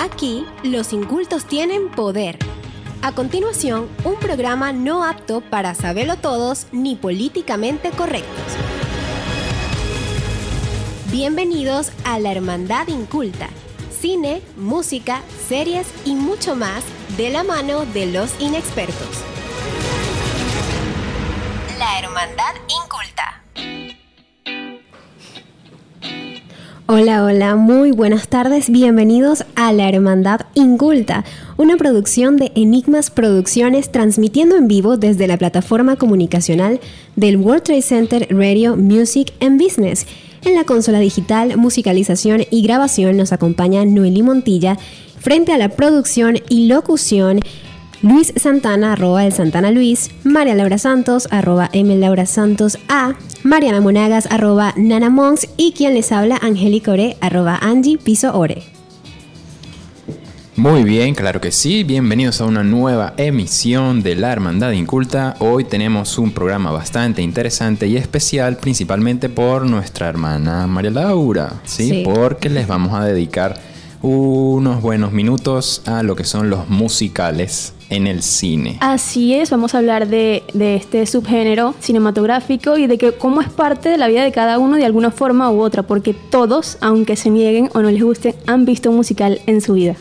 Aquí, 0.00 0.46
los 0.62 0.94
incultos 0.94 1.44
tienen 1.44 1.90
poder. 1.90 2.38
A 3.02 3.12
continuación, 3.12 3.86
un 4.02 4.14
programa 4.14 4.72
no 4.72 5.04
apto 5.04 5.42
para 5.42 5.74
saberlo 5.74 6.16
todos 6.16 6.68
ni 6.72 6.96
políticamente 6.96 7.90
correctos. 7.90 8.54
Bienvenidos 11.12 11.92
a 12.04 12.18
la 12.18 12.32
Hermandad 12.32 12.88
Inculta. 12.88 13.50
Cine, 13.90 14.40
música, 14.56 15.20
series 15.46 15.86
y 16.06 16.14
mucho 16.14 16.56
más 16.56 16.82
de 17.18 17.28
la 17.28 17.44
mano 17.44 17.84
de 17.84 18.06
los 18.06 18.40
inexpertos. 18.40 19.18
La 21.78 21.98
Hermandad 21.98 22.54
Inculta. 22.68 22.89
Hola, 26.92 27.22
hola, 27.22 27.54
muy 27.54 27.92
buenas 27.92 28.26
tardes, 28.26 28.68
bienvenidos 28.68 29.44
a 29.54 29.72
La 29.72 29.88
Hermandad 29.88 30.40
Inculta, 30.54 31.24
una 31.56 31.76
producción 31.76 32.36
de 32.36 32.50
Enigmas 32.56 33.12
Producciones 33.12 33.92
transmitiendo 33.92 34.56
en 34.56 34.66
vivo 34.66 34.96
desde 34.96 35.28
la 35.28 35.38
plataforma 35.38 35.94
comunicacional 35.94 36.80
del 37.14 37.36
World 37.36 37.62
Trade 37.62 37.82
Center 37.82 38.26
Radio 38.28 38.76
Music 38.76 39.32
and 39.40 39.62
Business. 39.62 40.04
En 40.44 40.56
la 40.56 40.64
consola 40.64 40.98
digital, 40.98 41.56
musicalización 41.56 42.42
y 42.50 42.62
grabación 42.62 43.16
nos 43.16 43.32
acompaña 43.32 43.84
Noeli 43.84 44.24
Montilla 44.24 44.76
frente 45.20 45.52
a 45.52 45.58
la 45.58 45.68
producción 45.68 46.38
y 46.48 46.66
locución 46.66 47.38
Luis 48.02 48.32
Santana, 48.34 48.94
arroba 48.94 49.26
el 49.26 49.32
Santana 49.34 49.70
Luis, 49.70 50.10
María 50.24 50.54
Laura 50.54 50.78
Santos, 50.78 51.28
arroba 51.30 51.68
M. 51.74 51.94
Laura 51.96 52.24
Santos 52.24 52.78
A, 52.88 53.14
Mariana 53.42 53.82
Monagas, 53.82 54.24
arroba 54.30 54.72
Nana 54.78 55.10
Monks 55.10 55.46
y 55.58 55.72
quien 55.72 55.92
les 55.92 56.10
habla, 56.10 56.38
Angélica 56.40 56.92
Ore, 56.92 57.18
arroba 57.20 57.58
Angie 57.60 57.98
Piso 57.98 58.34
Ore. 58.34 58.62
Muy 60.56 60.82
bien, 60.84 61.14
claro 61.14 61.42
que 61.42 61.52
sí. 61.52 61.84
Bienvenidos 61.84 62.40
a 62.40 62.46
una 62.46 62.64
nueva 62.64 63.12
emisión 63.18 64.02
de 64.02 64.14
La 64.14 64.32
Hermandad 64.32 64.72
Inculta. 64.72 65.36
Hoy 65.38 65.64
tenemos 65.64 66.16
un 66.16 66.32
programa 66.32 66.70
bastante 66.70 67.20
interesante 67.20 67.86
y 67.86 67.98
especial, 67.98 68.56
principalmente 68.56 69.28
por 69.28 69.66
nuestra 69.66 70.08
hermana 70.08 70.66
María 70.66 70.90
Laura, 70.90 71.60
¿sí? 71.64 71.90
Sí. 71.90 72.02
Porque 72.02 72.48
les 72.48 72.66
vamos 72.66 72.94
a 72.94 73.04
dedicar 73.04 73.60
unos 74.00 74.80
buenos 74.80 75.12
minutos 75.12 75.82
a 75.84 76.02
lo 76.02 76.16
que 76.16 76.24
son 76.24 76.48
los 76.48 76.66
musicales 76.70 77.74
en 77.90 78.06
el 78.06 78.22
cine. 78.22 78.78
Así 78.80 79.34
es, 79.34 79.50
vamos 79.50 79.74
a 79.74 79.78
hablar 79.78 80.08
de, 80.08 80.42
de 80.54 80.76
este 80.76 81.04
subgénero 81.06 81.74
cinematográfico 81.80 82.78
y 82.78 82.86
de 82.86 82.96
que 82.96 83.12
cómo 83.12 83.40
es 83.40 83.48
parte 83.48 83.88
de 83.88 83.98
la 83.98 84.08
vida 84.08 84.24
de 84.24 84.32
cada 84.32 84.58
uno 84.58 84.76
de 84.76 84.84
alguna 84.84 85.10
forma 85.10 85.50
u 85.50 85.60
otra, 85.60 85.82
porque 85.82 86.14
todos, 86.14 86.78
aunque 86.80 87.16
se 87.16 87.30
nieguen 87.30 87.68
o 87.74 87.82
no 87.82 87.90
les 87.90 88.02
guste, 88.02 88.34
han 88.46 88.64
visto 88.64 88.90
un 88.90 88.96
musical 88.96 89.40
en 89.46 89.60
su 89.60 89.74
vida. 89.74 89.96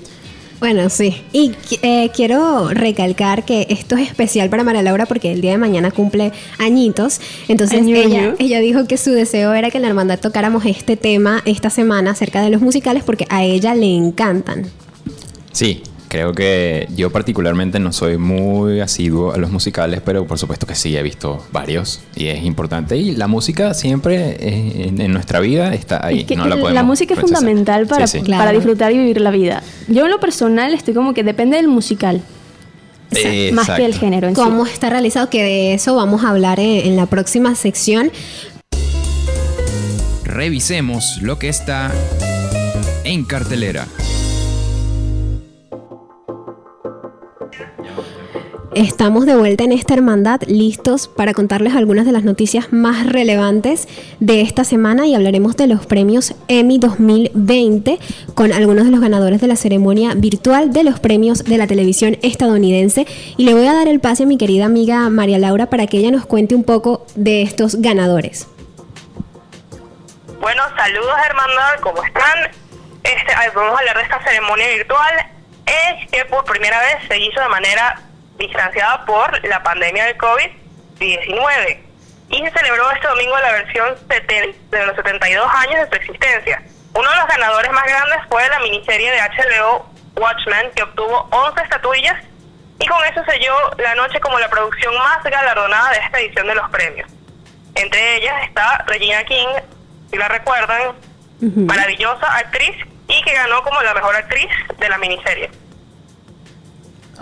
Bueno, 0.59 0.89
sí. 0.89 1.15
Y 1.31 1.53
eh, 1.81 2.11
quiero 2.13 2.69
recalcar 2.69 3.45
que 3.45 3.65
esto 3.69 3.95
es 3.95 4.09
especial 4.09 4.49
para 4.49 4.63
María 4.65 4.81
Laura 4.81 5.05
porque 5.05 5.31
el 5.31 5.39
día 5.39 5.51
de 5.51 5.57
mañana 5.57 5.89
cumple 5.89 6.33
añitos. 6.57 7.21
Entonces 7.47 7.79
Año, 7.79 7.95
ella, 7.95 8.19
año. 8.19 8.35
ella 8.39 8.59
dijo 8.59 8.85
que 8.85 8.97
su 8.97 9.11
deseo 9.11 9.53
era 9.53 9.71
que 9.71 9.77
en 9.77 9.83
la 9.83 9.87
hermandad 9.87 10.19
tocáramos 10.19 10.65
este 10.65 10.97
tema 10.97 11.41
esta 11.45 11.69
semana 11.69 12.11
acerca 12.11 12.41
de 12.41 12.49
los 12.49 12.61
musicales 12.61 13.03
porque 13.03 13.25
a 13.29 13.43
ella 13.43 13.73
le 13.73 13.95
encantan. 13.95 14.65
Sí, 15.53 15.81
creo 16.09 16.33
que 16.33 16.87
yo 16.95 17.11
particularmente 17.11 17.79
no 17.79 17.93
soy 17.93 18.17
muy 18.17 18.81
asiduo 18.81 19.31
a 19.31 19.37
los 19.37 19.51
musicales, 19.51 20.01
pero 20.03 20.25
por 20.27 20.37
supuesto 20.37 20.67
que 20.67 20.75
sí, 20.75 20.97
he 20.97 21.03
visto 21.03 21.45
varios 21.53 22.01
y 22.15 22.27
es 22.27 22.43
importante. 22.43 22.97
Y 22.97 23.15
la 23.15 23.27
música 23.27 23.73
siempre 23.73 24.35
en, 24.87 24.99
en 24.99 25.13
nuestra 25.13 25.39
vida 25.39 25.73
está 25.73 26.05
ahí. 26.05 26.21
Es 26.21 26.25
que 26.25 26.35
no 26.35 26.47
la, 26.47 26.55
la, 26.57 26.83
música 26.83 27.13
es 27.13 27.19
rechazar. 27.21 27.37
fundamental 27.39 27.87
para, 27.87 28.07
Sí, 28.07 28.17
sí. 28.19 28.23
Claro. 28.25 28.41
para 28.41 28.51
disfrutar 28.51 28.91
y 28.91 28.97
vivir 28.97 29.21
la 29.21 29.31
vida. 29.31 29.63
Yo 29.87 30.03
en 30.05 30.11
lo 30.11 30.19
personal 30.19 30.73
estoy 30.73 30.93
como 30.93 31.13
que 31.13 31.23
depende 31.23 31.57
del 31.57 31.67
musical, 31.67 32.21
Eh, 33.11 33.51
más 33.53 33.67
que 33.67 33.75
el 33.77 33.81
exacto. 33.91 33.99
género 34.05 34.27
en 34.27 34.35
sí. 34.35 34.41
Cómo 34.41 34.65
está 34.65 34.89
realizado, 34.89 35.29
que 35.29 35.43
de 35.43 35.73
eso 35.75 35.95
vamos 35.95 36.23
a 36.23 36.29
hablar 36.29 36.59
en, 36.59 36.87
en 36.87 36.95
la 36.95 37.05
próxima 37.05 37.55
sección. 37.55 38.11
Revisemos 40.23 41.19
lo 41.21 41.37
que 41.39 41.49
está 41.49 41.91
en 43.03 43.25
cartelera. 43.25 43.87
Estamos 48.79 49.25
de 49.25 49.35
vuelta 49.35 49.65
en 49.65 49.73
esta 49.73 49.93
hermandad, 49.93 50.39
listos 50.47 51.09
para 51.09 51.33
contarles 51.33 51.75
algunas 51.75 52.05
de 52.05 52.13
las 52.13 52.23
noticias 52.23 52.71
más 52.71 53.05
relevantes 53.07 53.89
de 54.21 54.39
esta 54.39 54.63
semana 54.63 55.05
y 55.05 55.15
hablaremos 55.15 55.57
de 55.57 55.67
los 55.67 55.85
premios 55.85 56.33
Emmy 56.47 56.79
2020 56.79 57.99
con 58.35 58.53
algunos 58.53 58.85
de 58.85 58.91
los 58.91 59.01
ganadores 59.01 59.41
de 59.41 59.47
la 59.47 59.57
ceremonia 59.57 60.13
virtual 60.15 60.71
de 60.71 60.85
los 60.85 61.01
premios 61.01 61.43
de 61.43 61.57
la 61.57 61.67
televisión 61.67 62.17
estadounidense. 62.21 63.05
Y 63.35 63.43
le 63.43 63.53
voy 63.53 63.67
a 63.67 63.73
dar 63.73 63.89
el 63.89 63.99
pase 63.99 64.23
a 64.23 64.25
mi 64.25 64.37
querida 64.37 64.67
amiga 64.67 65.09
María 65.09 65.39
Laura 65.39 65.65
para 65.65 65.85
que 65.85 65.97
ella 65.97 66.11
nos 66.11 66.25
cuente 66.25 66.55
un 66.55 66.63
poco 66.63 67.05
de 67.15 67.41
estos 67.41 67.81
ganadores. 67.81 68.47
Bueno, 70.39 70.63
saludos 70.77 71.15
hermandad, 71.25 71.81
¿cómo 71.81 72.01
están? 72.01 72.49
Este, 73.03 73.33
vamos 73.53 73.75
a 73.75 73.79
hablar 73.79 73.97
de 73.97 74.03
esta 74.03 74.23
ceremonia 74.23 74.67
virtual. 74.69 75.13
Es 75.65 76.09
que 76.09 76.23
por 76.29 76.45
primera 76.45 76.79
vez 76.79 77.09
se 77.09 77.19
hizo 77.19 77.41
de 77.41 77.49
manera 77.49 78.08
distanciada 78.39 79.05
por 79.05 79.47
la 79.47 79.61
pandemia 79.61 80.05
del 80.05 80.17
COVID-19 80.17 81.89
y 82.29 82.37
se 82.43 82.51
celebró 82.51 82.91
este 82.91 83.07
domingo 83.07 83.37
la 83.39 83.51
versión 83.51 83.95
70 84.07 84.77
de 84.77 84.85
los 84.85 84.95
72 84.95 85.47
años 85.55 85.81
de 85.81 85.87
su 85.89 85.95
existencia. 85.95 86.63
Uno 86.93 87.09
de 87.09 87.15
los 87.15 87.27
ganadores 87.27 87.71
más 87.71 87.85
grandes 87.85 88.19
fue 88.29 88.47
la 88.49 88.59
miniserie 88.59 89.11
de 89.11 89.19
HBO 89.19 89.89
Watchmen, 90.15 90.71
que 90.75 90.83
obtuvo 90.83 91.27
11 91.31 91.61
estatuillas 91.61 92.15
y 92.79 92.85
con 92.85 93.03
eso 93.05 93.23
selló 93.25 93.55
la 93.77 93.95
noche 93.95 94.19
como 94.19 94.39
la 94.39 94.49
producción 94.49 94.95
más 94.95 95.23
galardonada 95.23 95.91
de 95.91 95.97
esta 95.99 96.19
edición 96.19 96.47
de 96.47 96.55
los 96.55 96.69
premios. 96.69 97.09
Entre 97.75 98.17
ellas 98.17 98.35
está 98.43 98.83
Regina 98.87 99.23
King, 99.23 99.47
si 100.11 100.17
la 100.17 100.27
recuerdan, 100.27 100.93
maravillosa 101.41 102.37
actriz 102.37 102.75
y 103.07 103.21
que 103.23 103.33
ganó 103.33 103.63
como 103.63 103.81
la 103.81 103.93
mejor 103.93 104.15
actriz 104.15 104.49
de 104.77 104.89
la 104.89 104.97
miniserie. 104.97 105.49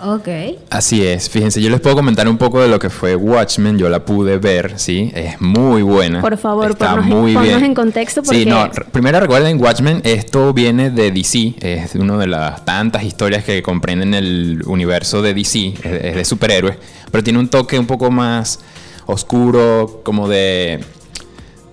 Ok. 0.00 0.28
Así 0.70 1.04
es, 1.04 1.28
fíjense, 1.28 1.60
yo 1.60 1.70
les 1.70 1.80
puedo 1.80 1.96
comentar 1.96 2.28
un 2.28 2.38
poco 2.38 2.60
de 2.60 2.68
lo 2.68 2.78
que 2.78 2.88
fue 2.90 3.16
Watchmen, 3.16 3.78
yo 3.78 3.88
la 3.88 4.04
pude 4.04 4.38
ver, 4.38 4.74
sí, 4.78 5.10
es 5.14 5.40
muy 5.40 5.82
buena. 5.82 6.20
Por 6.20 6.36
favor, 6.38 6.70
está 6.70 6.94
ponnos- 6.96 7.06
muy 7.06 7.34
ponnos 7.34 7.48
bien. 7.56 7.64
en 7.64 7.74
contexto 7.74 8.20
Sí, 8.22 8.26
porque- 8.26 8.46
no, 8.46 8.64
r- 8.66 8.84
primero 8.92 9.18
recuerden 9.20 9.60
Watchmen, 9.60 10.00
esto 10.04 10.52
viene 10.52 10.90
de 10.90 11.10
DC, 11.10 11.54
es 11.60 11.94
una 11.96 12.16
de 12.16 12.26
las 12.28 12.64
tantas 12.64 13.02
historias 13.02 13.44
que 13.44 13.60
comprenden 13.62 14.14
el 14.14 14.62
universo 14.66 15.20
de 15.22 15.34
DC, 15.34 15.74
es, 15.82 16.04
es 16.04 16.14
de 16.16 16.24
superhéroes, 16.24 16.76
pero 17.10 17.24
tiene 17.24 17.38
un 17.40 17.48
toque 17.48 17.78
un 17.78 17.86
poco 17.86 18.10
más 18.10 18.60
oscuro, 19.06 20.00
como 20.04 20.28
de 20.28 20.80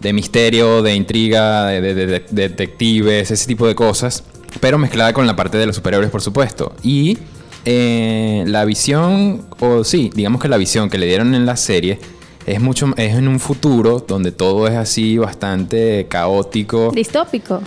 de 0.02 0.13
misterio, 0.13 0.84
de 0.84 0.94
intriga, 0.94 1.66
de, 1.68 1.81
de- 1.81 1.94
de- 1.96 2.06
de- 2.07 2.25
detectives, 2.30 3.31
ese 3.31 3.47
tipo 3.47 3.66
de 3.68 3.74
cosas, 3.74 4.24
pero 4.59 4.78
mezclada 4.78 5.13
con 5.13 5.25
la 5.25 5.36
parte 5.36 5.57
de 5.57 5.66
los 5.66 5.75
superhéroes, 5.78 6.12
por 6.12 6.22
supuesto. 6.22 6.75
Y 6.84 7.18
eh, 7.66 8.44
la 8.48 8.64
visión, 8.64 9.46
o 9.59 9.84
sí, 9.84 10.12
digamos 10.14 10.42
que 10.42 10.48
la 10.48 10.58
visión 10.58 10.90
que 10.90 10.98
le 10.98 11.08
dieron 11.08 11.34
en 11.36 11.46
la 11.46 11.58
serie 11.58 12.00
es 12.46 12.62
mucho, 12.62 12.94
es 12.96 13.16
en 13.16 13.28
un 13.28 13.40
futuro 13.40 14.06
donde 14.08 14.31
todo 14.31 14.68
es 14.68 14.76
así 14.76 15.18
bastante 15.18 16.06
caótico. 16.08 16.92
Distópico. 16.94 17.62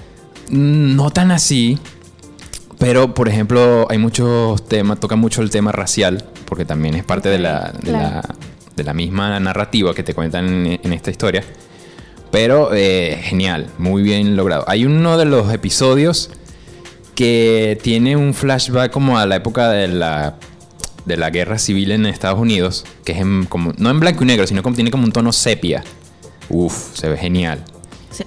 No 0.51 1.11
tan 1.11 1.33
así, 1.33 1.79
pero 2.79 3.13
por 3.13 3.29
ejemplo 3.29 3.87
hay 3.91 3.99
muchos 3.99 4.65
temas, 4.67 5.01
toca 5.01 5.17
mucho 5.17 5.43
el 5.43 5.51
tema 5.51 5.73
racial, 5.73 6.25
porque 6.47 6.65
también 6.65 6.95
es 6.95 7.05
parte 7.05 7.29
de, 7.29 7.39
la, 7.39 7.73
de, 7.73 7.91
claro. 7.91 8.15
la, 8.15 8.35
de 8.77 8.85
la 8.85 8.95
misma 8.95 9.39
narrativa 9.41 9.95
que 9.95 10.05
te 10.05 10.15
cuentan 10.15 10.67
en, 10.67 10.81
en 10.83 10.93
esta 10.93 11.11
historia. 11.11 11.43
Pero 12.31 12.71
eh, 12.75 13.19
genial, 13.23 13.69
muy 13.79 14.03
bien 14.03 14.37
logrado. 14.37 14.65
Hay 14.69 14.85
uno 14.85 15.19
de 15.19 15.25
los 15.25 15.53
episodios 15.53 16.31
que 17.19 17.77
tiene 17.83 18.17
un 18.17 18.33
flashback 18.33 18.93
como 18.93 19.19
a 19.19 19.27
la 19.27 19.35
época 19.35 19.69
de 19.71 19.89
la, 19.89 20.37
de 21.05 21.17
la 21.17 21.31
guerra 21.31 21.59
civil 21.59 21.91
en 21.91 22.07
Estados 22.07 22.39
Unidos, 22.39 22.85
que 23.05 23.11
es 23.11 23.19
en 23.19 23.45
como, 23.47 23.73
no 23.77 23.91
en 23.91 23.99
blanco 23.99 24.23
y 24.23 24.27
negro, 24.29 24.47
sino 24.47 24.63
como 24.63 24.77
tiene 24.77 24.93
como 24.93 25.03
un 25.03 25.11
tono 25.11 25.33
sepia. 25.33 25.83
Uf, 26.49 26.97
se 26.97 27.09
ve 27.09 27.17
genial. 27.17 27.65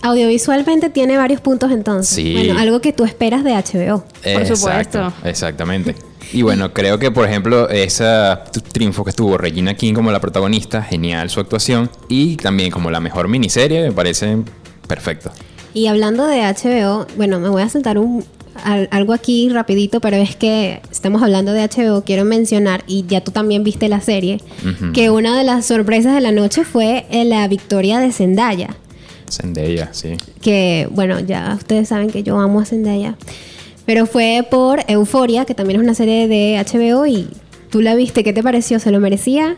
Audiovisualmente 0.02 0.90
tiene 0.90 1.16
varios 1.16 1.40
puntos 1.40 1.72
entonces. 1.72 2.14
Sí. 2.14 2.34
Bueno, 2.34 2.60
algo 2.60 2.82
que 2.82 2.92
tú 2.92 3.06
esperas 3.06 3.46
de 3.46 3.52
HBO. 3.54 4.04
Por 4.22 4.46
supuesto. 4.46 5.14
Exactamente. 5.24 5.96
Y 6.34 6.44
bueno, 6.44 6.72
creo 6.72 6.98
que 6.98 7.12
por 7.12 7.28
ejemplo 7.28 7.68
ese 7.68 8.06
triunfo 8.72 9.04
que 9.04 9.12
tuvo 9.12 9.38
Regina 9.38 9.74
King 9.74 9.94
como 9.94 10.14
la 10.14 10.22
protagonista, 10.22 10.82
genial 10.82 11.30
su 11.30 11.42
actuación. 11.42 11.90
Y 12.08 12.38
también 12.38 12.72
como 12.72 12.90
la 12.90 13.02
mejor 13.02 13.28
miniserie, 13.28 13.82
me 13.82 13.92
parece 13.92 14.38
perfecto. 14.88 15.30
Y 15.74 15.88
hablando 15.88 16.28
de 16.28 16.42
HBO, 16.42 17.06
bueno, 17.18 17.40
me 17.40 17.50
voy 17.50 17.64
a 17.64 17.70
sentar 17.70 17.98
un, 17.98 18.24
al- 18.64 18.88
algo 18.92 19.14
aquí 19.14 19.50
rapidito, 19.50 20.00
pero 20.02 20.18
es 20.18 20.36
que 20.36 20.82
estamos 20.92 21.22
hablando 21.24 21.54
de 21.54 21.62
HBO, 21.64 22.04
quiero 22.04 22.26
mencionar, 22.26 22.84
y 22.88 23.06
ya 23.08 23.22
tú 23.22 23.32
también 23.32 23.64
viste 23.64 23.88
la 23.90 24.02
serie, 24.02 24.40
que 24.94 25.10
una 25.10 25.38
de 25.38 25.44
las 25.44 25.66
sorpresas 25.66 26.14
de 26.16 26.22
la 26.22 26.32
noche 26.32 26.64
fue 26.64 27.06
eh, 27.12 27.26
la 27.26 27.48
victoria 27.48 28.00
de 28.00 28.12
Zendaya. 28.12 28.76
Zendaya, 29.30 29.90
sí. 29.94 30.18
Que, 30.42 30.88
bueno, 30.92 31.20
ya 31.20 31.56
ustedes 31.58 31.88
saben 31.88 32.10
que 32.10 32.24
yo 32.24 32.38
amo 32.40 32.60
a 32.60 32.66
Zendaya. 32.66 33.16
Pero 33.86 34.06
fue 34.06 34.46
por 34.50 34.82
Euforia, 34.88 35.46
que 35.46 35.56
también 35.56 35.80
es 35.80 35.84
una 35.84 35.96
serie 35.96 36.28
de 36.28 36.58
HBO 36.64 37.06
y 37.06 37.28
tú 37.70 37.82
la 37.82 37.96
viste, 37.96 38.24
¿qué 38.24 38.34
te 38.34 38.44
pareció? 38.44 38.80
¿Se 38.80 38.92
lo 38.92 39.00
merecía? 39.00 39.56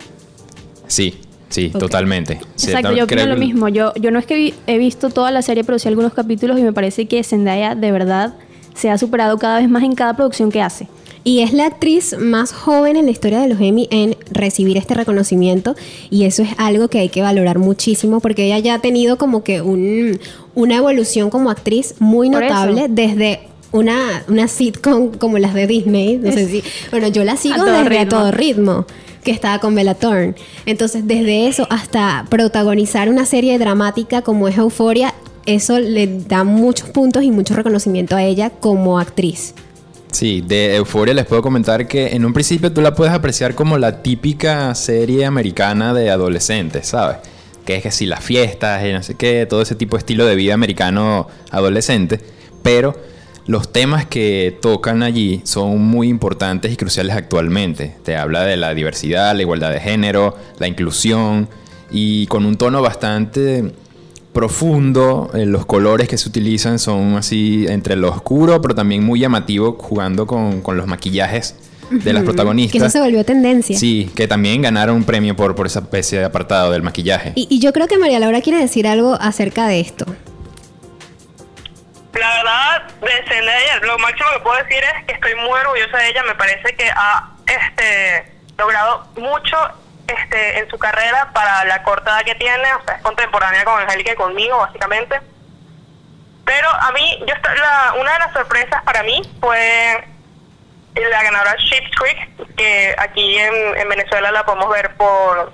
Sí, 0.87 1.15
sí, 1.49 1.69
totalmente. 1.69 2.39
Exacto, 2.61 2.89
yo 2.93 3.03
opino 3.05 3.21
creo 3.23 3.25
lo 3.27 3.35
mismo. 3.37 3.67
Yo, 3.67 3.93
yo 3.95 4.11
no 4.11 4.19
es 4.19 4.25
que 4.25 4.35
vi- 4.35 4.53
he 4.67 4.77
visto 4.77 5.09
toda 5.09 5.31
la 5.31 5.41
serie, 5.41 5.63
pero 5.63 5.77
sí 5.79 5.87
algunos 5.87 6.13
capítulos 6.13 6.59
y 6.59 6.63
me 6.63 6.71
parece 6.73 7.05
que 7.07 7.23
Zendaya 7.23 7.75
de 7.75 7.91
verdad 7.91 8.35
se 8.73 8.89
ha 8.89 8.97
superado 8.97 9.37
cada 9.37 9.59
vez 9.59 9.69
más 9.69 9.83
en 9.83 9.95
cada 9.95 10.15
producción 10.15 10.51
que 10.51 10.61
hace. 10.61 10.87
Y 11.25 11.39
es 11.39 11.53
la 11.53 11.67
actriz 11.67 12.17
más 12.19 12.51
joven 12.51 12.97
en 12.97 13.05
la 13.05 13.11
historia 13.11 13.39
de 13.39 13.47
los 13.47 13.61
Emmy 13.61 13.87
en 13.91 14.17
recibir 14.29 14.75
este 14.75 14.93
reconocimiento 14.93 15.73
y 16.09 16.25
eso 16.25 16.41
es 16.43 16.49
algo 16.57 16.89
que 16.89 16.99
hay 16.99 17.07
que 17.07 17.21
valorar 17.21 17.59
muchísimo 17.59 18.19
porque 18.19 18.45
ella 18.45 18.59
ya 18.59 18.73
ha 18.75 18.79
tenido 18.79 19.17
como 19.17 19.41
que 19.41 19.61
un- 19.61 20.19
una 20.53 20.75
evolución 20.75 21.29
como 21.29 21.49
actriz 21.49 21.95
muy 21.99 22.27
notable 22.29 22.87
desde 22.89 23.39
una, 23.71 24.23
una 24.27 24.49
sitcom 24.49 25.11
como 25.13 25.37
las 25.37 25.53
de 25.53 25.65
Disney. 25.65 26.17
No 26.17 26.29
sé 26.33 26.43
Es- 26.43 26.49
si, 26.49 26.63
bueno, 26.91 27.07
yo 27.07 27.23
la 27.23 27.37
sigo 27.37 27.55
A 27.61 27.65
desde 27.65 27.77
A 27.77 27.83
ritmo. 28.03 28.09
todo 28.09 28.31
ritmo 28.31 28.85
que 29.23 29.31
estaba 29.31 29.59
con 29.59 29.73
Bella 29.75 29.93
Thorne. 29.95 30.35
Entonces, 30.65 31.07
desde 31.07 31.47
eso 31.47 31.65
hasta 31.69 32.25
protagonizar 32.29 33.07
una 33.07 33.25
serie 33.25 33.57
dramática 33.57 34.21
como 34.23 34.49
es 34.49 34.57
Euphoria, 34.57 35.13
eso 35.45 35.79
le 35.79 36.07
da 36.27 36.43
muchos 36.43 36.89
puntos 36.89 37.23
y 37.23 37.31
mucho 37.31 37.53
reconocimiento 37.53 38.15
a 38.15 38.23
ella 38.23 38.49
como 38.49 38.99
actriz. 38.99 39.53
Sí, 40.11 40.41
de 40.41 40.75
Euforia 40.75 41.13
les 41.13 41.25
puedo 41.25 41.41
comentar 41.41 41.87
que 41.87 42.09
en 42.09 42.23
un 42.23 42.33
principio 42.33 42.71
tú 42.71 42.81
la 42.81 42.93
puedes 42.93 43.13
apreciar 43.13 43.55
como 43.55 43.79
la 43.79 44.03
típica 44.03 44.73
serie 44.75 45.25
americana 45.25 45.93
de 45.93 46.11
adolescentes, 46.11 46.87
¿sabes? 46.87 47.17
Que 47.65 47.77
es 47.77 47.83
que 47.83 47.89
si 47.89 48.05
las 48.05 48.23
fiestas 48.23 48.85
y 48.85 48.93
no 48.93 49.01
sé 49.01 49.15
qué, 49.15 49.47
todo 49.47 49.63
ese 49.63 49.73
tipo 49.73 49.95
de 49.95 50.01
estilo 50.01 50.25
de 50.27 50.35
vida 50.35 50.53
americano 50.53 51.27
adolescente, 51.49 52.19
pero 52.61 52.95
los 53.47 53.73
temas 53.73 54.05
que 54.05 54.57
tocan 54.61 55.01
allí 55.01 55.41
son 55.45 55.81
muy 55.81 56.09
importantes 56.09 56.71
y 56.71 56.77
cruciales 56.77 57.15
actualmente. 57.15 57.95
Te 58.03 58.15
habla 58.15 58.43
de 58.43 58.55
la 58.55 58.73
diversidad, 58.75 59.35
la 59.35 59.41
igualdad 59.41 59.71
de 59.71 59.79
género, 59.79 60.37
la 60.59 60.67
inclusión 60.67 61.49
y 61.91 62.27
con 62.27 62.45
un 62.45 62.55
tono 62.55 62.83
bastante 62.83 63.73
profundo, 64.33 65.29
eh, 65.33 65.45
los 65.45 65.65
colores 65.65 66.07
que 66.07 66.17
se 66.17 66.27
utilizan 66.27 66.79
son 66.79 67.15
así 67.15 67.65
entre 67.69 67.95
lo 67.95 68.09
oscuro, 68.09 68.61
pero 68.61 68.75
también 68.75 69.03
muy 69.03 69.19
llamativo, 69.19 69.77
jugando 69.79 70.25
con, 70.27 70.61
con 70.61 70.75
los 70.77 70.87
maquillajes 70.87 71.55
de 71.89 71.97
las 71.97 72.03
Que 72.03 72.09
eso 72.11 72.25
protagonistas. 72.25 72.91
se 72.91 72.99
volvió 72.99 73.23
tendencia. 73.23 73.77
Sí, 73.77 74.11
que 74.15 74.27
también 74.27 74.61
ganaron 74.63 74.95
un 74.97 75.03
premio 75.03 75.35
por, 75.35 75.53
por 75.55 75.67
esa 75.67 75.79
especie 75.79 76.19
de 76.19 76.25
apartado 76.25 76.71
del 76.71 76.81
maquillaje. 76.81 77.33
Y, 77.35 77.47
y 77.49 77.59
yo 77.59 77.71
creo 77.71 77.87
que 77.87 77.97
María 77.97 78.19
Laura 78.19 78.41
quiere 78.41 78.59
decir 78.59 78.87
algo 78.87 79.13
acerca 79.21 79.67
de 79.67 79.79
esto. 79.79 80.05
La 82.19 82.29
verdad, 82.37 82.83
de 83.01 83.09
Zendaya, 83.27 83.79
lo 83.85 83.97
máximo 83.99 84.27
que 84.35 84.43
puedo 84.43 84.57
decir 84.63 84.77
es 84.99 85.05
que 85.07 85.13
estoy 85.13 85.33
muy 85.35 85.59
orgullosa 85.65 85.97
de 85.97 86.09
ella. 86.09 86.23
Me 86.27 86.35
parece 86.35 86.75
que 86.75 86.85
ha 86.95 87.31
este, 87.47 88.31
logrado 88.57 89.07
mucho 89.17 89.57
este, 90.07 90.59
en 90.59 90.69
su 90.69 90.77
carrera 90.77 91.31
para 91.33 91.63
la 91.65 91.83
corta 91.83 92.11
edad 92.11 92.25
que 92.25 92.35
tiene. 92.35 92.73
O 92.73 92.83
sea, 92.83 92.95
es 92.95 93.01
contemporánea 93.01 93.63
con 93.65 93.81
Angélica 93.81 94.13
y 94.13 94.15
conmigo, 94.15 94.57
básicamente. 94.57 95.21
Pero 96.45 96.69
a 96.69 96.91
mí, 96.91 97.23
yo 97.25 97.33
la, 97.35 97.93
una 97.99 98.13
de 98.13 98.19
las 98.19 98.33
sorpresas 98.33 98.83
para 98.83 99.03
mí 99.03 99.21
fue 99.39 100.03
la 100.95 101.23
ganadora 101.23 101.55
Sheep 101.57 101.95
Creek, 101.95 102.55
que 102.55 102.95
aquí 102.97 103.37
en, 103.37 103.77
en 103.77 103.89
Venezuela 103.89 104.31
la 104.31 104.45
podemos 104.45 104.69
ver 104.69 104.95
por 104.95 105.53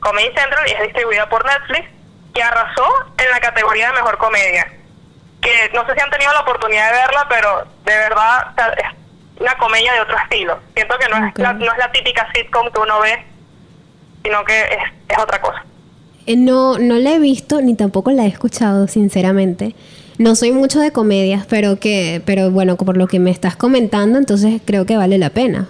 Comedy 0.00 0.32
Central 0.34 0.68
y 0.68 0.72
es 0.72 0.82
distribuida 0.82 1.28
por 1.28 1.44
Netflix, 1.44 1.88
que 2.34 2.42
arrasó 2.42 2.86
en 3.18 3.30
la 3.30 3.40
categoría 3.40 3.88
de 3.88 3.94
mejor 3.94 4.18
comedia. 4.18 4.70
Que 5.40 5.70
no 5.74 5.84
sé 5.86 5.94
si 5.94 6.00
han 6.00 6.10
tenido 6.10 6.32
la 6.32 6.40
oportunidad 6.40 6.92
de 6.92 6.98
verla, 6.98 7.26
pero 7.28 7.64
de 7.84 7.96
verdad 7.96 8.48
o 8.50 8.54
sea, 8.54 8.68
es 8.74 9.40
una 9.40 9.56
comedia 9.56 9.92
de 9.94 10.00
otro 10.00 10.16
estilo. 10.18 10.60
Siento 10.74 10.98
que 10.98 11.08
no, 11.08 11.26
es, 11.26 11.38
la, 11.38 11.52
no 11.54 11.72
es 11.72 11.78
la 11.78 11.90
típica 11.90 12.28
sitcom 12.32 12.70
que 12.70 12.80
uno 12.80 13.00
ve, 13.00 13.26
sino 14.22 14.44
que 14.44 14.58
es, 14.60 14.78
es 15.08 15.18
otra 15.18 15.40
cosa. 15.40 15.64
Eh, 16.26 16.36
No, 16.36 16.78
no 16.78 16.96
la 16.96 17.12
he 17.14 17.18
visto 17.18 17.60
ni 17.60 17.74
tampoco 17.74 18.10
la 18.10 18.24
he 18.24 18.28
escuchado, 18.28 18.86
sinceramente. 18.88 19.74
No 20.18 20.34
soy 20.36 20.52
mucho 20.52 20.78
de 20.80 20.92
comedias, 20.92 21.46
pero 21.48 21.78
que, 21.80 22.22
pero 22.26 22.50
bueno, 22.50 22.76
por 22.76 22.96
lo 22.96 23.06
que 23.08 23.18
me 23.18 23.30
estás 23.30 23.56
comentando, 23.56 24.18
entonces 24.18 24.60
creo 24.64 24.84
que 24.86 24.96
vale 24.96 25.18
la 25.18 25.30
pena. 25.30 25.68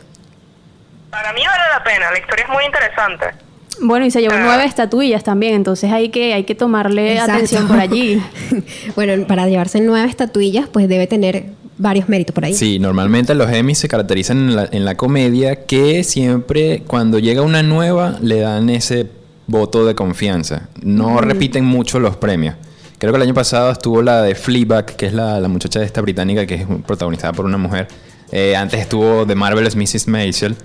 Para 1.11 1.33
mí 1.33 1.41
vale 1.47 1.63
la 1.79 1.85
pena, 1.85 2.11
la 2.11 2.19
historia 2.19 2.45
es 2.45 2.51
muy 2.51 2.65
interesante. 2.65 3.27
Bueno, 3.81 4.05
y 4.05 4.11
se 4.11 4.21
llevó 4.21 4.35
Ah. 4.35 4.41
nueve 4.43 4.65
estatuillas 4.65 5.25
también, 5.25 5.55
entonces 5.55 5.91
hay 5.93 6.11
que, 6.11 6.35
hay 6.35 6.45
que 6.45 6.55
tomarle 6.55 7.13
Exacto. 7.13 7.33
atención 7.35 7.69
por 7.69 7.79
allí. 7.81 8.23
bueno, 8.97 9.27
para 9.27 9.47
llevarse 9.49 9.81
nueve 9.81 10.09
estatuillas, 10.09 10.69
pues 10.69 10.89
debe 10.89 11.07
tener 11.07 11.45
varios 11.83 12.09
méritos 12.09 12.35
por 12.35 12.45
ahí. 12.45 12.55
Sí, 12.55 12.79
normalmente 12.79 13.35
los 13.35 13.51
Emmys 13.51 13.79
se 13.79 13.89
caracterizan 13.89 14.39
en 14.39 14.57
la, 14.57 14.69
en 14.71 14.85
la 14.85 14.97
comedia 14.97 15.67
que 15.67 16.05
siempre 16.05 16.83
cuando 16.87 17.19
llega 17.19 17.43
una 17.43 17.63
nueva 17.63 18.19
le 18.23 18.41
dan 18.41 18.71
ese 18.71 19.09
voto 19.47 19.85
de 19.85 19.95
confianza. 19.95 20.69
No 20.81 21.21
repiten 21.21 21.65
mucho 21.65 21.99
los 22.01 22.17
premios. 22.17 22.55
Creo 22.99 23.13
que 23.13 23.17
el 23.17 23.23
año 23.23 23.35
pasado 23.35 23.73
estuvo 23.73 24.01
la 24.01 24.23
de 24.23 24.37
Fleabag, 24.37 24.87
que 24.97 25.07
es 25.07 25.13
la, 25.13 25.41
la 25.41 25.49
muchacha 25.49 25.83
esta 25.83 26.01
británica 26.01 26.47
que 26.47 26.55
es 26.55 26.67
protagonizada 26.87 27.33
por 27.33 27.45
una 27.45 27.59
mujer. 27.59 27.89
Eh, 28.31 28.55
antes 28.55 28.81
estuvo 28.81 29.27
The 29.27 29.35
Marvelous 29.35 29.75
Mrs. 29.75 30.07
Maisel. 30.07 30.57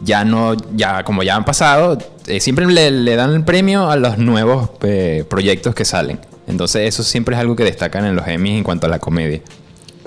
Ya 0.00 0.24
no, 0.24 0.56
ya 0.74 1.02
como 1.04 1.22
ya 1.24 1.36
han 1.36 1.44
pasado, 1.44 1.98
eh, 2.26 2.40
siempre 2.40 2.64
le, 2.66 2.90
le 2.90 3.16
dan 3.16 3.34
el 3.34 3.44
premio 3.44 3.90
a 3.90 3.96
los 3.96 4.16
nuevos 4.16 4.70
eh, 4.82 5.24
proyectos 5.28 5.74
que 5.74 5.84
salen. 5.84 6.20
Entonces 6.46 6.88
eso 6.88 7.02
siempre 7.02 7.34
es 7.34 7.40
algo 7.40 7.54
que 7.54 7.64
destacan 7.64 8.06
en 8.06 8.16
los 8.16 8.26
Emmys 8.26 8.58
en 8.58 8.64
cuanto 8.64 8.86
a 8.86 8.88
la 8.88 8.98
comedia. 8.98 9.40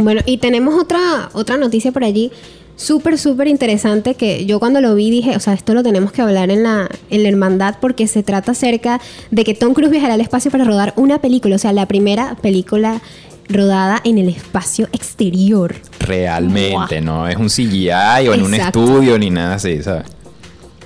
Bueno, 0.01 0.21
y 0.25 0.37
tenemos 0.37 0.79
otra, 0.79 1.29
otra 1.33 1.57
noticia 1.57 1.91
por 1.91 2.03
allí, 2.03 2.31
súper, 2.75 3.17
súper 3.17 3.47
interesante, 3.47 4.15
que 4.15 4.45
yo 4.45 4.59
cuando 4.59 4.81
lo 4.81 4.95
vi 4.95 5.11
dije, 5.11 5.35
o 5.35 5.39
sea, 5.39 5.53
esto 5.53 5.73
lo 5.73 5.83
tenemos 5.83 6.11
que 6.11 6.21
hablar 6.21 6.49
en 6.49 6.63
la, 6.63 6.89
en 7.09 7.23
la 7.23 7.29
hermandad, 7.29 7.75
porque 7.79 8.07
se 8.07 8.23
trata 8.23 8.53
acerca 8.53 8.99
de 9.29 9.43
que 9.43 9.53
Tom 9.53 9.73
Cruise 9.73 9.91
viajará 9.91 10.15
al 10.15 10.21
espacio 10.21 10.49
para 10.49 10.63
rodar 10.63 10.93
una 10.95 11.19
película, 11.19 11.55
o 11.55 11.59
sea, 11.59 11.71
la 11.73 11.85
primera 11.85 12.35
película 12.41 13.01
rodada 13.47 14.01
en 14.03 14.17
el 14.17 14.29
espacio 14.29 14.87
exterior. 14.91 15.75
Realmente, 15.99 17.01
no 17.01 17.27
es 17.27 17.35
un 17.35 17.49
CGI 17.49 18.27
o 18.27 18.33
en 18.33 18.43
un 18.43 18.53
estudio 18.55 19.19
ni 19.19 19.29
nada 19.29 19.55
así, 19.55 19.83
¿sabes? 19.83 20.05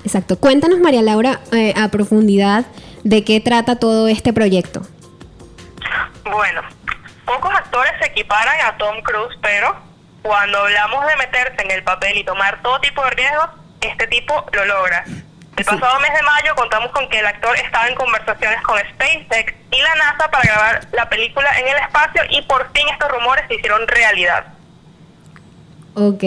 Exacto. 0.04 0.38
Cuéntanos, 0.38 0.78
María 0.80 1.02
Laura, 1.02 1.40
eh, 1.52 1.72
a 1.76 1.88
profundidad 1.88 2.66
de 3.02 3.24
qué 3.24 3.40
trata 3.40 3.76
todo 3.76 4.08
este 4.08 4.32
proyecto. 4.32 4.82
Bueno, 6.24 6.60
pocos 7.26 7.54
actores 7.54 7.92
se 8.00 8.06
equiparan 8.06 8.56
a 8.64 8.76
Tom 8.78 9.02
Cruise, 9.02 9.36
pero 9.42 9.76
cuando 10.22 10.58
hablamos 10.58 11.06
de 11.06 11.16
meterse 11.16 11.62
en 11.62 11.70
el 11.70 11.82
papel 11.82 12.16
y 12.16 12.24
tomar 12.24 12.62
todo 12.62 12.80
tipo 12.80 13.04
de 13.04 13.10
riesgos, 13.10 13.48
este 13.80 14.06
tipo 14.06 14.46
lo 14.52 14.64
logra. 14.64 15.04
El 15.56 15.64
pasado 15.64 16.00
mes 16.00 16.12
de 16.12 16.22
mayo 16.22 16.54
contamos 16.54 16.90
con 16.92 17.08
que 17.08 17.18
el 17.18 17.26
actor 17.26 17.56
estaba 17.56 17.88
en 17.88 17.94
conversaciones 17.94 18.60
con 18.62 18.78
SpaceX 18.78 19.54
y 19.72 19.80
la 19.80 19.94
NASA 19.94 20.30
para 20.30 20.44
grabar 20.44 20.80
la 20.92 21.08
película 21.08 21.48
en 21.58 21.68
el 21.68 21.76
espacio 21.76 22.22
y 22.30 22.42
por 22.42 22.70
fin 22.72 22.86
estos 22.92 23.10
rumores 23.10 23.44
se 23.48 23.54
hicieron 23.54 23.86
realidad. 23.88 24.44
Ok. 25.94 26.24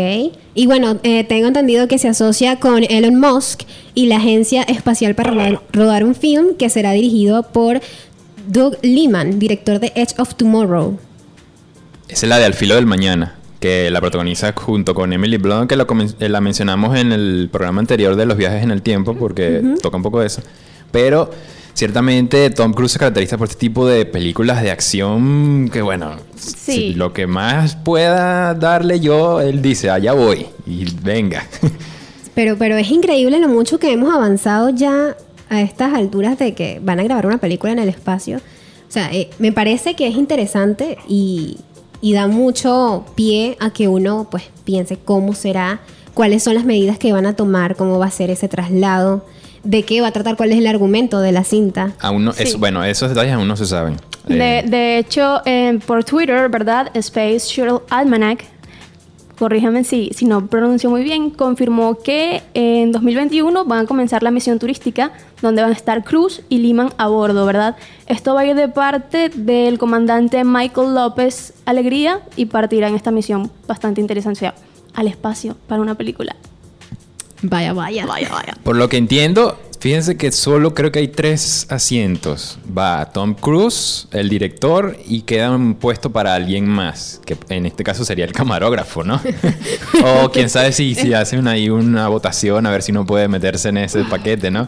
Y 0.56 0.66
bueno, 0.66 1.00
eh, 1.04 1.24
tengo 1.26 1.48
entendido 1.48 1.88
que 1.88 2.00
se 2.00 2.08
asocia 2.08 2.60
con 2.60 2.84
Elon 2.84 3.20
Musk 3.20 3.62
y 3.94 4.08
la 4.08 4.16
Agencia 4.16 4.64
Espacial 4.64 5.14
para 5.14 5.30
rodar, 5.30 5.62
rodar 5.72 6.04
un 6.04 6.16
film 6.16 6.58
que 6.58 6.72
será 6.72 6.92
dirigido 6.94 7.44
por 7.44 7.80
Doug 8.48 8.78
Liman, 8.82 9.40
director 9.40 9.80
de 9.80 9.92
Edge 9.96 10.14
of 10.18 10.36
Tomorrow. 10.36 10.98
Esa 12.08 12.26
es 12.26 12.30
la 12.30 12.38
de 12.40 12.46
Al 12.46 12.54
filo 12.54 12.76
del 12.76 12.86
mañana, 12.86 13.36
que 13.60 13.90
la 13.92 14.00
protagoniza 14.02 14.54
junto 14.56 14.96
con 14.96 15.14
Emily 15.14 15.38
Blunt, 15.38 15.70
que 15.70 15.76
la, 15.76 15.86
eh, 16.20 16.30
la 16.30 16.42
mencionamos 16.42 16.98
en 16.98 17.12
el 17.12 17.50
programa 17.52 17.80
anterior 17.82 18.16
de 18.16 18.26
los 18.26 18.38
viajes 18.38 18.64
en 18.64 18.72
el 18.72 18.82
tiempo, 18.82 19.14
porque 19.16 19.62
toca 19.82 19.98
un 19.98 20.04
poco 20.04 20.20
de 20.22 20.28
eso. 20.28 20.42
Pero 20.92 21.30
ciertamente 21.74 22.50
Tom 22.50 22.74
Cruise 22.74 22.94
se 22.94 23.00
caracteriza 23.00 23.38
por 23.38 23.48
este 23.48 23.60
tipo 23.60 23.88
de 23.88 24.06
películas 24.06 24.62
de 24.64 24.72
acción 24.72 25.70
que, 25.72 25.82
bueno, 25.82 26.16
Sí. 26.36 26.72
si 26.74 26.94
lo 26.96 27.14
que 27.14 27.28
más 27.28 27.76
pueda 27.76 28.54
darle 28.56 29.00
yo, 29.00 29.40
él 29.42 29.62
dice, 29.62 29.90
allá 29.90 30.14
voy, 30.14 30.48
y 30.66 30.86
venga. 31.04 31.46
Pero, 32.36 32.58
pero 32.58 32.78
es 32.78 32.90
increíble 32.90 33.38
lo 33.42 33.50
mucho 33.50 33.80
que 33.80 33.92
hemos 33.92 34.14
avanzado 34.14 34.70
ya 34.70 35.18
a 35.50 35.62
estas 35.62 35.94
alturas 35.94 36.38
de 36.38 36.54
que 36.54 36.80
van 36.84 37.00
a 37.00 37.04
grabar 37.04 37.26
una 37.26 37.38
película 37.40 37.72
en 37.74 37.80
el 37.80 37.90
espacio. 37.90 38.38
O 38.38 38.92
sea, 38.92 39.12
eh, 39.14 39.30
me 39.40 39.52
parece 39.52 39.96
que 39.96 40.08
es 40.08 40.16
interesante 40.16 40.98
y, 41.08 41.58
y 42.02 42.14
da 42.14 42.28
mucho 42.28 43.06
pie 43.16 43.58
a 43.60 43.70
que 43.72 43.88
uno 43.88 44.28
pues 44.32 44.44
piense 44.64 44.98
cómo 44.98 45.34
será, 45.34 45.80
cuáles 46.14 46.44
son 46.44 46.56
las 46.56 46.66
medidas 46.66 46.98
que 46.98 47.14
van 47.14 47.26
a 47.26 47.36
tomar, 47.36 47.76
cómo 47.76 48.00
va 48.00 48.08
a 48.08 48.12
ser 48.12 48.30
ese 48.30 48.48
traslado, 48.48 49.26
de 49.64 49.84
qué 49.84 50.02
va 50.02 50.08
a 50.08 50.12
tratar, 50.12 50.38
cuál 50.38 50.52
es 50.52 50.58
el 50.58 50.68
argumento 50.68 51.20
de 51.20 51.32
la 51.32 51.44
cinta. 51.44 51.92
aún 52.00 52.26
no, 52.26 52.34
Sí. 52.34 52.44
eso- 52.44 52.58
bueno, 52.60 52.84
esos 52.84 53.10
detalles 53.10 53.34
aún 53.34 53.48
no 53.48 53.56
se 53.58 53.66
saben. 53.66 53.98
De, 54.28 54.60
Eh, 54.60 54.64
de 54.68 54.98
hecho, 55.00 55.42
eh, 55.46 55.80
por 55.86 56.04
Twitter, 56.04 56.50
¿verdad? 56.50 56.90
Space 56.94 57.40
Shuttle 57.48 57.80
Almanac 57.90 58.46
corríjame 59.40 59.86
si, 59.86 60.12
si 60.14 60.26
no 60.26 60.48
pronuncio 60.48 60.90
muy 60.90 61.02
bien, 61.02 61.30
confirmó 61.30 61.98
que 61.98 62.44
en 62.54 62.92
2021 62.92 63.64
van 63.64 63.86
a 63.86 63.88
comenzar 63.88 64.22
la 64.22 64.32
misión 64.32 64.60
turística 64.60 65.14
donde 65.42 65.62
van 65.62 65.72
a 65.72 65.74
estar 65.74 66.04
Cruz 66.04 66.42
y 66.50 66.58
Liman 66.58 66.92
a 66.98 67.08
bordo, 67.08 67.46
¿verdad? 67.46 67.78
Esto 68.08 68.34
va 68.34 68.42
a 68.42 68.46
ir 68.46 68.56
de 68.56 68.68
parte 68.68 69.30
del 69.30 69.80
comandante 69.80 70.44
Michael 70.44 70.94
López 70.94 71.54
Alegría 71.66 72.20
y 72.36 72.48
partirá 72.48 72.90
en 72.90 72.96
esta 72.96 73.12
misión 73.12 73.50
bastante 73.66 74.02
interesante, 74.02 74.38
o 74.38 74.40
sea, 74.40 74.56
al 74.94 75.08
espacio 75.08 75.56
para 75.68 75.82
una 75.82 75.96
película. 75.96 76.36
Vaya, 77.42 77.72
vaya. 77.72 78.06
Vaya, 78.06 78.30
vaya. 78.30 78.58
Por 78.64 78.76
lo 78.76 78.90
que 78.90 78.98
entiendo, 78.98 79.58
fíjense 79.80 80.18
que 80.18 80.32
solo 80.32 80.74
creo 80.74 80.92
que 80.92 81.00
hay 81.00 81.08
tres 81.08 81.66
asientos. 81.70 82.60
Va 82.78 83.12
Tom 83.12 83.34
Cruise, 83.34 84.08
el 84.12 84.30
director, 84.30 84.98
y 85.08 85.22
queda 85.22 85.52
un 85.52 85.76
puesto 85.76 86.12
para 86.12 86.34
alguien 86.36 86.68
más, 86.68 87.22
que 87.26 87.38
en 87.50 87.66
este 87.66 87.84
caso 87.84 88.06
sería 88.06 88.26
el 88.26 88.34
camarógrafo, 88.34 89.04
¿no? 89.04 89.22
o 90.06 90.32
quién 90.32 90.50
sabe 90.50 90.72
si, 90.72 90.96
si 90.96 91.14
hacen 91.14 91.48
ahí 91.48 91.70
una 91.70 92.08
votación 92.08 92.66
a 92.66 92.72
ver 92.72 92.82
si 92.82 92.92
no 92.92 93.06
puede 93.06 93.28
meterse 93.28 93.70
en 93.70 93.78
ese 93.78 94.04
paquete, 94.04 94.52
¿no? 94.52 94.68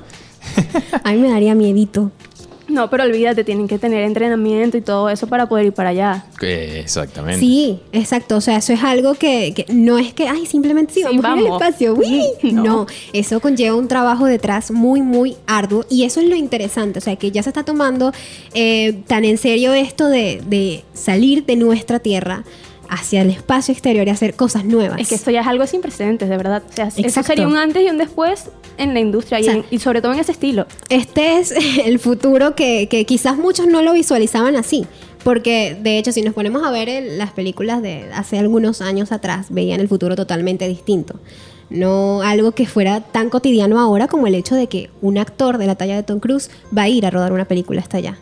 A 1.03 1.11
mí 1.11 1.17
me 1.17 1.29
daría 1.29 1.55
miedito. 1.55 2.11
No, 2.71 2.89
pero 2.89 3.03
olvídate, 3.03 3.43
tienen 3.43 3.67
que 3.67 3.77
tener 3.77 4.03
entrenamiento 4.03 4.77
y 4.77 4.81
todo 4.81 5.09
eso 5.09 5.27
para 5.27 5.47
poder 5.47 5.67
ir 5.67 5.73
para 5.73 5.89
allá. 5.89 6.25
Exactamente. 6.41 7.39
Sí, 7.39 7.79
exacto. 7.91 8.37
O 8.37 8.41
sea, 8.41 8.57
eso 8.57 8.73
es 8.73 8.83
algo 8.83 9.13
que, 9.15 9.53
que 9.53 9.65
no 9.73 9.97
es 9.97 10.13
que, 10.13 10.27
ay, 10.27 10.45
simplemente 10.45 10.93
sí, 10.93 11.01
Sí, 11.01 11.17
vamos, 11.17 11.43
vamos. 11.43 11.61
espacio. 11.61 11.93
¡uy! 11.97 12.23
No. 12.51 12.63
No. 12.63 12.87
eso 13.13 13.39
conlleva 13.39 13.75
un 13.75 13.87
trabajo 13.87 14.25
detrás 14.25 14.71
muy, 14.71 15.01
muy 15.01 15.35
arduo. 15.47 15.85
Y 15.89 16.03
eso 16.03 16.21
es 16.21 16.27
lo 16.29 16.35
interesante. 16.35 16.99
O 16.99 17.01
sea, 17.01 17.15
que 17.17 17.31
ya 17.31 17.43
se 17.43 17.49
está 17.49 17.63
tomando 17.63 18.13
eh, 18.53 19.01
tan 19.07 19.25
en 19.25 19.37
serio 19.37 19.73
esto 19.73 20.07
de, 20.07 20.41
de 20.47 20.83
salir 20.93 21.45
de 21.45 21.55
nuestra 21.55 21.99
tierra 21.99 22.43
hacia 22.93 23.21
el 23.21 23.29
espacio 23.29 23.71
exterior 23.71 24.05
y 24.05 24.09
hacer 24.09 24.35
cosas 24.35 24.65
nuevas. 24.65 24.99
Es 24.99 25.07
que 25.07 25.15
esto 25.15 25.31
ya 25.31 25.39
es 25.41 25.47
algo 25.47 25.65
sin 25.65 25.79
precedentes, 25.79 26.27
de 26.27 26.35
verdad. 26.35 26.61
O 26.69 26.73
sea, 26.73 26.89
eso 26.93 27.23
sería 27.23 27.47
un 27.47 27.55
antes 27.55 27.81
y 27.83 27.89
un 27.89 27.97
después 27.97 28.49
en 28.77 28.93
la 28.93 28.99
industria 28.99 29.39
y, 29.39 29.43
O 29.43 29.45
sea, 29.45 29.53
en- 29.55 29.65
y 29.71 29.79
sobre 29.79 30.01
todo 30.01 30.11
en 30.11 30.19
ese 30.19 30.33
estilo. 30.33 30.65
Este 30.89 31.37
es 31.37 31.53
el 31.85 31.99
futuro 31.99 32.53
que, 32.53 32.87
que 32.89 33.05
quizás 33.05 33.37
muchos 33.37 33.65
no 33.67 33.81
lo 33.81 33.93
visualizaban 33.93 34.57
así. 34.57 34.85
Porque, 35.23 35.77
de 35.81 35.99
hecho, 35.99 36.11
si 36.11 36.21
nos 36.21 36.33
ponemos 36.33 36.63
a 36.63 36.71
ver 36.71 36.89
el- 36.89 37.17
las 37.17 37.31
películas 37.31 37.81
de 37.81 38.11
hace 38.13 38.37
algunos 38.39 38.81
años 38.81 39.13
atrás, 39.13 39.47
veían 39.51 39.79
el 39.79 39.87
futuro 39.87 40.17
totalmente 40.17 40.67
distinto. 40.67 41.15
No 41.69 42.21
algo 42.23 42.51
que 42.51 42.65
fuera 42.67 42.99
tan 42.99 43.29
cotidiano 43.29 43.79
ahora 43.79 44.09
como 44.09 44.27
el 44.27 44.35
hecho 44.35 44.55
de 44.55 44.67
que 44.67 44.89
un 45.01 45.17
actor 45.17 45.57
de 45.59 45.67
la 45.67 45.75
talla 45.75 45.95
de 45.95 46.03
Tom 46.03 46.19
Cruise 46.19 46.49
va 46.77 46.81
a 46.81 46.89
ir 46.89 47.05
a 47.05 47.09
rodar 47.09 47.31
una 47.31 47.45
película 47.45 47.79
hasta 47.79 47.97
allá. 47.97 48.17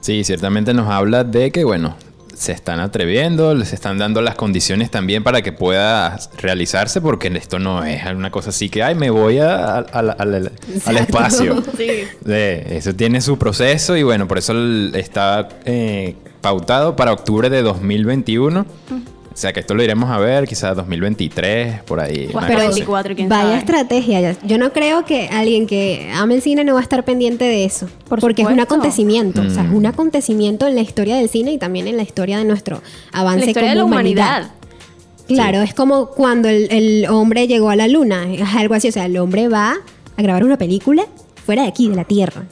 Sí, 0.00 0.22
ciertamente 0.22 0.72
nos 0.74 0.88
habla 0.88 1.24
de 1.24 1.50
que, 1.50 1.64
bueno, 1.64 1.96
se 2.38 2.52
están 2.52 2.78
atreviendo, 2.80 3.54
les 3.54 3.72
están 3.72 3.98
dando 3.98 4.22
las 4.22 4.34
condiciones 4.36 4.90
también 4.90 5.24
para 5.24 5.42
que 5.42 5.52
pueda 5.52 6.18
realizarse, 6.38 7.00
porque 7.00 7.28
esto 7.36 7.58
no 7.58 7.84
es 7.84 8.02
una 8.06 8.30
cosa 8.30 8.50
así 8.50 8.68
que, 8.68 8.82
ay, 8.82 8.94
me 8.94 9.10
voy 9.10 9.38
a- 9.38 9.56
a- 9.66 9.78
a 9.78 10.02
la- 10.02 10.12
al- 10.12 10.52
al 10.86 10.96
espacio. 10.96 11.62
Sí. 11.76 11.88
De- 12.20 12.76
eso 12.76 12.94
tiene 12.94 13.20
su 13.20 13.38
proceso 13.38 13.96
y 13.96 14.02
bueno, 14.02 14.26
por 14.28 14.38
eso 14.38 14.54
está 14.94 15.48
eh, 15.64 16.14
pautado 16.40 16.94
para 16.96 17.12
octubre 17.12 17.50
de 17.50 17.62
2021. 17.62 18.64
O 19.38 19.40
sea 19.40 19.52
que 19.52 19.60
esto 19.60 19.72
lo 19.76 19.84
iremos 19.84 20.10
a 20.10 20.18
ver 20.18 20.48
quizás 20.48 20.74
2023, 20.74 21.82
por 21.84 22.00
ahí. 22.00 22.26
O 22.26 22.38
una 22.38 22.40
hasta 22.40 22.54
cosa 22.54 22.66
así. 22.70 22.80
24, 22.80 23.14
quién 23.14 23.28
vaya 23.28 23.42
sabe. 23.44 23.58
estrategia. 23.58 24.20
ya- 24.20 24.36
Yo 24.42 24.58
no 24.58 24.72
creo 24.72 25.04
que 25.04 25.28
alguien 25.28 25.68
que 25.68 26.10
ame 26.12 26.34
el 26.34 26.42
cine 26.42 26.64
no 26.64 26.74
va 26.74 26.80
a 26.80 26.82
estar 26.82 27.04
pendiente 27.04 27.44
de 27.44 27.64
eso. 27.64 27.86
Por 28.08 28.18
porque 28.18 28.42
es 28.42 28.48
un 28.48 28.58
acontecimiento. 28.58 29.40
O 29.42 29.48
sea, 29.50 29.62
es 29.62 29.68
Mm. 29.70 29.74
un 29.76 29.86
acontecimiento 29.86 30.66
en 30.66 30.74
la 30.74 30.80
historia 30.80 31.14
del 31.16 31.28
cine 31.28 31.52
y 31.52 31.58
también 31.58 31.86
en 31.86 31.96
la 31.96 32.02
historia 32.02 32.36
de 32.38 32.44
nuestro 32.44 32.82
avance 33.12 33.44
La 33.44 33.50
historia 33.52 33.70
de 33.70 33.76
como 33.80 33.90
la 33.90 33.94
humanidad. 34.00 34.26
humanidad. 34.38 34.50
Claro, 35.28 35.62
es 35.62 35.72
como 35.72 36.06
cuando 36.08 36.48
el, 36.48 36.66
el 36.72 37.06
hombre 37.08 37.46
llegó 37.46 37.70
a 37.70 37.76
la 37.76 37.86
luna, 37.86 38.26
es 38.32 38.42
algo 38.56 38.74
así, 38.74 38.88
o 38.88 38.92
sea, 38.92 39.06
el 39.06 39.16
hombre 39.18 39.46
va 39.46 39.76
a 40.16 40.22
grabar 40.22 40.42
una 40.42 40.58
película 40.58 41.04
fuera 41.46 41.62
de 41.62 41.68
aquí, 41.68 41.88
de 41.88 41.94
la 41.94 42.04
Tierra. 42.04 42.42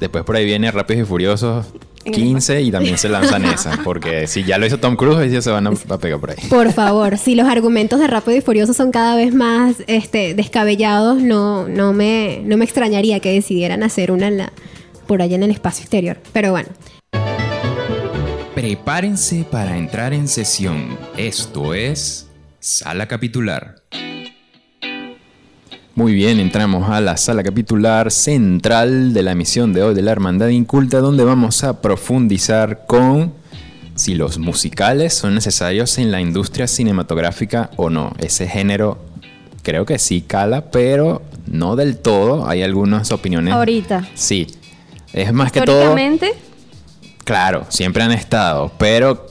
Después 0.00 0.24
por 0.24 0.34
ahí 0.34 0.44
viene 0.44 0.72
Rápidos 0.72 1.02
y 1.02 1.04
Furiosos 1.06 1.66
15 2.12 2.62
y 2.62 2.70
también 2.70 2.98
se 2.98 3.08
lanzan 3.08 3.44
esa, 3.44 3.78
porque 3.84 4.26
si 4.26 4.44
ya 4.44 4.58
lo 4.58 4.66
hizo 4.66 4.78
Tom 4.78 4.96
Cruise, 4.96 5.20
ellos 5.30 5.44
se 5.44 5.50
van 5.50 5.66
a, 5.66 5.70
a 5.70 5.98
pegar 5.98 6.18
por 6.20 6.30
ahí. 6.30 6.36
Por 6.48 6.72
favor, 6.72 7.18
si 7.18 7.34
los 7.34 7.48
argumentos 7.48 7.98
de 8.00 8.06
Rápido 8.06 8.36
y 8.36 8.40
Furioso 8.40 8.72
son 8.74 8.90
cada 8.92 9.16
vez 9.16 9.34
más 9.34 9.76
este, 9.86 10.34
descabellados, 10.34 11.22
no, 11.22 11.68
no, 11.68 11.92
me, 11.92 12.40
no 12.44 12.56
me 12.56 12.64
extrañaría 12.64 13.20
que 13.20 13.32
decidieran 13.32 13.82
hacer 13.82 14.10
una 14.12 14.28
en 14.28 14.38
la- 14.38 14.52
por 15.06 15.22
allá 15.22 15.36
en 15.36 15.42
el 15.44 15.50
espacio 15.50 15.82
exterior. 15.82 16.18
Pero 16.32 16.50
bueno, 16.50 16.68
Prepárense 18.54 19.44
para 19.50 19.76
entrar 19.76 20.14
en 20.14 20.28
sesión. 20.28 20.98
Esto 21.18 21.74
es 21.74 22.26
Sala 22.58 23.06
Capitular. 23.06 23.76
Muy 25.96 26.12
bien, 26.12 26.40
entramos 26.40 26.90
a 26.90 27.00
la 27.00 27.16
sala 27.16 27.42
capitular 27.42 28.10
central 28.10 29.14
de 29.14 29.22
la 29.22 29.34
misión 29.34 29.72
de 29.72 29.82
hoy 29.82 29.94
de 29.94 30.02
la 30.02 30.12
Hermandad 30.12 30.48
Inculta, 30.48 30.98
donde 30.98 31.24
vamos 31.24 31.64
a 31.64 31.80
profundizar 31.80 32.84
con 32.86 33.32
si 33.94 34.14
los 34.14 34.36
musicales 34.36 35.14
son 35.14 35.34
necesarios 35.34 35.96
en 35.96 36.10
la 36.10 36.20
industria 36.20 36.66
cinematográfica 36.66 37.70
o 37.76 37.88
no. 37.88 38.12
Ese 38.18 38.46
género 38.46 38.98
creo 39.62 39.86
que 39.86 39.98
sí 39.98 40.20
cala, 40.20 40.70
pero 40.70 41.22
no 41.46 41.76
del 41.76 41.96
todo. 41.96 42.46
Hay 42.46 42.62
algunas 42.62 43.10
opiniones. 43.10 43.54
Ahorita. 43.54 44.06
Sí. 44.14 44.48
Es 45.14 45.32
más 45.32 45.50
que 45.50 45.62
todo. 45.62 45.96
Claro, 47.24 47.64
siempre 47.70 48.02
han 48.02 48.12
estado, 48.12 48.70
pero 48.76 49.28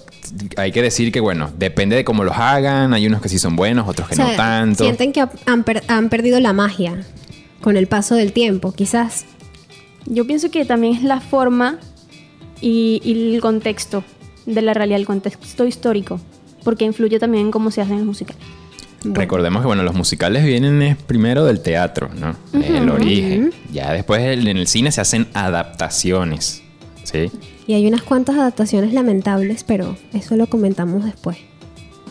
hay 0.57 0.71
que 0.71 0.81
decir 0.81 1.11
que, 1.11 1.19
bueno, 1.19 1.51
depende 1.57 1.95
de 1.95 2.03
cómo 2.03 2.23
los 2.23 2.35
hagan. 2.37 2.93
Hay 2.93 3.07
unos 3.07 3.21
que 3.21 3.29
sí 3.29 3.39
son 3.39 3.55
buenos, 3.55 3.87
otros 3.87 4.07
que 4.07 4.13
o 4.13 4.17
sea, 4.17 4.27
no 4.27 4.35
tanto. 4.35 4.83
sienten 4.83 5.11
que 5.13 5.23
han, 5.45 5.63
per- 5.63 5.83
han 5.87 6.09
perdido 6.09 6.39
la 6.39 6.53
magia 6.53 7.03
con 7.61 7.77
el 7.77 7.87
paso 7.87 8.15
del 8.15 8.31
tiempo, 8.33 8.71
quizás. 8.73 9.25
yo 10.05 10.27
pienso 10.27 10.51
que 10.51 10.65
también 10.65 10.95
es 10.95 11.03
la 11.03 11.19
forma 11.19 11.79
y, 12.61 13.01
y 13.03 13.35
el 13.35 13.41
contexto 13.41 14.03
de 14.45 14.61
la 14.61 14.73
realidad, 14.73 14.99
el 14.99 15.05
contexto 15.07 15.65
histórico, 15.65 16.19
porque 16.63 16.85
influye 16.85 17.17
también 17.19 17.45
en 17.47 17.51
cómo 17.51 17.71
se 17.71 17.81
hacen 17.81 17.97
los 17.97 18.05
musicales. 18.05 18.41
Bueno, 19.01 19.15
Recordemos 19.19 19.61
que 19.61 19.67
bueno, 19.67 19.83
los 19.83 19.93
musicales 19.95 20.43
vienen 20.45 20.97
primero 21.07 21.45
del 21.45 21.61
teatro, 21.61 22.09
¿no? 22.19 22.35
El 22.59 22.89
origen. 22.89 23.53
Ya 23.71 23.93
después 23.93 24.21
en 24.21 24.47
el 24.57 24.67
cine 24.67 24.91
se 24.91 25.01
hacen 25.01 25.27
adaptaciones. 25.33 26.61
¿Sí? 27.03 27.29
Y 27.67 27.73
hay 27.73 27.87
unas 27.87 28.03
cuantas 28.03 28.35
adaptaciones 28.35 28.93
lamentables, 28.93 29.63
pero 29.63 29.95
eso 30.13 30.35
lo 30.35 30.47
comentamos 30.47 31.03
después. 31.03 31.37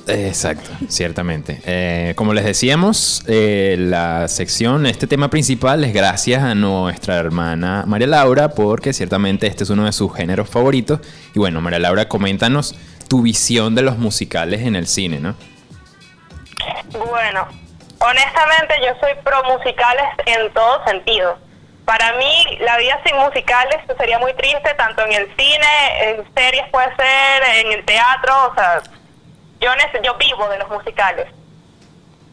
Exacto, 0.07 0.71
ciertamente. 0.89 1.61
Eh, 1.65 2.13
como 2.17 2.35
les 2.35 2.45
decíamos, 2.45 3.25
eh, 3.27 3.77
la 3.79 4.29
sección, 4.29 4.85
este 4.87 5.07
tema 5.07 5.31
principal 5.31 5.83
es 5.85 5.95
gracias 5.95 6.43
a 6.43 6.55
nuestra 6.55 7.17
hermana 7.17 7.85
María 7.87 8.07
Laura, 8.07 8.51
porque 8.51 8.93
ciertamente 8.93 9.47
este 9.47 9.65
es 9.65 9.71
uno 9.71 9.85
de 9.87 9.93
sus 9.93 10.15
géneros 10.15 10.49
favoritos. 10.51 11.01
Y 11.35 11.39
bueno, 11.39 11.61
María 11.61 11.79
Laura, 11.79 12.09
coméntanos 12.09 12.75
tu 13.09 13.23
visión 13.23 13.75
de 13.75 13.83
los 13.83 13.97
musicales 13.97 14.63
en 14.63 14.77
el 14.77 14.87
cine, 14.87 15.21
¿no? 15.21 15.35
Bueno, 16.93 17.47
honestamente 17.99 18.75
yo 18.81 18.93
soy 19.01 19.13
pro 19.25 19.43
musicales 19.45 20.05
en 20.27 20.53
todo 20.53 20.85
sentido. 20.85 21.39
Para 21.85 22.13
mí 22.15 22.59
la 22.61 22.79
vida 22.79 22.99
sin 23.05 23.17
musicales 23.17 23.77
sería 23.99 24.19
muy 24.19 24.33
triste, 24.35 24.75
tanto 24.75 25.03
en 25.03 25.13
el 25.13 25.37
cine, 25.37 26.11
en 26.11 26.35
series 26.35 26.69
puede 26.71 26.95
ser, 26.97 27.45
en 27.57 27.73
el 27.73 27.85
teatro, 27.85 28.49
o 28.51 28.55
sea, 28.55 28.83
yo, 29.61 29.71
yo 30.03 30.15
vivo 30.15 30.49
de 30.49 30.59
los 30.59 30.69
musicales. 30.71 31.27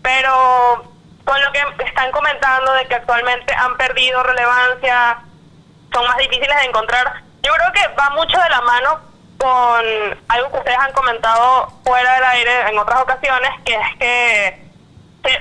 Pero 0.01 0.83
con 1.25 1.41
lo 1.41 1.51
que 1.51 1.83
están 1.85 2.11
comentando 2.11 2.73
de 2.73 2.85
que 2.87 2.95
actualmente 2.95 3.53
han 3.53 3.75
perdido 3.77 4.23
relevancia, 4.23 5.19
son 5.93 6.07
más 6.07 6.17
difíciles 6.17 6.55
de 6.57 6.65
encontrar, 6.65 7.21
yo 7.43 7.51
creo 7.53 7.71
que 7.73 7.87
va 7.95 8.09
mucho 8.11 8.39
de 8.39 8.49
la 8.49 8.61
mano 8.61 8.99
con 9.37 10.19
algo 10.29 10.51
que 10.51 10.57
ustedes 10.59 10.77
han 10.77 10.93
comentado 10.93 11.67
fuera 11.83 12.13
del 12.15 12.23
aire 12.23 12.69
en 12.69 12.77
otras 12.77 13.01
ocasiones, 13.01 13.49
que 13.65 13.73
es 13.73 13.97
que 13.99 14.60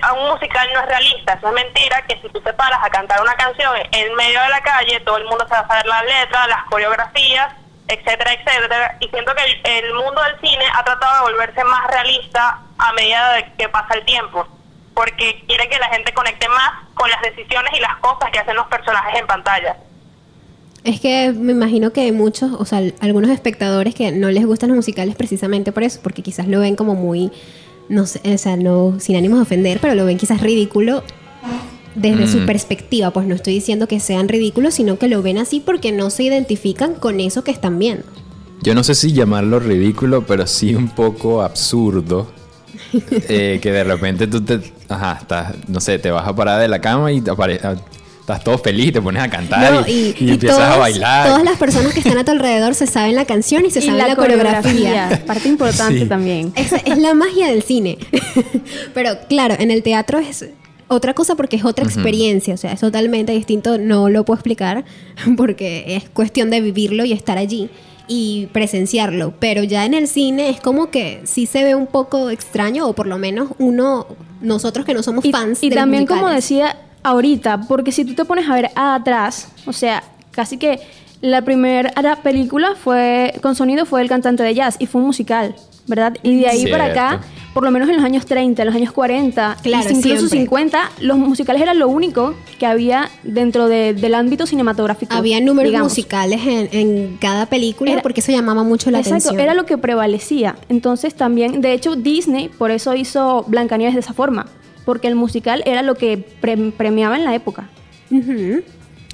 a 0.02 0.12
un 0.12 0.28
musical 0.28 0.68
no 0.72 0.80
es 0.80 0.87
realista, 0.87 1.34
eso 1.34 1.49
es 1.49 1.54
mentira, 1.54 2.02
que 2.06 2.18
si 2.20 2.28
tú 2.28 2.40
te 2.40 2.52
paras 2.52 2.80
a 2.82 2.90
cantar 2.90 3.20
una 3.22 3.34
canción 3.34 3.75
en 3.92 4.14
medio 4.14 4.40
de 4.40 4.49
la 4.49 4.60
calle, 4.62 5.00
todo 5.00 5.16
el 5.16 5.25
mundo 5.25 5.46
se 5.46 5.54
va 5.54 5.60
a 5.60 5.68
saber 5.68 5.87
la 5.87 6.02
letra, 6.02 6.46
las 6.46 6.64
coreografías, 6.64 7.54
etcétera, 7.88 8.32
etcétera. 8.32 8.96
Y 9.00 9.08
siento 9.08 9.34
que 9.34 9.44
el, 9.44 9.84
el 9.84 9.94
mundo 9.94 10.22
del 10.22 10.40
cine 10.40 10.64
ha 10.75 10.84
tratado 10.84 11.26
de 11.26 11.32
volverse 11.32 11.64
más 11.64 11.90
realista 11.90 12.60
a 12.78 12.92
medida 12.92 13.32
de 13.34 13.52
que 13.58 13.68
pasa 13.68 13.94
el 13.94 14.04
tiempo, 14.04 14.46
porque 14.94 15.42
quiere 15.46 15.68
que 15.68 15.78
la 15.78 15.88
gente 15.88 16.12
conecte 16.12 16.49
más 16.49 16.72
con 16.94 17.10
las 17.10 17.20
decisiones 17.22 17.72
y 17.76 17.80
las 17.80 17.96
cosas 17.96 18.30
que 18.30 18.38
hacen 18.38 18.56
los 18.56 18.66
personajes 18.66 19.20
en 19.20 19.26
pantalla. 19.26 19.76
Es 20.82 21.00
que 21.00 21.32
me 21.32 21.52
imagino 21.52 21.92
que 21.92 22.00
hay 22.02 22.12
muchos, 22.12 22.52
o 22.52 22.64
sea, 22.64 22.80
algunos 23.00 23.30
espectadores 23.30 23.94
que 23.94 24.12
no 24.12 24.30
les 24.30 24.46
gustan 24.46 24.70
los 24.70 24.76
musicales 24.76 25.14
precisamente 25.14 25.72
por 25.72 25.82
eso, 25.82 26.00
porque 26.02 26.22
quizás 26.22 26.49
lo 26.49 26.60
ven 26.60 26.75
como 26.75 26.94
muy, 26.94 27.30
no 27.90 28.06
sé, 28.06 28.20
o 28.25 28.38
sea, 28.38 28.56
no, 28.56 28.97
sin 29.00 29.16
ánimo 29.16 29.37
de 29.37 29.42
ofender, 29.42 29.78
pero 29.82 29.94
lo 29.94 30.06
ven 30.06 30.16
quizás 30.16 30.40
ridículo 30.40 31.02
desde 31.94 32.26
su 32.28 32.38
Mm. 32.38 32.47
perspectiva. 32.47 33.11
Pues 33.11 33.26
no 33.26 33.35
estoy 33.35 33.52
diciendo 33.54 33.87
que 33.88 34.00
sean 34.00 34.28
ridículos, 34.28 34.75
sino 34.75 34.99
que 34.99 35.09
lo 35.09 35.20
ven 35.23 35.37
así 35.37 35.61
porque 35.61 35.92
no 35.92 36.09
se 36.09 36.23
identifican 36.23 36.94
con 36.94 37.20
eso 37.20 37.44
que 37.44 37.50
están 37.50 37.78
viendo. 37.78 38.04
Yo 38.62 38.75
no 38.75 38.82
sé 38.85 38.94
si 38.94 39.12
llamarlo 39.12 39.59
ridículo, 39.59 40.25
pero 40.26 40.47
sí 40.47 40.75
un 40.75 40.88
poco 40.88 41.42
absurdo 41.42 42.30
eh, 42.92 43.59
que 43.62 43.73
de 43.73 43.85
repente 43.85 44.26
tú 44.26 44.40
te, 44.42 44.61
ajá, 44.88 45.18
estás, 45.20 45.54
no 45.68 45.80
sé, 45.80 45.99
te 45.99 46.11
vas 46.11 46.26
a 46.26 46.35
parar 46.35 46.61
de 46.61 46.68
la 46.68 46.80
cama 46.80 47.11
y 47.12 47.20
te 47.20 47.30
apare- 47.30 47.61
estás 48.30 48.44
todo 48.44 48.58
feliz, 48.58 48.92
te 48.92 49.00
pones 49.02 49.22
a 49.22 49.28
cantar 49.28 49.72
No, 49.72 49.87
y, 49.87 50.14
y 50.18 50.30
empiezas 50.30 50.56
todas- 50.58 50.75
a 50.75 50.78
bailar. 50.78 51.26
Todas 51.28 51.44
las 51.44 51.56
personas 51.58 51.92
que 51.92 52.00
están 52.00 52.18
a 52.18 52.25
tu 52.25 52.30
alrededor 52.30 52.75
se 52.75 52.87
saben 52.87 53.14
la 53.14 53.25
canción 53.25 53.64
y 53.66 53.70
se 53.70 53.80
Y 53.80 53.82
saben 53.82 53.99
la, 54.08 54.16
coreografía. 54.16 55.22
parte 55.26 55.49
importante 55.49 56.00
Sí. 56.00 56.06
también. 56.06 56.52
Esa 56.56 56.76
es 56.76 56.99
la 56.99 57.14
magia 57.14 57.49
del 57.49 57.62
cine. 57.62 57.99
Pero 58.94 59.18
claro, 59.28 59.54
en 59.58 59.70
el 59.70 59.82
teatro 59.82 60.18
es 60.18 60.44
otra 60.88 61.14
cosa 61.14 61.34
porque 61.37 61.56
es 61.56 61.64
otra 61.64 61.84
experiencia, 61.84 62.54
o 62.54 62.56
sea, 62.56 62.72
es 62.72 62.80
totalmente 62.80 63.32
distinto, 63.32 63.78
no 63.78 64.08
lo 64.08 64.25
puedo 64.25 64.37
explicar 64.38 64.84
porque 65.37 65.84
es 65.96 66.08
cuestión 66.10 66.50
de 66.50 66.60
vivirlo 66.60 67.04
y 67.04 67.12
estar 67.12 67.38
allí 67.38 67.70
y 68.12 68.49
presenciarlo, 68.52 69.32
pero 69.38 69.62
ya 69.62 69.84
en 69.87 69.94
el 69.94 70.08
cine 70.08 70.50
es 70.50 70.60
como 70.60 70.90
que 70.90 71.20
sí 71.25 71.46
se 71.46 71.62
ve 71.62 71.76
un 71.76 71.87
poco 71.87 72.30
extraño 72.30 72.88
o 72.88 72.92
por 72.92 73.06
lo 73.06 73.18
menos 73.18 73.50
uno, 73.58 74.08
nosotros 74.40 74.84
que 74.84 74.94
no 74.94 75.04
somos 75.04 75.25
Y, 75.25 75.30
fans 75.30 75.62
y 75.62 75.68
de 75.68 75.76
los 75.76 75.82
también, 75.82 76.06
como 76.06 76.22
musicales. 76.22 76.44
decía 76.44 76.76
ahorita, 77.02 77.62
porque 77.69 77.92
si 77.92 78.04
tú 78.04 78.14
te 78.14 78.25
pones 78.25 78.49
a 78.49 78.54
ver 78.54 78.71
atrás, 78.75 79.49
o 79.66 79.73
sea, 79.73 80.02
casi 80.30 80.57
que 80.59 80.80
la 81.21 81.42
primera 81.42 81.92
película 82.23 82.75
fue 82.83 83.35
con 83.42 83.54
sonido 83.54 83.85
fue 83.87 84.00
el 84.02 84.09
cantante 84.09 84.42
de 84.42 84.54
jazz 84.54 84.76
y 84.78 84.87
fue 84.87 85.00
un 85.02 85.07
musical, 85.09 85.54
¿verdad? 85.87 86.16
Y 86.23 86.40
de 86.40 86.49
ahí 86.49 86.66
para 86.71 86.87
acá, 86.87 87.21
por 87.52 87.62
lo 87.62 87.71
menos 87.71 87.88
en 87.90 87.97
los 87.97 88.04
años 88.04 88.25
30, 88.25 88.62
en 88.62 88.66
los 88.66 88.75
años 88.75 88.92
40, 88.92 89.57
Claro, 89.62 89.90
y 89.90 89.92
incluso 89.97 90.28
siempre. 90.28 90.38
50, 90.38 90.90
los 91.00 91.19
musicales 91.19 91.61
eran 91.61 91.78
lo 91.78 91.88
único 91.88 92.35
que 92.59 92.64
había 92.64 93.11
dentro 93.23 93.69
de- 93.69 93.92
del 93.92 94.14
ámbito 94.14 94.47
cinematográfico. 94.47 95.12
Había 95.14 95.40
números 95.42 95.71
digamos. 95.73 95.92
musicales 95.92 96.40
en, 96.47 96.69
en 96.73 97.16
cada 97.21 97.47
película 97.47 97.90
Era- 97.92 98.02
porque 98.02 98.21
eso 98.21 98.33
llamaba 98.33 98.62
mucho 98.62 98.90
la 98.90 98.99
Exacto, 99.00 99.16
atención. 99.28 99.40
era 99.40 99.52
lo 99.54 99.66
que 99.66 99.76
prevalecía. 99.76 100.57
Entonces 100.71 101.12
también, 101.14 101.61
de 101.61 101.73
hecho, 101.75 101.97
Disney 101.97 102.49
por 102.49 102.71
eso 102.71 102.95
hizo 102.95 103.45
Blancanieves 103.47 103.95
de 103.95 104.00
esa 104.00 104.14
forma, 104.14 104.47
porque 104.84 105.08
el 105.08 105.14
musical 105.14 105.62
era 105.66 105.82
lo 105.82 105.94
que 105.94 106.18
pre- 106.40 106.72
premiaba 106.76 107.16
en 107.16 107.25
la 107.25 107.34
época. 107.34 107.68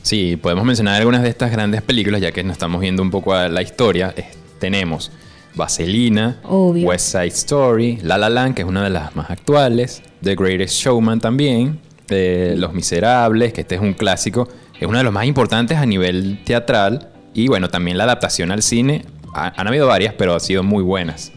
Sí, 0.03 0.37
podemos 0.37 0.65
mencionar 0.65 0.95
algunas 1.01 1.23
de 1.23 1.29
estas 1.29 1.51
grandes 1.51 1.83
películas, 1.83 2.21
ya 2.21 2.33
que 2.33 2.43
nos 2.45 2.53
estamos 2.53 2.81
viendo 2.81 3.03
un 3.03 3.11
poco 3.11 3.35
a 3.35 3.49
la 3.49 3.63
historia. 3.63 4.15
Es- 4.17 4.37
tenemos 4.61 5.11
Vaselina, 5.55 6.39
Obvio. 6.45 6.87
West 6.89 7.11
Side 7.13 7.27
Story, 7.29 7.99
La 8.03 8.17
La 8.19 8.29
Land, 8.31 8.55
que 8.55 8.63
es 8.63 8.69
una 8.69 8.85
de 8.85 8.91
las 8.91 9.17
más 9.17 9.31
actuales, 9.31 10.03
The 10.23 10.35
Greatest 10.37 10.75
Showman 10.75 11.21
también, 11.21 11.81
eh, 12.09 12.55
Los 12.57 12.73
Miserables, 12.73 13.53
que 13.53 13.63
este 13.63 13.75
es 13.75 13.81
un 13.81 13.95
clásico, 13.95 14.49
es 14.79 14.87
uno 14.87 14.99
de 14.99 15.05
los 15.05 15.13
más 15.13 15.27
importantes 15.27 15.77
a 15.79 15.87
nivel 15.87 16.41
teatral, 16.45 17.09
y 17.35 17.49
bueno, 17.49 17.69
también 17.69 17.99
la 17.99 18.05
adaptación 18.05 18.51
al 18.53 18.63
cine, 18.63 19.05
ha- 19.35 19.53
han 19.61 19.67
habido 19.67 19.87
varias, 19.87 20.15
pero 20.15 20.35
han 20.35 20.41
sido 20.41 20.63
muy 20.63 20.83
buenas. 20.83 21.33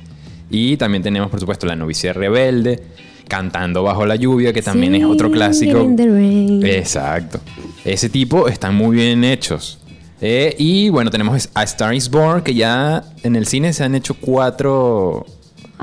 Y 0.50 0.78
también 0.78 1.02
tenemos, 1.04 1.30
por 1.30 1.40
supuesto, 1.40 1.66
La 1.66 1.76
Novicia 1.76 2.14
Rebelde, 2.14 2.82
Cantando 3.30 3.84
Bajo 3.84 4.06
la 4.06 4.18
Lluvia, 4.18 4.52
que 4.52 4.62
también 4.62 4.94
es 4.96 5.06
otro 5.06 5.32
clásico. 5.32 5.82
in 5.82 5.96
the 5.96 6.06
rain. 6.08 6.66
Exacto. 6.66 7.40
Ese 7.86 8.10
tipo 8.10 8.50
están 8.50 8.76
muy 8.76 8.98
bien 8.98 9.24
hechos. 9.24 9.80
Eh, 10.20 10.54
y 10.60 10.90
bueno, 10.90 11.10
tenemos 11.12 11.48
A 11.54 11.64
Star 11.64 11.94
is 11.94 12.10
Born, 12.10 12.42
que 12.44 12.54
ya 12.54 13.04
en 13.24 13.38
el 13.38 13.48
cine 13.48 13.72
se 13.72 13.86
han 13.86 13.96
hecho 13.96 14.16
cuatro 14.16 15.26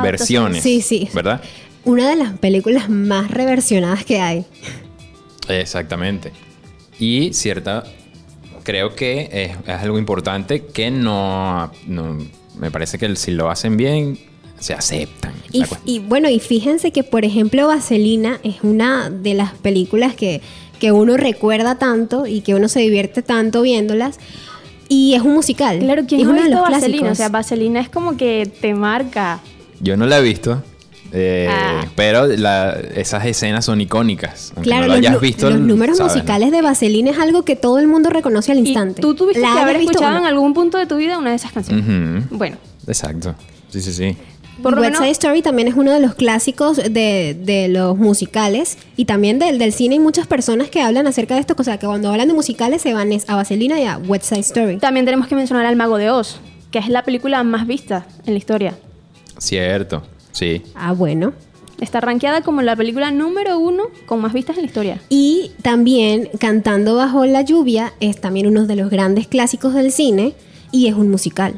versiones. 0.03 0.63
Sí, 0.63 0.83
sí. 0.83 1.09
¿Verdad? 1.15 1.41
Una 1.85 2.11
de 2.11 2.17
las 2.17 2.37
películas 2.39 2.91
más 2.91 3.31
reversionadas 3.31 4.05
que 4.05 4.21
hay. 4.21 4.45
Exactamente. 5.49 6.33
Y 6.99 7.33
cierta, 7.33 7.85
creo 8.65 8.95
que 8.95 9.29
es, 9.33 9.57
es 9.69 9.83
algo 9.83 9.99
importante 9.99 10.65
que 10.67 10.91
no, 10.91 11.71
no- 11.87 12.19
me 12.59 12.71
parece 12.71 12.99
que 12.99 13.15
si 13.17 13.31
lo 13.31 13.51
hacen 13.51 13.77
bien, 13.77 14.19
se 14.59 14.75
aceptan. 14.75 15.33
Y, 15.53 15.65
y 15.85 15.99
bueno, 16.01 16.29
y 16.29 16.41
fíjense 16.41 16.91
que, 16.91 17.03
por 17.05 17.25
ejemplo, 17.25 17.67
Vaselina 17.69 18.41
es 18.43 18.57
una 18.63 19.11
de 19.11 19.35
las 19.35 19.53
películas 19.55 20.15
que, 20.15 20.41
que 20.81 20.93
uno 20.93 21.17
recuerda 21.17 21.79
tanto 21.79 22.27
y 22.27 22.41
que 22.41 22.55
uno 22.55 22.69
se 22.69 22.81
divierte 22.81 23.23
tanto 23.23 23.63
viéndolas. 23.63 24.19
Y 24.89 25.15
es 25.15 25.23
un 25.23 25.35
musical. 25.35 25.79
Claro, 25.81 26.03
¿quién 26.07 26.21
es 26.21 26.27
no 26.27 26.33
ha 26.33 26.35
uno 26.35 26.43
de 26.43 26.49
visto 26.49 26.61
los 26.63 26.71
Vaselina? 26.71 26.99
clásicos. 26.99 27.13
O 27.13 27.15
sea, 27.17 27.29
Vaselina 27.29 27.81
es 27.81 27.89
como 27.89 28.17
que 28.17 28.51
te 28.61 28.75
marca. 28.75 29.41
Yo 29.81 29.97
no 29.97 30.07
la 30.07 30.19
he 30.19 30.23
visto. 30.23 30.63
eh, 31.13 31.49
Ah. 31.51 31.87
Pero 31.95 32.27
la- 32.27 32.77
esas 32.95 33.25
escenas 33.27 33.65
son 33.65 33.81
icónicas. 33.81 34.53
Aunque 34.57 34.69
Claro, 34.69 34.83
no 34.83 34.89
lo 34.89 34.95
los, 34.95 34.99
hayas 34.99 35.13
nu- 35.15 35.21
visto. 35.21 35.51
los 35.51 35.61
números 35.61 35.97
sabes, 35.99 36.13
¿no? 36.13 36.19
musicales 36.19 36.51
de 36.51 36.63
Vaselina 36.63 37.11
es 37.13 37.19
algo 37.19 37.43
que 37.45 37.55
todo 37.57 37.79
el 37.79 37.87
mundo 37.87 38.11
reconoce 38.11 38.53
al 38.53 38.59
instante. 38.59 39.01
Y 39.01 39.03
tú 39.03 39.15
tuviste 39.15 39.41
La 39.41 39.55
que 39.55 39.59
haber 39.61 39.77
escuchado 39.77 40.13
no. 40.15 40.19
en 40.19 40.25
algún 40.27 40.53
punto 40.55 40.79
de 40.79 40.87
tu 40.87 40.97
vida 40.97 41.17
una 41.19 41.31
de 41.31 41.37
esas 41.37 41.53
canciones. 41.53 41.85
Ujú. 41.85 42.37
Bueno, 42.37 42.57
Exacto. 42.87 43.35
Sí, 43.71 43.81
sí, 43.81 43.93
sí. 43.93 44.17
Por 44.63 44.75
lo 44.75 44.81
West 44.81 44.93
menos- 44.93 44.99
Side 45.01 45.11
Story 45.13 45.43
también 45.43 45.69
es 45.69 45.75
uno 45.75 45.93
de 45.93 46.01
los 46.01 46.15
clásicos 46.15 46.77
de, 46.79 47.37
de 47.41 47.69
los 47.69 47.97
musicales 47.99 48.79
y 48.97 49.05
también 49.05 49.39
del, 49.39 49.59
del 49.59 49.73
cine. 49.73 49.95
Hay 49.97 50.01
muchas 50.01 50.27
personas 50.27 50.69
que 50.71 50.81
hablan 50.83 51.07
acerca 51.07 51.35
de 51.35 51.41
esto, 51.41 51.55
o 51.59 51.65
sea, 51.65 51.79
que 51.79 51.87
cuando 51.87 52.11
hablan 52.11 52.29
de 52.29 52.35
musicales 52.35 52.83
se 52.83 52.93
van 52.95 53.13
es 53.13 53.29
a 53.29 53.37
Vaselina 53.37 53.81
y 53.81 53.85
a 53.85 53.99
West 53.99 54.25
Side 54.25 54.41
Story. 54.41 54.77
también 54.79 55.05
tenemos 55.07 55.27
que 55.29 55.35
mencionar 55.35 55.67
al 55.67 55.77
Mago 55.77 55.99
de 55.99 56.11
Oz, 56.11 56.39
que 56.71 56.79
es 56.79 56.89
la 56.89 57.03
película 57.05 57.43
más 57.45 57.67
vista 57.67 58.07
en 58.27 58.35
la 58.35 58.39
historia. 58.39 58.79
Cierto. 59.39 60.03
Sí. 60.33 60.63
Ah, 60.75 60.93
bueno. 60.93 61.33
Está 61.81 62.01
rankeada 62.01 62.41
como 62.41 62.63
la 62.63 62.75
película 62.75 63.11
número 63.11 63.59
uno 63.59 63.85
con 64.07 64.21
más 64.23 64.33
vistas 64.33 64.57
en 64.57 64.63
la 64.63 64.67
historia. 64.69 65.01
Y 65.11 65.51
también 65.61 66.31
Cantando 66.41 66.95
bajo 66.97 67.27
la 67.27 67.43
lluvia 67.43 67.93
es 68.01 68.19
también 68.19 68.47
uno 68.47 68.67
de 68.67 68.77
los 68.77 68.89
grandes 68.89 69.27
clásicos 69.27 69.75
del 69.75 69.93
cine 69.93 70.33
y 70.73 70.87
es 70.87 70.95
un 70.95 71.11
musical. 71.11 71.55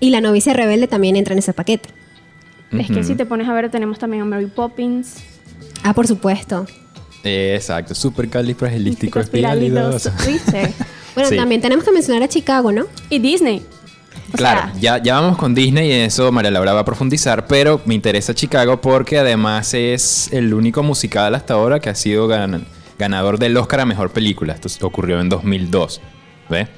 Y 0.00 0.10
La 0.10 0.20
novicia 0.20 0.52
rebelde 0.52 0.86
también 0.86 1.16
entra 1.16 1.32
en 1.32 1.38
ese 1.38 1.54
paquete. 1.54 1.88
Es 2.72 2.88
que 2.88 3.02
si 3.04 3.14
te 3.14 3.24
pones 3.26 3.48
a 3.48 3.52
ver, 3.52 3.70
tenemos 3.70 3.98
también 3.98 4.22
a 4.22 4.26
Mary 4.26 4.46
Poppins. 4.46 5.16
Ah, 5.82 5.94
por 5.94 6.06
supuesto. 6.06 6.66
Eh, 7.24 7.54
exacto. 7.56 7.94
Supercalifragilístico 7.94 9.20
Espiralidoso. 9.20 10.10
¿viste? 10.26 10.72
Bueno, 11.14 11.30
Sí. 11.30 11.36
también 11.36 11.60
tenemos 11.60 11.84
que 11.84 11.90
mencionar 11.90 12.22
a 12.22 12.28
Chicago, 12.28 12.70
¿no? 12.70 12.86
Y 13.10 13.18
Disney. 13.18 13.60
O 14.32 14.36
Claro, 14.36 14.70
sea, 14.72 14.80
ya, 14.80 15.02
ya 15.02 15.14
vamos 15.20 15.36
con 15.36 15.52
Disney 15.52 15.88
y 15.88 15.92
eso 15.92 16.30
María 16.30 16.52
Laura 16.52 16.74
va 16.74 16.80
a 16.80 16.84
profundizar, 16.84 17.48
pero 17.48 17.80
me 17.86 17.94
interesa 17.94 18.34
Chicago 18.34 18.80
porque 18.80 19.18
además 19.18 19.74
es 19.74 20.32
el 20.32 20.54
único 20.54 20.84
musical 20.84 21.34
hasta 21.34 21.54
ahora 21.54 21.80
que 21.80 21.88
ha 21.90 21.96
sido 21.96 22.28
gan- 22.28 22.62
ganador 23.00 23.40
del 23.40 23.56
Oscar 23.56 23.80
a 23.80 23.86
Mejor 23.86 24.10
Película. 24.12 24.52
Esto 24.52 24.86
ocurrió 24.86 25.20
en 25.20 25.28
2002. 25.28 26.00
¿Ves? 26.50 26.68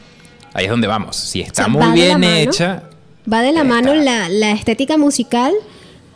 Ahí 0.54 0.64
es 0.64 0.70
donde 0.70 0.86
vamos. 0.86 1.16
Si 1.16 1.42
está 1.42 1.62
O 1.62 1.64
sea, 1.66 1.68
muy 1.68 1.82
va 1.82 1.92
de 1.92 1.98
la 1.98 2.16
bien 2.16 2.20
mano. 2.20 2.36
hecha, 2.36 2.82
Va 3.30 3.42
de 3.42 3.52
la 3.52 3.64
mano 3.64 3.94
la, 3.94 4.30
la 4.30 4.52
estética 4.52 4.96
musical 4.96 5.52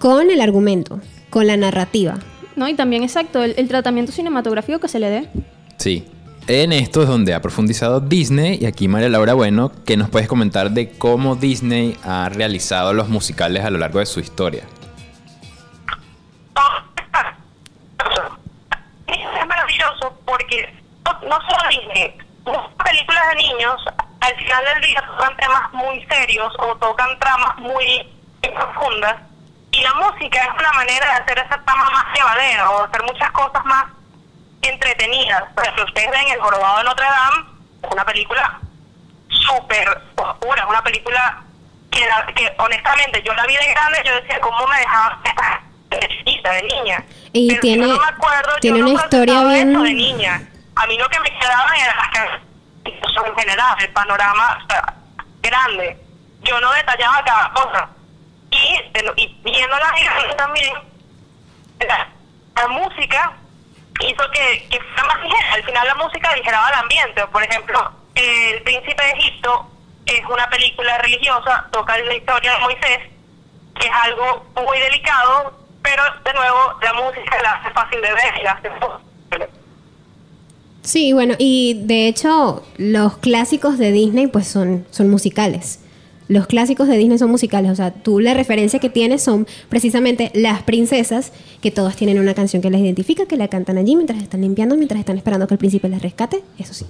con 0.04 0.30
el 0.30 0.42
argumento, 0.42 1.00
con 1.30 1.46
la 1.46 1.56
narrativa. 1.56 2.18
No, 2.56 2.68
y 2.68 2.74
también 2.74 3.02
exacto, 3.02 3.42
el, 3.42 3.54
el 3.56 3.68
tratamiento 3.68 4.12
cinematográfico 4.12 4.78
que 4.78 4.88
se 4.88 5.00
le 5.00 5.08
dé. 5.08 5.28
sí. 5.78 6.06
En 6.46 6.74
esto 6.74 7.00
es 7.00 7.08
donde 7.08 7.32
ha 7.32 7.40
profundizado 7.40 8.00
Disney 8.00 8.58
y 8.60 8.66
aquí 8.66 8.86
María 8.86 9.08
Laura 9.08 9.32
Bueno, 9.32 9.72
que 9.86 9.96
nos 9.96 10.10
puedes 10.10 10.28
comentar 10.28 10.72
de 10.72 10.90
cómo 10.90 11.36
Disney 11.36 11.96
ha 12.04 12.28
realizado 12.28 12.92
los 12.92 13.08
musicales 13.08 13.64
a 13.64 13.70
lo 13.70 13.78
largo 13.78 13.98
de 14.00 14.04
su 14.04 14.20
historia. 14.20 14.64
Es 19.06 19.46
maravilloso 19.48 20.14
porque 20.26 20.68
no, 21.22 21.38
solo 21.48 21.62
Disney, 21.70 22.14
muchas 22.44 22.74
películas 22.84 23.22
de 23.30 23.36
niños 23.36 23.76
al 24.20 24.36
final 24.36 24.64
del 24.74 24.82
día 24.86 25.02
tocan 25.06 25.34
temas 25.38 25.72
muy 25.72 26.04
serios 26.04 26.52
o 26.58 26.76
tocan 26.76 27.18
tramas 27.20 27.56
muy 27.56 28.06
profundas 28.42 29.16
y 29.76 29.82
la 29.82 29.94
música 29.94 30.40
es 30.42 30.50
una 30.60 30.72
manera 30.72 31.06
de 31.06 31.12
hacer 31.22 31.38
esa 31.38 31.60
trama 31.64 31.90
más 31.90 32.04
llevadera 32.14 32.70
o 32.70 32.84
hacer 32.84 33.02
muchas 33.02 33.30
cosas 33.32 33.64
más 33.64 33.84
entretenidas. 34.62 35.42
Por 35.54 35.62
ejemplo, 35.64 35.84
ustedes 35.84 36.10
ven 36.10 36.28
El 36.28 36.40
Jorobado 36.40 36.78
de 36.78 36.84
Notre 36.84 37.04
Dame, 37.06 37.44
es 37.82 37.90
una 37.90 38.04
película 38.04 38.60
súper 39.28 39.88
oscura, 40.16 40.62
es 40.62 40.68
una 40.68 40.82
película 40.82 41.42
que, 41.90 42.06
la- 42.06 42.26
que 42.34 42.54
honestamente 42.58 43.22
yo 43.24 43.34
la 43.34 43.46
vi 43.46 43.56
de 43.56 43.66
grande 43.72 44.02
yo 44.04 44.14
decía, 44.14 44.40
¿cómo 44.40 44.66
me 44.66 44.78
dejaban 44.78 45.18
esta 45.24 45.60
de 45.90 46.08
chiquita, 46.08 46.50
de 46.52 46.62
niña? 46.62 47.04
Y 47.32 47.48
Pero 47.50 47.60
tiene- 47.60 47.86
no 47.86 47.98
me 47.98 48.06
acuerdo, 48.08 48.52
tiene 48.60 48.78
yo 48.78 48.84
no 48.84 48.90
una 48.92 49.02
historia 49.02 49.44
bien- 49.44 49.70
eso 49.72 49.82
de 49.82 49.94
niña. 49.94 50.42
A 50.76 50.86
mí 50.86 50.98
lo 50.98 51.08
que 51.08 51.20
me 51.20 51.30
quedaba 51.38 51.76
era 51.76 51.94
las 51.96 52.08
canciones 52.08 52.40
en 53.26 53.36
general, 53.36 53.76
el 53.80 53.92
panorama 53.92 54.58
o 54.64 54.70
sea, 54.70 54.94
grande. 55.42 55.98
Yo 56.42 56.60
no 56.60 56.72
detallaba 56.72 57.22
cada 57.24 57.52
cosa. 57.52 57.88
Y, 59.16 59.40
de 59.42 59.50
grande 59.50 60.34
también, 60.36 60.72
la, 61.86 62.08
la 62.56 62.68
música 62.68 63.32
hizo 64.00 64.30
que, 64.32 64.66
que 64.70 64.80
fuera 64.80 65.04
más 65.04 65.22
ligera. 65.22 65.52
Al 65.54 65.64
final 65.64 65.86
la 65.86 65.94
música 65.96 66.30
aligeraba 66.30 66.68
el 66.68 66.74
ambiente. 66.74 67.26
Por 67.28 67.42
ejemplo, 67.42 67.92
El 68.14 68.62
Príncipe 68.62 69.02
de 69.02 69.10
Egipto 69.10 69.70
es 70.06 70.24
una 70.26 70.48
película 70.50 70.98
religiosa, 70.98 71.66
toca 71.72 71.98
la 71.98 72.14
historia 72.14 72.52
de 72.52 72.58
Moisés, 72.60 72.98
que 73.78 73.86
es 73.86 73.92
algo 74.02 74.44
muy 74.54 74.78
delicado, 74.78 75.58
pero 75.82 76.02
de 76.24 76.34
nuevo 76.34 76.58
la 76.82 76.92
música 76.94 77.42
la 77.42 77.52
hace 77.52 77.70
fácil 77.70 78.00
de 78.00 78.12
ver 78.12 78.38
y 78.40 78.42
la 78.42 78.52
hace. 78.52 78.70
Sí, 80.82 81.12
bueno, 81.14 81.34
y 81.38 81.82
de 81.86 82.08
hecho 82.08 82.62
los 82.76 83.16
clásicos 83.16 83.78
de 83.78 83.90
Disney 83.90 84.26
pues 84.26 84.46
son, 84.46 84.86
son 84.90 85.08
musicales. 85.08 85.80
Los 86.26 86.46
clásicos 86.46 86.88
de 86.88 86.96
Disney 86.96 87.18
son 87.18 87.30
musicales, 87.30 87.70
o 87.70 87.74
sea, 87.74 87.92
tú 87.92 88.18
la 88.18 88.32
referencia 88.32 88.78
que 88.78 88.88
tienes 88.88 89.22
son 89.22 89.46
precisamente 89.68 90.30
las 90.34 90.62
princesas, 90.62 91.32
que 91.60 91.70
todas 91.70 91.96
tienen 91.96 92.18
una 92.18 92.32
canción 92.32 92.62
que 92.62 92.70
las 92.70 92.80
identifica, 92.80 93.26
que 93.26 93.36
la 93.36 93.48
cantan 93.48 93.76
allí 93.76 93.94
mientras 93.94 94.22
están 94.22 94.40
limpiando, 94.40 94.76
mientras 94.76 95.00
están 95.00 95.18
esperando 95.18 95.46
que 95.46 95.54
el 95.54 95.58
príncipe 95.58 95.88
las 95.88 96.00
rescate, 96.00 96.42
eso 96.58 96.72
sí. 96.72 96.86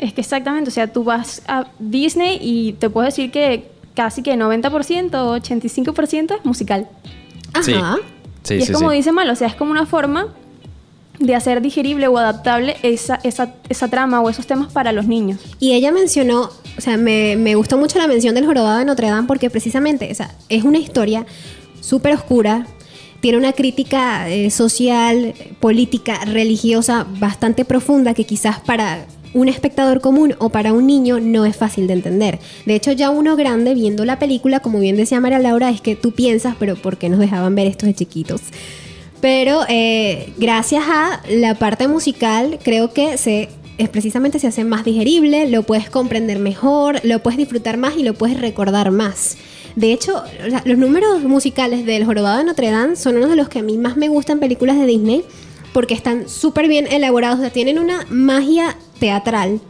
Es 0.00 0.12
que 0.12 0.20
exactamente, 0.20 0.70
o 0.70 0.72
sea, 0.72 0.92
tú 0.92 1.02
vas 1.02 1.42
a 1.48 1.66
Disney 1.78 2.38
y 2.40 2.74
te 2.74 2.88
puedo 2.88 3.06
decir 3.06 3.30
que 3.32 3.70
casi 3.94 4.22
que 4.22 4.34
90% 4.36 5.14
o 5.14 5.36
85% 5.36 6.36
es 6.36 6.44
musical. 6.44 6.88
Sí. 7.62 7.72
Ajá. 7.72 7.96
Sí, 8.42 8.54
y 8.54 8.58
es 8.58 8.66
sí, 8.66 8.72
como 8.72 8.90
sí. 8.90 8.96
dice 8.96 9.10
Mal, 9.10 9.28
o 9.28 9.34
sea, 9.34 9.48
es 9.48 9.56
como 9.56 9.72
una 9.72 9.86
forma 9.86 10.28
de 11.18 11.34
hacer 11.34 11.60
digerible 11.62 12.08
o 12.08 12.18
adaptable 12.18 12.76
esa, 12.82 13.20
esa, 13.22 13.54
esa 13.68 13.88
trama 13.88 14.20
o 14.20 14.28
esos 14.28 14.46
temas 14.46 14.72
para 14.72 14.92
los 14.92 15.06
niños. 15.06 15.40
Y 15.60 15.72
ella 15.72 15.92
mencionó, 15.92 16.50
o 16.76 16.80
sea, 16.80 16.96
me, 16.96 17.36
me 17.36 17.54
gustó 17.54 17.78
mucho 17.78 17.98
la 17.98 18.06
mención 18.06 18.34
del 18.34 18.46
jorobado 18.46 18.78
de 18.78 18.84
Notre 18.84 19.08
Dame 19.08 19.26
porque 19.26 19.50
precisamente, 19.50 20.10
o 20.10 20.24
es 20.48 20.64
una 20.64 20.78
historia 20.78 21.26
súper 21.80 22.14
oscura, 22.14 22.66
tiene 23.20 23.38
una 23.38 23.52
crítica 23.52 24.28
eh, 24.28 24.50
social, 24.50 25.34
política, 25.60 26.24
religiosa 26.24 27.06
bastante 27.18 27.64
profunda 27.64 28.14
que 28.14 28.24
quizás 28.24 28.60
para 28.60 29.06
un 29.34 29.48
espectador 29.48 30.00
común 30.00 30.34
o 30.38 30.48
para 30.48 30.72
un 30.72 30.86
niño 30.86 31.20
no 31.20 31.44
es 31.44 31.56
fácil 31.56 31.86
de 31.86 31.94
entender. 31.94 32.38
De 32.64 32.74
hecho, 32.74 32.92
ya 32.92 33.10
uno 33.10 33.36
grande 33.36 33.74
viendo 33.74 34.04
la 34.04 34.18
película, 34.18 34.60
como 34.60 34.80
bien 34.80 34.96
decía 34.96 35.20
María 35.20 35.38
Laura, 35.38 35.70
es 35.70 35.80
que 35.80 35.94
tú 35.96 36.12
piensas, 36.12 36.56
pero 36.58 36.76
¿por 36.76 36.96
qué 36.96 37.08
nos 37.08 37.18
dejaban 37.18 37.54
ver 37.54 37.66
estos 37.66 37.86
de 37.86 37.94
chiquitos? 37.94 38.40
Pero 39.20 39.62
eh, 39.68 40.32
gracias 40.36 40.84
a 40.86 41.20
la 41.28 41.54
parte 41.54 41.88
musical, 41.88 42.58
creo 42.62 42.92
que 42.92 43.18
se 43.18 43.48
es 43.78 43.88
precisamente 43.90 44.38
se 44.38 44.46
hace 44.46 44.64
más 44.64 44.84
digerible, 44.84 45.48
lo 45.50 45.62
puedes 45.62 45.90
comprender 45.90 46.38
mejor, 46.38 46.98
lo 47.04 47.22
puedes 47.22 47.36
disfrutar 47.36 47.76
más 47.76 47.96
y 47.96 48.02
lo 48.02 48.14
puedes 48.14 48.40
recordar 48.40 48.90
más. 48.90 49.36
De 49.74 49.92
hecho, 49.92 50.16
o 50.16 50.48
los 50.68 50.78
números 50.78 51.22
musicales 51.24 51.84
del 51.84 52.06
Jorobado 52.06 52.38
de 52.38 52.44
Notre 52.44 52.70
Dame 52.70 52.96
son 52.96 53.16
uno 53.16 53.28
de 53.28 53.36
los 53.36 53.50
que 53.50 53.58
a 53.58 53.62
mí 53.62 53.76
más 53.76 53.98
me 53.98 54.08
gustan 54.08 54.38
películas 54.38 54.78
de 54.78 54.86
Disney 54.86 55.24
porque 55.74 55.92
están 55.92 56.26
súper 56.26 56.68
bien 56.68 56.86
elaborados, 56.90 57.38
o 57.38 57.42
sea, 57.42 57.50
tienen 57.50 57.78
una 57.78 58.06
magia 58.08 58.78
teatral 58.98 59.60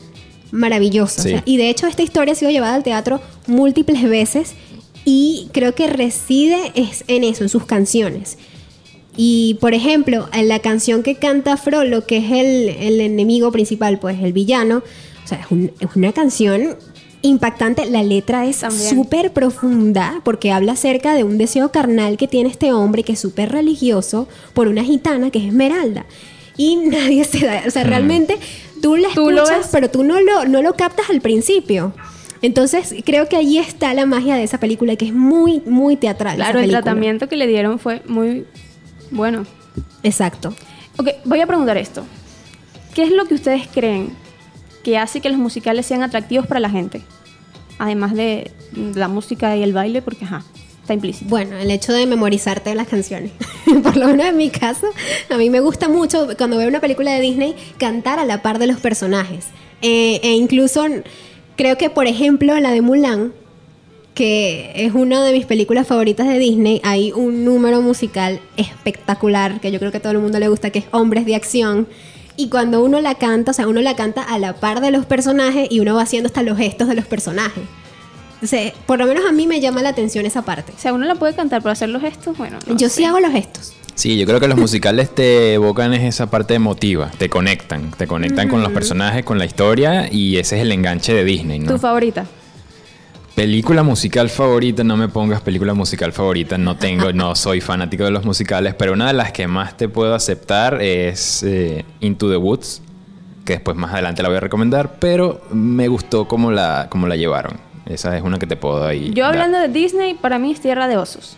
maravillosa. 0.53 1.21
o 1.21 1.25
Sí. 1.25 1.31
sea, 1.31 1.43
y 1.45 1.57
de 1.57 1.69
hecho 1.71 1.89
esta 1.89 2.05
historia 2.05 2.33
ha 2.33 2.37
sido 2.37 2.53
llevada 2.53 2.77
al 2.77 2.85
teatro 2.85 3.21
múltiples 3.49 4.05
veces 4.05 4.55
y 5.05 5.49
creo 5.53 5.75
que 5.75 5.89
reside 5.89 6.59
es 6.77 7.03
en 7.09 7.25
eso, 7.25 7.43
en 7.43 7.49
sus 7.49 7.67
canciones. 7.67 8.39
Y 9.17 9.55
por 9.61 9.73
ejemplo, 9.75 10.29
en 10.33 10.49
la 10.49 10.59
canción 10.59 11.03
que 11.03 11.15
canta 11.15 11.57
Frollo, 11.57 12.07
que 12.07 12.19
es 12.19 12.31
el, 12.31 12.69
el 12.69 13.01
enemigo 13.01 13.51
principal, 13.51 13.99
pues 13.99 14.23
el 14.23 14.33
villano, 14.33 14.83
o 15.25 15.27
sea, 15.29 15.39
es, 15.41 15.47
un- 15.51 15.73
es 15.81 15.89
una 15.97 16.13
canción 16.13 16.77
impactante. 17.23 17.87
La 17.87 18.03
letra 18.03 18.47
es 18.47 18.63
súper 18.91 19.33
profunda 19.33 20.21
porque 20.25 20.53
habla 20.53 20.73
acerca 20.73 21.15
de 21.15 21.25
un 21.25 21.39
deseo 21.39 21.73
carnal 21.73 22.17
que 22.19 22.29
tiene 22.29 22.51
este 22.51 22.73
hombre 22.73 23.03
que 23.05 23.13
es 23.15 23.19
súper 23.19 23.51
religioso 23.53 24.29
por 24.55 24.69
una 24.69 24.85
gitana 24.85 25.31
que 25.31 25.39
es 25.39 25.47
Esmeralda. 25.47 26.05
Y 26.59 26.77
nadie 26.85 27.25
se 27.25 27.45
da, 27.47 27.63
o 27.67 27.71
sea, 27.71 27.85
realmente 27.85 28.37
tú 28.83 28.97
la 28.97 29.09
Tú 29.15 29.31
lo 29.31 29.43
escuchas, 29.45 29.59
ves. 29.61 29.69
pero 29.73 29.91
tú 29.91 30.05
no 30.05 30.21
lo, 30.21 30.45
no 30.45 30.61
lo 30.63 30.75
captas 30.75 31.09
al 31.11 31.21
principio. 31.23 31.95
Entonces, 32.43 32.95
creo 33.05 33.29
que 33.31 33.37
ahí 33.37 33.57
está 33.57 33.95
la 33.95 34.05
magia 34.05 34.37
de 34.37 34.43
esa 34.45 34.61
película, 34.61 34.95
que 34.97 35.07
es 35.07 35.15
muy, 35.15 35.61
muy 35.65 35.97
teatral. 35.97 36.37
Claro, 36.37 36.61
el 36.61 36.69
tratamiento 36.71 37.29
que 37.31 37.37
le 37.37 37.47
dieron 37.47 37.79
fue 37.79 38.03
muy 38.07 38.45
bueno. 39.11 39.45
Exacto. 40.03 40.55
Ok, 40.99 41.09
voy 41.25 41.41
a 41.41 41.47
preguntar 41.47 41.77
esto. 41.77 42.05
¿Qué 42.95 43.03
es 43.03 43.11
lo 43.11 43.27
que 43.27 43.35
ustedes 43.35 43.69
creen 43.73 44.11
que 44.83 44.97
hace 44.99 45.21
que 45.21 45.29
los 45.29 45.39
musicales 45.39 45.85
sean 45.87 46.03
atractivos 46.03 46.47
para 46.47 46.61
la 46.61 46.71
gente? 46.71 47.03
Además 47.79 48.15
de 48.15 48.53
la 48.73 49.09
música 49.09 49.55
y 49.57 49.63
el 49.63 49.75
baile, 49.75 50.01
porque 50.01 50.25
ajá, 50.25 50.43
está 50.81 50.95
implícito. 50.95 51.29
Bueno, 51.29 51.57
el 51.59 51.71
hecho 51.71 51.93
de 51.93 52.07
memorizarte 52.07 52.75
las 52.75 52.89
canciones. 52.89 53.33
Por 53.83 53.97
lo 53.97 54.07
menos 54.07 54.27
en 54.27 54.37
mi 54.37 54.51
caso, 54.51 54.87
a 55.29 55.37
mí 55.37 55.51
me 55.51 55.61
gusta 55.61 55.89
mucho 55.89 56.29
cuando 56.39 56.57
veo 56.57 56.69
una 56.69 56.81
película 56.81 57.13
de 57.13 57.21
Disney 57.21 57.55
cantar 57.77 58.19
a 58.19 58.25
la 58.25 58.41
par 58.41 58.59
de 58.59 58.67
los 58.67 58.81
personajes. 58.81 59.47
Eh, 59.83 60.21
e 60.23 60.33
incluso 60.33 60.87
creo 61.57 61.77
que, 61.77 61.91
por 61.91 62.07
ejemplo, 62.07 62.59
la 62.61 62.71
de 62.71 62.81
Mulan, 62.81 63.33
que 64.17 64.73
es 64.75 64.95
una 64.95 65.23
de 65.23 65.31
mis 65.33 65.45
películas 65.45 65.87
favoritas 65.87 66.27
de 66.27 66.39
Disney, 66.39 66.81
hay 66.83 67.13
un 67.13 67.45
número 67.45 67.83
musical 67.83 68.41
espectacular 68.57 69.61
que 69.61 69.71
yo 69.71 69.79
creo 69.79 69.91
que 69.91 69.99
a 69.99 70.01
todo 70.01 70.13
el 70.13 70.21
mundo 70.21 70.39
le 70.39 70.49
gusta, 70.49 70.71
que 70.71 70.79
es 70.79 70.87
Hombres 70.91 71.27
de 71.27 71.35
Acción. 71.35 71.87
Y 72.35 72.49
cuando 72.49 72.83
uno 72.83 73.03
la 73.03 73.17
canta, 73.17 73.51
o 73.51 73.55
sea, 73.55 73.69
uno 73.69 73.83
la 73.83 73.95
canta 73.95 74.23
a 74.23 74.39
la 74.39 74.55
par 74.55 74.81
de 74.81 74.91
los 74.91 75.05
personajes 75.05 75.69
y 75.71 75.81
uno 75.81 75.95
va 75.95 76.03
haciendo 76.03 76.29
hasta 76.29 76.43
los 76.43 76.57
gestos 76.57 76.89
de 76.89 76.95
los 76.95 77.05
personajes. 77.05 77.63
Entonces, 78.37 78.73
por 78.87 78.99
lo 78.99 79.05
menos 79.07 79.27
a 79.29 79.33
mí 79.33 79.47
me 79.47 79.61
llama 79.61 79.83
la 79.83 79.91
atención 79.91 80.25
esa 80.25 80.41
parte. 80.41 80.73
O 80.75 80.81
sea, 80.81 80.95
uno 80.95 81.05
la 81.05 81.17
puede 81.17 81.35
cantar, 81.35 81.61
pero 81.61 81.73
hacer 81.73 81.91
los 81.91 82.01
gestos, 82.01 82.39
bueno. 82.39 82.59
no 82.67 82.75
Yo 82.75 82.89
sé. 82.89 82.97
sí 82.97 83.05
hago 83.05 83.21
los 83.21 83.33
gestos. 83.33 83.75
Sí, 83.95 84.17
yo 84.17 84.25
creo 84.27 84.41
que 84.41 84.49
los 84.49 84.59
musicales 84.59 85.15
te 85.15 85.53
evocan 85.55 85.93
es 85.93 86.03
esa 86.03 86.31
parte 86.31 86.55
emotiva, 86.55 87.11
te 87.19 87.29
conectan, 87.29 87.91
te 87.91 88.07
conectan 88.07 88.49
con 88.49 88.63
los 88.63 88.73
personajes, 88.73 89.27
con 89.27 89.39
la 89.39 89.45
historia 89.45 90.11
y 90.11 90.39
ese 90.39 90.57
es 90.57 90.63
el 90.63 90.73
enganche 90.73 91.13
de 91.13 91.25
Disney, 91.25 91.59
¿no? 91.59 91.73
¿Tu 91.73 91.79
favorita? 91.79 92.25
Película 93.37 93.83
musical 93.83 94.31
favorita, 94.31 94.83
no 94.83 94.97
me 94.97 95.09
pongas 95.09 95.43
película 95.43 95.75
musical 95.75 96.11
favorita, 96.15 96.57
no 96.57 96.79
tengo, 96.79 97.13
no 97.13 97.35
soy 97.35 97.61
fanático 97.61 98.05
de 98.05 98.11
los 98.11 98.25
musicales, 98.25 98.75
pero 98.75 98.95
una 98.95 99.09
de 99.09 99.13
las 99.13 99.31
que 99.31 99.47
más 99.47 99.77
te 99.77 99.91
puedo 99.91 100.15
aceptar 100.15 100.81
es 100.81 101.43
eh, 101.43 101.85
Into 102.01 102.31
the 102.31 102.39
Woods, 102.39 102.81
que 103.45 103.53
después 103.53 103.77
más 103.77 103.93
adelante 103.93 104.23
la 104.23 104.31
voy 104.31 104.39
a 104.39 104.41
recomendar, 104.41 104.99
pero 104.99 105.43
me 105.51 105.87
gustó 105.87 106.27
cómo 106.27 106.51
la, 106.51 106.87
cómo 106.89 107.07
la 107.07 107.17
llevaron. 107.17 107.61
Esa 107.85 108.17
es 108.17 108.23
una 108.23 108.39
que 108.39 108.47
te 108.47 108.57
puedo 108.57 108.87
ahí. 108.87 109.13
Yo 109.13 109.25
dar. 109.25 109.35
hablando 109.35 109.59
de 109.59 109.69
Disney, 109.69 110.15
para 110.15 110.39
mí 110.39 110.53
es 110.53 110.63
Tierra 110.63 110.89
de 110.89 110.97
Osos. 110.97 111.37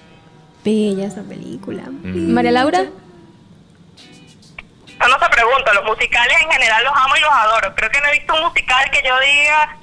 Bella 0.64 1.04
esa 1.04 1.22
película. 1.22 1.82
Mm. 1.82 2.32
María 2.32 2.52
Laura, 2.52 2.84
Yo 2.84 2.92
no 5.08 5.18
se 5.18 5.30
pregunta, 5.32 5.74
los 5.74 5.84
musicales 5.84 6.36
en 6.44 6.48
general 6.48 6.84
los 6.84 6.92
amo 6.94 7.16
y 7.16 7.20
los 7.22 7.30
adoro. 7.32 7.74
Creo 7.74 7.90
que 7.90 8.00
no 8.00 8.06
he 8.06 8.12
visto 8.12 8.34
un 8.36 8.42
musical 8.44 8.88
que 8.92 9.00
yo 9.04 9.14
diga, 9.18 9.78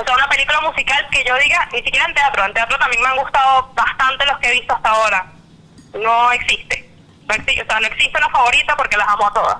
o 0.00 0.04
sea, 0.04 0.14
una 0.14 0.28
película 0.28 0.60
musical 0.62 1.06
que 1.10 1.24
yo 1.26 1.34
diga, 1.42 1.68
ni 1.72 1.82
siquiera 1.82 2.06
en 2.06 2.14
teatro. 2.14 2.44
En 2.44 2.54
teatro 2.54 2.78
también 2.78 3.02
me 3.02 3.08
han 3.08 3.16
gustado 3.18 3.70
bastante 3.74 4.26
los 4.26 4.38
que 4.38 4.48
he 4.48 4.52
visto 4.52 4.74
hasta 4.74 4.88
ahora. 4.88 5.26
No 5.94 6.32
existe. 6.32 6.88
No 7.28 7.34
existe, 7.34 7.62
o 7.62 7.66
sea, 7.66 7.80
no 7.80 7.86
existe 7.86 8.18
una 8.18 8.28
favorita 8.30 8.76
porque 8.76 8.96
las 8.96 9.08
amo 9.08 9.26
a 9.28 9.32
todas. 9.32 9.56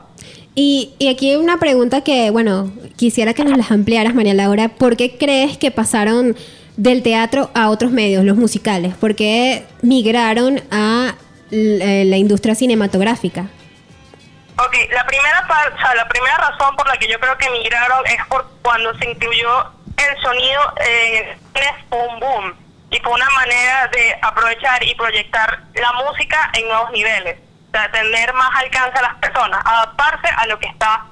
Y, 0.54 0.94
y 0.98 1.08
aquí 1.08 1.30
hay 1.30 1.36
una 1.36 1.58
pregunta 1.58 2.02
que, 2.02 2.30
bueno, 2.30 2.72
quisiera 2.96 3.34
que 3.34 3.44
nos 3.44 3.56
las 3.56 3.70
ampliaras, 3.70 4.14
María 4.14 4.34
Laura. 4.34 4.68
¿Por 4.68 4.96
qué 4.96 5.16
crees 5.16 5.56
que 5.56 5.70
pasaron 5.70 6.36
del 6.76 7.02
teatro 7.02 7.50
a 7.54 7.70
otros 7.70 7.92
medios, 7.92 8.24
los 8.24 8.36
musicales? 8.36 8.94
¿Por 8.96 9.14
qué 9.14 9.64
migraron 9.82 10.60
a 10.72 11.14
l- 11.52 12.02
eh, 12.02 12.04
la 12.04 12.16
industria 12.16 12.54
cinematográfica? 12.56 13.46
Ok, 14.58 14.76
la 14.92 15.06
primera, 15.06 15.46
o 15.48 15.78
sea, 15.78 15.94
la 15.94 16.08
primera 16.08 16.36
razón 16.36 16.74
por 16.76 16.86
la 16.88 16.96
que 16.98 17.08
yo 17.08 17.18
creo 17.20 17.38
que 17.38 17.46
emigraron 17.46 18.04
es 18.06 18.26
por 18.26 18.46
cuando 18.62 18.92
se 18.98 19.08
incluyó 19.08 19.48
el 20.00 20.22
sonido 20.22 20.74
en 20.80 21.38
un 21.90 22.20
boom 22.20 22.54
y 22.90 22.98
fue 23.00 23.12
una 23.12 23.30
manera 23.30 23.86
de 23.88 24.18
aprovechar 24.20 24.82
y 24.82 24.94
proyectar 24.94 25.60
la 25.74 25.92
música 25.92 26.50
en 26.54 26.66
nuevos 26.68 26.90
niveles, 26.90 27.38
o 27.68 27.70
sea, 27.70 27.90
tener 27.90 28.32
más 28.34 28.50
alcance 28.56 28.98
a 28.98 29.02
las 29.02 29.14
personas, 29.16 29.60
adaptarse 29.64 30.28
a 30.28 30.46
lo 30.46 30.58
que 30.58 30.66
está 30.66 31.04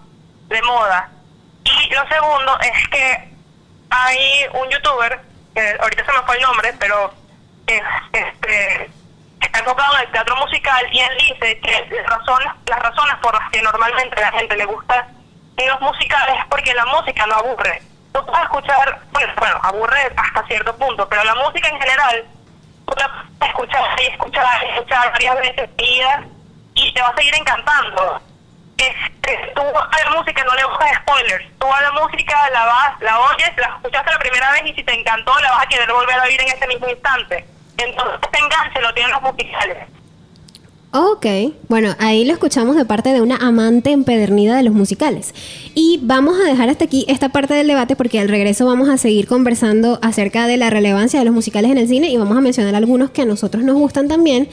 de 0.48 0.62
moda. 0.62 1.08
Y 1.64 1.94
lo 1.94 2.08
segundo 2.08 2.58
es 2.60 2.88
que 2.88 3.28
hay 3.90 4.46
un 4.54 4.68
youtuber, 4.70 5.20
que 5.54 5.76
ahorita 5.80 6.04
se 6.04 6.12
me 6.12 6.22
fue 6.26 6.36
el 6.36 6.42
nombre, 6.42 6.74
pero 6.80 7.12
es, 7.66 7.82
este, 8.12 8.90
está 9.40 9.58
enfocado 9.60 9.96
en 9.98 10.02
el 10.06 10.12
teatro 10.12 10.36
musical 10.36 10.86
y 10.90 11.00
él 11.00 11.16
dice 11.18 11.60
que 11.60 11.88
las 11.94 12.06
razones, 12.06 12.48
las 12.66 12.78
razones 12.80 13.14
por 13.22 13.34
las 13.40 13.50
que 13.50 13.62
normalmente 13.62 14.16
a 14.16 14.30
la 14.30 14.38
gente 14.38 14.56
le 14.56 14.64
gusta 14.64 15.06
los 15.66 15.80
musicales 15.80 16.36
es 16.38 16.46
porque 16.48 16.74
la 16.74 16.86
música 16.86 17.26
no 17.26 17.34
aburre. 17.34 17.82
Tú 18.18 18.26
puedes 18.26 18.42
escuchar, 18.42 19.00
bueno, 19.12 19.32
bueno, 19.38 19.60
aburre 19.62 20.12
hasta 20.16 20.44
cierto 20.48 20.76
punto, 20.76 21.08
pero 21.08 21.22
la 21.22 21.36
música 21.36 21.68
en 21.68 21.80
general, 21.80 22.24
tú 22.84 22.94
la 22.96 23.24
puedes 23.38 23.52
escuchar 23.52 24.02
y 24.02 24.06
escuchar 24.06 24.64
escuchar 24.64 25.12
varias 25.12 25.36
veces 25.36 25.70
y 26.74 26.92
te 26.92 27.00
va 27.00 27.08
a 27.08 27.14
seguir 27.14 27.34
encantando. 27.36 28.20
Este, 28.76 29.52
tú 29.54 29.62
a 29.62 30.04
la 30.04 30.10
música 30.16 30.42
no 30.42 30.54
le 30.54 30.64
buscas 30.64 30.96
spoilers. 30.96 31.44
Tú 31.60 31.72
a 31.72 31.80
la 31.80 31.92
música 31.92 32.50
la 32.50 32.64
vas, 32.64 33.00
la 33.00 33.20
oyes, 33.20 33.56
la 33.56 33.66
escuchaste 33.66 34.10
la 34.10 34.18
primera 34.18 34.50
vez 34.52 34.62
y 34.66 34.74
si 34.74 34.82
te 34.82 34.94
encantó 34.94 35.38
la 35.38 35.50
vas 35.52 35.64
a 35.64 35.68
querer 35.68 35.92
volver 35.92 36.18
a 36.18 36.24
oír 36.24 36.40
en 36.40 36.48
ese 36.48 36.66
mismo 36.66 36.88
instante. 36.88 37.46
Entonces 37.76 38.18
este 38.20 38.38
enganche 38.38 38.80
lo 38.80 38.92
tienen 38.94 39.12
los 39.12 39.22
musicales. 39.22 39.86
Ok, 40.90 41.26
bueno, 41.68 41.94
ahí 41.98 42.24
lo 42.24 42.32
escuchamos 42.32 42.74
de 42.74 42.86
parte 42.86 43.12
de 43.12 43.20
una 43.20 43.36
amante 43.36 43.90
empedernida 43.90 44.56
de 44.56 44.62
los 44.62 44.72
musicales. 44.72 45.34
Y 45.74 46.00
vamos 46.02 46.40
a 46.40 46.44
dejar 46.44 46.70
hasta 46.70 46.86
aquí 46.86 47.04
esta 47.08 47.28
parte 47.28 47.52
del 47.52 47.66
debate 47.66 47.94
porque 47.94 48.18
al 48.18 48.28
regreso 48.28 48.64
vamos 48.64 48.88
a 48.88 48.96
seguir 48.96 49.26
conversando 49.26 49.98
acerca 50.00 50.46
de 50.46 50.56
la 50.56 50.70
relevancia 50.70 51.18
de 51.18 51.26
los 51.26 51.34
musicales 51.34 51.70
en 51.70 51.76
el 51.76 51.88
cine 51.88 52.08
y 52.08 52.16
vamos 52.16 52.38
a 52.38 52.40
mencionar 52.40 52.74
algunos 52.74 53.10
que 53.10 53.20
a 53.20 53.26
nosotros 53.26 53.64
nos 53.64 53.76
gustan 53.76 54.08
también. 54.08 54.48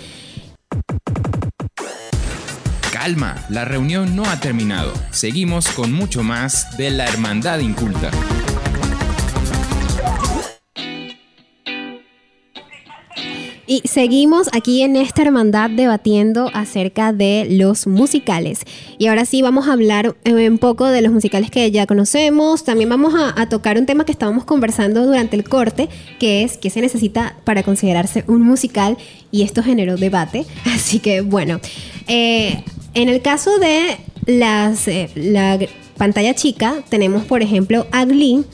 Calma, 2.92 3.46
la 3.50 3.64
reunión 3.64 4.16
no 4.18 4.26
ha 4.26 4.38
terminado. 4.42 4.92
Seguimos 5.12 5.70
con 5.70 5.94
mucho 5.94 6.22
más 6.22 6.76
de 6.76 6.90
la 6.90 7.06
Hermandad 7.06 7.60
Inculta. 7.60 8.12
Y 13.68 13.82
seguimos 13.86 14.48
aquí 14.54 14.84
en 14.84 14.96
esta 14.96 15.24
hermandad 15.24 15.72
debatiendo 15.72 16.52
acerca 16.54 17.14
de 17.14 17.48
los 17.50 17.88
musicales. 17.88 18.60
Y 19.00 19.08
ahora 19.08 19.26
sí 19.26 19.42
vamos 19.42 19.68
a 19.68 19.74
hablar 19.74 20.16
eh, 20.24 20.50
un 20.50 20.60
poco 20.60 20.86
de 20.86 21.02
los 21.02 21.12
musicales 21.12 21.50
que 21.50 21.72
ya 21.72 21.88
conocemos. 21.88 22.64
También 22.64 22.90
vamos 22.90 23.14
a, 23.16 23.50
tocar 23.50 23.78
un 23.78 23.86
tema 23.86 24.06
que 24.06 24.12
estábamos 24.12 24.46
conversando 24.46 25.06
durante 25.06 25.36
el 25.36 25.44
corte, 25.44 25.90
que 26.20 26.44
es 26.44 26.58
qué 26.58 26.70
se 26.70 26.82
necesita 26.82 27.36
para 27.44 27.64
considerarse 27.64 28.24
un 28.28 28.42
musical. 28.42 28.98
Y 29.32 29.42
esto 29.42 29.64
generó 29.64 29.98
debate. 29.98 30.46
Así 30.66 31.00
que 31.00 31.22
bueno, 31.22 31.60
eh, 32.08 32.64
en 32.94 33.10
el 33.10 33.22
caso 33.22 33.58
de 33.58 33.98
las, 34.28 34.88
eh, 34.88 35.10
la 35.16 35.58
pantalla 35.98 36.36
chica, 36.36 36.84
tenemos 36.90 37.26
por 37.26 37.42
ejemplo 37.42 37.88
a 37.92 38.06
Glee 38.06 38.46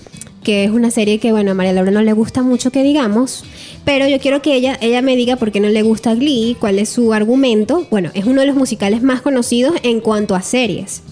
que 0.43 0.63
es 0.63 0.71
una 0.71 0.91
serie 0.91 1.19
que, 1.19 1.31
bueno, 1.31 1.51
a 1.51 1.53
María 1.53 1.73
Laura 1.73 1.91
no 1.91 2.01
le 2.01 2.13
gusta 2.13 2.41
mucho 2.41 2.71
que 2.71 2.83
digamos, 2.83 3.43
pero 3.85 4.07
yo 4.07 4.19
quiero 4.19 4.41
que 4.41 4.53
ella, 4.53 4.77
ella 4.81 5.01
me 5.01 5.15
diga 5.15 5.35
por 5.35 5.51
qué 5.51 5.59
no 5.59 5.69
le 5.69 5.81
gusta 5.81 6.13
Glee, 6.15 6.57
cuál 6.59 6.79
es 6.79 6.91
su 6.91 7.13
argumento. 7.13 7.85
Bueno, 7.89 8.11
es 8.13 8.25
uno 8.25 8.41
de 8.41 8.47
los 8.47 8.55
musicales 8.55 9.01
más 9.01 9.21
conocidos 9.21 9.75
en 9.83 10.01
cuanto 10.01 10.35
a 10.35 10.41
series. 10.41 11.03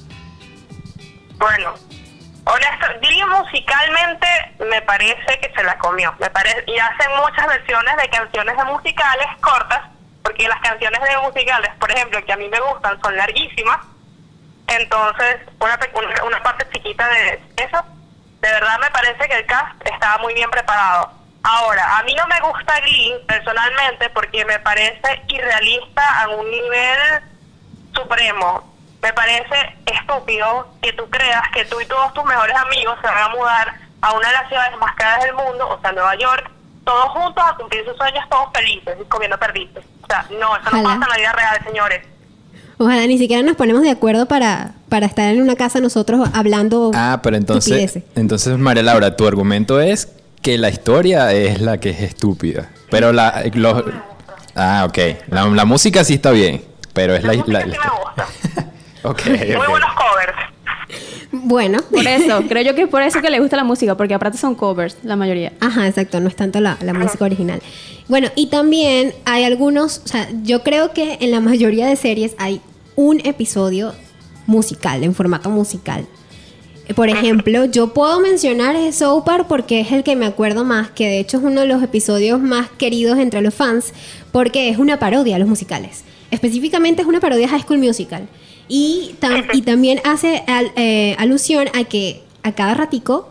Bueno, 1.37 1.73
Glee 3.01 3.23
musicalmente 3.25 4.27
me 4.69 4.81
parece 4.81 5.39
que 5.41 5.51
se 5.55 5.63
la 5.63 5.77
comió. 5.77 6.13
Me 6.19 6.29
parece, 6.29 6.63
y 6.67 6.77
hacen 6.77 7.11
muchas 7.17 7.47
versiones 7.47 7.95
de 7.97 8.09
canciones 8.09 8.57
de 8.57 8.63
musicales 8.65 9.27
cortas, 9.41 9.81
porque 10.23 10.47
las 10.47 10.59
canciones 10.61 10.99
de 11.01 11.17
musicales, 11.19 11.71
por 11.79 11.91
ejemplo, 11.91 12.23
que 12.25 12.33
a 12.33 12.37
mí 12.37 12.47
me 12.49 12.59
gustan, 12.59 12.99
son 13.01 13.15
larguísimas. 13.15 13.79
Entonces, 14.67 15.37
una, 15.59 15.79
una, 16.25 16.43
parte 16.43 16.67
chiquita 16.71 17.07
de 17.07 17.39
eso 17.63 17.83
parece 19.19 19.27
que 19.27 19.39
el 19.39 19.45
cast 19.45 19.85
estaba 19.85 20.17
muy 20.19 20.33
bien 20.33 20.49
preparado. 20.49 21.11
Ahora, 21.43 21.97
a 21.97 22.03
mí 22.03 22.13
no 22.15 22.27
me 22.27 22.39
gusta 22.41 22.79
Glee 22.81 23.15
personalmente 23.27 24.09
porque 24.09 24.45
me 24.45 24.59
parece 24.59 25.23
irrealista 25.27 26.21
a 26.21 26.29
un 26.29 26.49
nivel 26.49 26.99
supremo. 27.93 28.73
Me 29.01 29.13
parece 29.13 29.77
estúpido 29.85 30.67
que 30.81 30.93
tú 30.93 31.09
creas 31.09 31.43
que 31.53 31.65
tú 31.65 31.79
y 31.79 31.85
todos 31.85 32.13
tus 32.13 32.25
mejores 32.25 32.55
amigos 32.55 32.97
se 33.01 33.07
van 33.07 33.23
a 33.23 33.29
mudar 33.29 33.73
a 34.01 34.13
una 34.13 34.27
de 34.27 34.33
las 34.33 34.47
ciudades 34.49 34.77
más 34.79 34.95
caras 34.95 35.23
del 35.23 35.33
mundo, 35.33 35.67
o 35.69 35.79
sea, 35.81 35.91
Nueva 35.91 36.15
York, 36.15 36.51
todos 36.83 37.09
juntos 37.11 37.43
a 37.45 37.55
cumplir 37.55 37.85
sus 37.85 37.95
sueños, 37.97 38.27
todos 38.29 38.49
felices 38.53 38.97
y 39.01 39.05
comiendo 39.05 39.37
perdices. 39.37 39.85
O 40.03 40.07
sea, 40.07 40.25
no, 40.31 40.55
eso 40.57 40.69
no 40.71 40.83
pasa 40.83 40.95
en 40.95 41.09
la 41.09 41.17
vida 41.17 41.33
real, 41.33 41.63
señores. 41.63 42.05
Ojalá 42.81 43.05
ni 43.07 43.17
siquiera 43.17 43.43
nos 43.43 43.55
ponemos 43.57 43.81
de 43.83 43.89
acuerdo 43.91 44.25
para, 44.25 44.73
para 44.87 45.05
estar 45.05 45.33
en 45.33 45.41
una 45.41 45.55
casa 45.55 45.79
nosotros 45.81 46.29
hablando. 46.33 46.91
Ah, 46.95 47.19
pero 47.21 47.35
entonces, 47.35 47.71
estupideces. 47.73 48.03
entonces 48.15 48.57
María 48.57 48.83
Laura, 48.83 49.15
tu 49.17 49.27
argumento 49.27 49.79
es 49.81 50.07
que 50.41 50.57
la 50.57 50.69
historia 50.69 51.33
es 51.33 51.59
la 51.61 51.77
que 51.79 51.89
es 51.89 52.01
estúpida. 52.01 52.69
Pero 52.89 53.11
la... 53.11 53.43
los- 53.53 53.83
ah, 54.55 54.85
ok. 54.87 54.97
La, 55.29 55.45
la 55.47 55.65
música 55.65 56.03
sí 56.05 56.13
está 56.13 56.31
bien, 56.31 56.61
pero 56.93 57.15
es 57.15 57.23
La, 57.23 57.33
la... 57.33 57.37
música 57.39 57.51
la- 57.59 57.63
sí 57.65 57.69
la- 57.69 57.77
me 57.77 57.99
gusta. 57.99 58.69
ok, 59.09 59.25
Muy 59.27 59.67
buenos 59.67 59.89
covers. 59.95 60.37
Bueno. 61.31 61.79
Por 61.91 62.07
eso, 62.07 62.43
creo 62.47 62.63
yo 62.63 62.75
que 62.75 62.83
es 62.83 62.89
por 62.89 63.01
eso 63.01 63.21
que 63.21 63.29
le 63.29 63.39
gusta 63.39 63.57
la 63.57 63.63
música, 63.63 63.95
porque 63.97 64.13
aparte 64.13 64.37
son 64.37 64.55
covers, 64.55 64.97
la 65.03 65.15
mayoría. 65.15 65.51
Ajá, 65.59 65.85
exacto, 65.87 66.19
no 66.19 66.27
es 66.29 66.35
tanto 66.35 66.59
la, 66.61 66.77
la 66.81 66.93
música 66.93 67.25
original. 67.25 67.61
Bueno, 68.07 68.29
y 68.35 68.47
también 68.47 69.13
hay 69.25 69.43
algunos, 69.43 70.01
o 70.03 70.07
sea, 70.07 70.27
yo 70.43 70.63
creo 70.63 70.93
que 70.93 71.17
en 71.21 71.29
la 71.31 71.39
mayoría 71.41 71.85
de 71.85 71.95
series 71.95 72.33
hay 72.39 72.61
un 72.99 73.21
episodio 73.25 73.93
musical, 74.45 75.05
en 75.05 75.15
formato 75.15 75.49
musical. 75.49 76.05
Por 76.97 77.07
ejemplo, 77.07 77.63
yo 77.63 77.93
puedo 77.93 78.19
mencionar 78.19 78.75
Park 79.25 79.45
porque 79.47 79.79
es 79.79 79.91
el 79.93 80.03
que 80.03 80.17
me 80.17 80.25
acuerdo 80.25 80.65
más, 80.65 80.89
que 80.89 81.05
de 81.07 81.19
hecho 81.19 81.37
es 81.37 81.43
uno 81.43 81.61
de 81.61 81.67
los 81.67 81.81
episodios 81.81 82.41
más 82.41 82.67
queridos 82.77 83.17
entre 83.19 83.41
los 83.41 83.53
fans, 83.53 83.93
porque 84.33 84.67
es 84.69 84.77
una 84.79 84.99
parodia 84.99 85.37
a 85.37 85.39
los 85.39 85.47
musicales. 85.47 86.03
Específicamente 86.29 87.01
es 87.01 87.07
una 87.07 87.21
parodia 87.21 87.45
a 87.45 87.49
High 87.51 87.61
School 87.61 87.77
Musical. 87.79 88.27
Y, 88.67 89.15
tam- 89.21 89.45
y 89.53 89.61
también 89.61 90.01
hace 90.03 90.43
al- 90.47 90.71
eh, 90.75 91.15
alusión 91.19 91.69
a 91.73 91.85
que 91.85 92.21
a 92.43 92.51
cada 92.51 92.73
ratico 92.73 93.29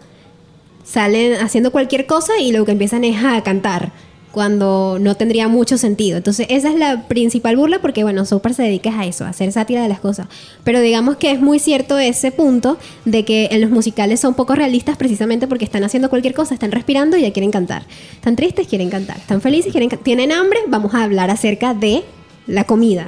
salen 0.85 1.35
haciendo 1.43 1.73
cualquier 1.73 2.07
cosa 2.07 2.39
y 2.41 2.53
lo 2.53 2.65
que 2.65 2.73
empiezan 2.73 3.05
es 3.05 3.23
a 3.23 3.43
cantar 3.43 3.93
cuando 4.33 4.99
no 5.01 5.15
tendría 5.17 5.49
mucho 5.49 5.79
sentido. 5.79 6.17
Entonces, 6.17 6.47
esa 6.51 6.69
es 6.69 6.77
la 6.77 7.09
principal 7.09 7.57
burla 7.57 7.81
porque, 7.81 8.03
bueno, 8.03 8.25
South 8.25 8.41
Park 8.41 8.55
se 8.57 8.63
dedica 8.63 8.99
a 8.99 9.07
eso, 9.07 9.25
a 9.25 9.31
hacer 9.31 9.53
sátira 9.53 9.83
de 9.83 9.89
las 9.89 10.01
cosas. 10.01 10.29
Pero 10.65 10.81
digamos 10.81 11.17
que 11.17 11.31
es 11.31 11.41
muy 11.41 11.59
cierto 11.59 11.99
ese 11.99 12.31
punto 12.31 12.79
de 13.05 13.25
que 13.25 13.49
en 13.51 13.61
los 13.61 13.71
musicales 13.71 14.21
son 14.21 14.35
poco 14.35 14.55
realistas 14.55 14.97
precisamente 14.97 15.47
porque 15.47 15.65
están 15.65 15.85
haciendo 15.85 16.11
cualquier 16.11 16.35
cosa, 16.35 16.55
están 16.55 16.73
respirando 16.73 17.17
y 17.17 17.23
ya 17.23 17.33
quieren 17.33 17.51
cantar. 17.51 17.85
Están 18.13 18.37
tristes, 18.37 18.67
quieren 18.67 18.91
cantar. 18.91 19.17
Están 19.17 19.41
felices, 19.41 19.73
quieren 19.73 19.89
Tienen 19.89 20.33
hambre, 20.33 20.61
vamos 20.69 20.95
a 20.95 21.05
hablar 21.05 21.31
acerca 21.31 21.75
de 21.75 22.05
la 22.47 22.65
comida. 22.65 23.07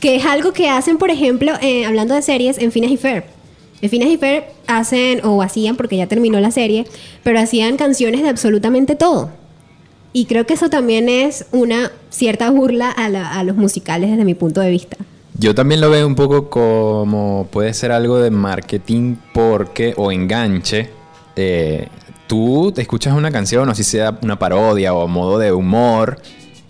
Que 0.00 0.16
es 0.16 0.24
algo 0.24 0.52
que 0.52 0.68
hacen, 0.68 0.98
por 0.98 1.10
ejemplo, 1.10 1.52
eh, 1.60 1.84
hablando 1.84 2.14
de 2.14 2.22
series, 2.22 2.58
en 2.58 2.72
Phineas 2.72 2.92
y 2.92 2.96
Ferb. 2.96 3.24
En 3.82 3.90
Phineas 3.90 4.10
y 4.10 4.16
Ferb 4.16 4.44
hacen, 4.66 5.24
o 5.24 5.42
hacían, 5.42 5.76
porque 5.76 5.96
ya 5.96 6.06
terminó 6.06 6.40
la 6.40 6.50
serie, 6.50 6.86
pero 7.22 7.38
hacían 7.38 7.76
canciones 7.76 8.22
de 8.22 8.28
absolutamente 8.28 8.94
todo. 8.94 9.30
Y 10.12 10.26
creo 10.26 10.46
que 10.46 10.54
eso 10.54 10.68
también 10.68 11.08
es 11.08 11.46
una 11.52 11.90
cierta 12.10 12.50
burla 12.50 12.90
a, 12.90 13.08
la- 13.08 13.32
a 13.32 13.44
los 13.44 13.56
musicales 13.56 14.10
desde 14.10 14.24
mi 14.24 14.34
punto 14.34 14.60
de 14.60 14.70
vista. 14.70 14.96
Yo 15.38 15.54
también 15.54 15.80
lo 15.80 15.88
veo 15.90 16.06
un 16.06 16.14
poco 16.14 16.50
como 16.50 17.48
puede 17.50 17.72
ser 17.74 17.90
algo 17.92 18.18
de 18.18 18.30
marketing 18.30 19.16
porque 19.32 19.94
o 19.96 20.12
enganche. 20.12 20.90
eh, 21.36 21.88
tú 22.26 22.72
te 22.74 22.82
escuchas 22.82 23.14
una 23.14 23.30
canción, 23.30 23.68
o 23.68 23.74
si 23.74 23.84
sea 23.84 24.18
una 24.22 24.38
parodia 24.38 24.94
o 24.94 25.06
modo 25.08 25.38
de 25.38 25.52
humor, 25.52 26.18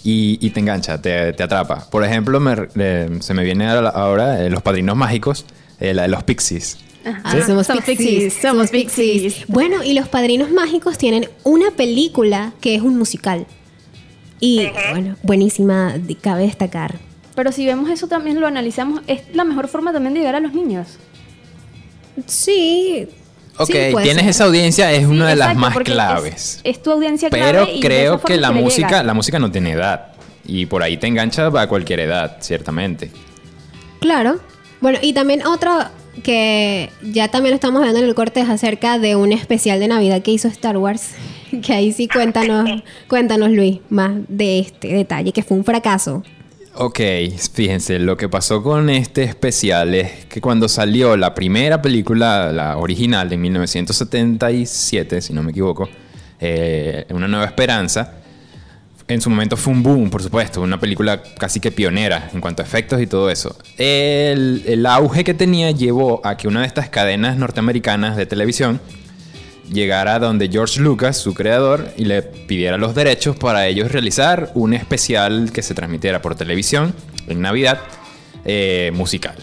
y, 0.04 0.38
y 0.44 0.50
te 0.50 0.58
engancha, 0.60 1.00
te, 1.00 1.32
te 1.32 1.42
atrapa. 1.42 1.86
Por 1.90 2.04
ejemplo, 2.04 2.40
me- 2.40 2.68
eh, 2.76 3.08
se 3.20 3.34
me 3.34 3.44
viene 3.44 3.68
ahora 3.68 4.44
eh, 4.44 4.50
Los 4.50 4.62
Padrinos 4.62 4.96
Mágicos, 4.96 5.44
eh, 5.80 5.94
la 5.94 6.02
de 6.02 6.08
los 6.08 6.22
Pixies. 6.24 6.78
Ah, 7.04 7.34
somos 7.46 7.66
pixies, 7.84 8.34
somos 8.40 8.70
pixies. 8.70 9.44
Bueno, 9.48 9.82
y 9.82 9.94
los 9.94 10.08
Padrinos 10.08 10.50
Mágicos 10.50 10.98
tienen 10.98 11.28
una 11.44 11.70
película 11.70 12.52
que 12.60 12.74
es 12.74 12.82
un 12.82 12.96
musical. 12.98 13.46
Y 14.40 14.68
bueno, 14.90 15.16
buenísima, 15.22 15.94
cabe 16.20 16.42
destacar. 16.42 16.98
Pero 17.34 17.52
si 17.52 17.64
vemos 17.64 17.88
eso 17.90 18.08
también 18.08 18.40
lo 18.40 18.46
analizamos, 18.46 19.02
es 19.06 19.22
la 19.34 19.44
mejor 19.44 19.68
forma 19.68 19.92
también 19.92 20.14
de 20.14 20.20
llegar 20.20 20.34
a 20.34 20.40
los 20.40 20.52
niños. 20.52 20.98
Sí. 22.26 23.08
Ok, 23.58 23.66
sí, 23.66 23.72
tienes 24.02 24.16
ser. 24.22 24.28
esa 24.28 24.44
audiencia, 24.44 24.92
es 24.92 25.06
una 25.06 25.26
Sí, 25.26 25.30
de 25.30 25.36
las 25.36 25.56
más 25.56 25.76
es- 25.76 25.82
claves. 25.82 26.60
Es, 26.64 26.82
tu 26.82 26.90
audiencia 26.90 27.28
clave. 27.30 27.52
Pero 27.52 27.68
y 27.76 27.80
creo 27.80 28.20
que 28.20 28.36
la 28.36 28.50
música, 28.50 28.88
llega. 28.88 29.02
la 29.02 29.14
música 29.14 29.38
no 29.38 29.50
tiene 29.50 29.72
edad. 29.72 30.08
Y 30.44 30.66
por 30.66 30.82
ahí 30.82 30.96
te 30.96 31.06
engancha 31.06 31.46
a 31.46 31.66
cualquier 31.68 32.00
edad, 32.00 32.38
ciertamente. 32.40 33.10
Claro. 34.00 34.40
Bueno, 34.80 34.98
y 35.00 35.12
también 35.12 35.46
otro 35.46 35.78
que 36.22 36.90
ya 37.02 37.28
también 37.28 37.52
lo 37.52 37.54
estamos 37.54 37.80
hablando 37.80 38.00
en 38.00 38.06
el 38.06 38.14
corte 38.14 38.40
es 38.40 38.48
acerca 38.48 38.98
de 38.98 39.16
un 39.16 39.32
especial 39.32 39.80
de 39.80 39.88
Navidad 39.88 40.22
que 40.22 40.30
hizo 40.30 40.48
Star 40.48 40.76
Wars. 40.76 41.10
Que 41.62 41.74
ahí 41.74 41.92
sí 41.92 42.08
cuéntanos, 42.08 42.82
cuéntanos 43.08 43.50
Luis, 43.50 43.80
más 43.90 44.12
de 44.26 44.60
este 44.60 44.88
detalle, 44.88 45.32
que 45.32 45.42
fue 45.42 45.58
un 45.58 45.64
fracaso. 45.64 46.22
Ok, 46.74 47.00
fíjense, 47.52 47.98
lo 47.98 48.16
que 48.16 48.30
pasó 48.30 48.62
con 48.62 48.88
este 48.88 49.24
especial 49.24 49.94
es 49.94 50.24
que 50.24 50.40
cuando 50.40 50.66
salió 50.66 51.18
la 51.18 51.34
primera 51.34 51.82
película, 51.82 52.50
la 52.50 52.78
original 52.78 53.28
de 53.28 53.36
1977, 53.36 55.20
si 55.20 55.34
no 55.34 55.42
me 55.42 55.50
equivoco, 55.50 55.90
eh, 56.40 57.04
Una 57.10 57.28
Nueva 57.28 57.44
Esperanza, 57.44 58.21
en 59.08 59.20
su 59.20 59.30
momento 59.30 59.56
fue 59.56 59.72
un 59.72 59.82
boom, 59.82 60.10
por 60.10 60.22
supuesto, 60.22 60.60
una 60.60 60.78
película 60.78 61.22
casi 61.38 61.60
que 61.60 61.70
pionera 61.70 62.30
en 62.32 62.40
cuanto 62.40 62.62
a 62.62 62.64
efectos 62.64 63.00
y 63.00 63.06
todo 63.06 63.30
eso. 63.30 63.56
El, 63.78 64.84
auge 64.86 65.24
que 65.24 65.34
tenía 65.34 65.70
llevó 65.70 66.20
a 66.24 66.36
que 66.36 66.48
una 66.48 66.60
de 66.60 66.66
estas 66.66 66.88
cadenas 66.88 67.36
norteamericanas 67.36 68.16
de 68.16 68.26
televisión 68.26 68.80
llegara 69.72 70.18
donde 70.18 70.48
George 70.48 70.80
Lucas, 70.80 71.16
su 71.16 71.34
creador, 71.34 71.88
y 71.96 72.04
le 72.04 72.22
pidiera 72.22 72.76
los 72.76 72.94
derechos 72.94 73.36
para 73.36 73.66
ellos 73.66 73.90
realizar 73.90 74.50
un 74.54 74.74
especial 74.74 75.50
que 75.52 75.62
se 75.62 75.74
transmitiera 75.74 76.20
por 76.20 76.34
televisión 76.34 76.94
en 77.26 77.40
Navidad 77.40 77.80
eh, 78.44 78.90
musical. 78.94 79.36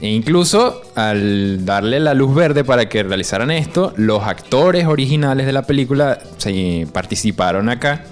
E 0.00 0.08
incluso 0.08 0.82
al 0.96 1.64
darle 1.64 2.00
la 2.00 2.12
luz 2.12 2.34
verde 2.34 2.64
para 2.64 2.88
que 2.88 3.04
realizaran 3.04 3.52
esto, 3.52 3.94
los 3.96 4.24
actores 4.24 4.86
originales 4.86 5.46
de 5.46 5.52
la 5.52 5.62
película 5.62 6.18
se 6.38 6.88
participaron 6.92 7.68
acá. 7.68 8.04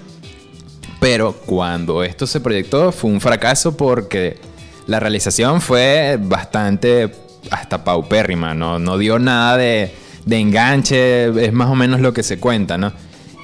Pero 1.01 1.33
cuando 1.33 2.03
esto 2.03 2.27
se 2.27 2.41
proyectó 2.41 2.91
fue 2.91 3.09
un 3.09 3.19
fracaso 3.19 3.75
porque 3.75 4.37
la 4.85 4.99
realización 4.99 5.59
fue 5.59 6.19
bastante 6.21 7.11
hasta 7.49 7.83
paupérrima, 7.83 8.53
no, 8.53 8.77
no 8.77 8.99
dio 8.99 9.17
nada 9.17 9.57
de, 9.57 9.91
enganche, 10.29 11.25
es 11.43 11.51
más 11.53 11.71
o 11.71 11.75
menos 11.75 12.01
lo 12.01 12.13
que 12.13 12.21
se 12.21 12.39
cuenta, 12.39 12.77
¿no? 12.77 12.93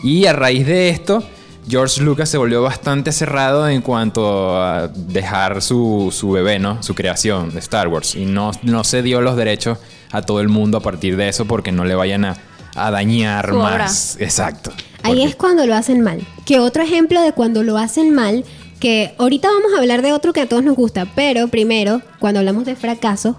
Y 0.04 0.28
a 0.28 0.34
raíz 0.34 0.67
de 0.67 0.89
esto, 0.89 1.24
George 1.67 2.04
Lucas 2.04 2.30
se 2.30 2.38
volvió 2.38 2.62
bastante 2.62 3.12
cerrado 3.12 3.67
en 3.67 3.82
cuanto 3.82 4.62
a 4.62 4.89
dejar 4.89 5.63
su, 5.63 6.13
su 6.15 6.30
bebé, 6.30 6.60
¿no? 6.60 6.84
Su 6.84 6.93
creación 6.93 7.50
de 7.50 7.58
Star 7.58 7.88
Wars. 7.88 8.13
Y 8.13 8.26
no, 8.26 8.52
no 8.62 8.84
se 8.84 9.02
dio 9.02 9.20
los 9.22 9.36
derechos 9.36 9.80
a 10.12 10.22
todo 10.22 10.41
el 10.41 10.48
mundo 10.48 10.78
a 10.78 10.82
partir 10.82 11.17
de 11.17 11.28
eso 11.28 11.46
porque 11.46 11.72
no 11.72 11.86
le 11.86 11.96
vayan 11.96 12.24
a, 12.24 12.38
a 12.78 12.92
dañar 12.92 13.50
Su 13.50 13.58
obra. 13.58 13.78
más. 13.80 14.18
Exacto. 14.20 14.72
Ahí 15.04 15.24
es 15.24 15.36
cuando 15.36 15.66
lo 15.66 15.76
hacen 15.76 16.02
mal. 16.02 16.22
Que 16.46 16.60
otro 16.60 16.84
ejemplo 16.84 17.22
de 17.22 17.32
cuando 17.34 17.63
lo 17.63 17.78
hacen 17.78 18.13
mal, 18.13 18.44
que 18.80 19.13
ahorita 19.18 19.48
vamos 19.50 19.74
a 19.76 19.80
hablar 19.80 20.02
de 20.02 20.13
otro 20.13 20.34
que 20.34 20.42
a 20.42 20.48
todos 20.50 20.63
nos 20.63 20.76
gusta, 20.76 21.08
pero 21.16 21.48
primero, 21.48 22.02
cuando 22.20 22.40
hablamos 22.40 22.66
de 22.66 22.76
fracasos, 22.76 23.36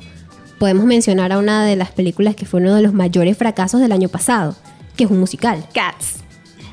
podemos 0.58 0.84
mencionar 0.84 1.32
a 1.32 1.38
una 1.38 1.64
de 1.64 1.76
las 1.76 1.90
películas 1.90 2.34
que 2.34 2.46
fue 2.46 2.60
uno 2.60 2.74
de 2.74 2.82
los 2.82 2.92
mayores 2.92 3.36
fracasos 3.36 3.80
del 3.80 3.92
año 3.92 4.08
pasado, 4.08 4.56
que 4.96 5.04
es 5.04 5.10
un 5.10 5.20
musical. 5.20 5.64
Cats. 5.72 6.16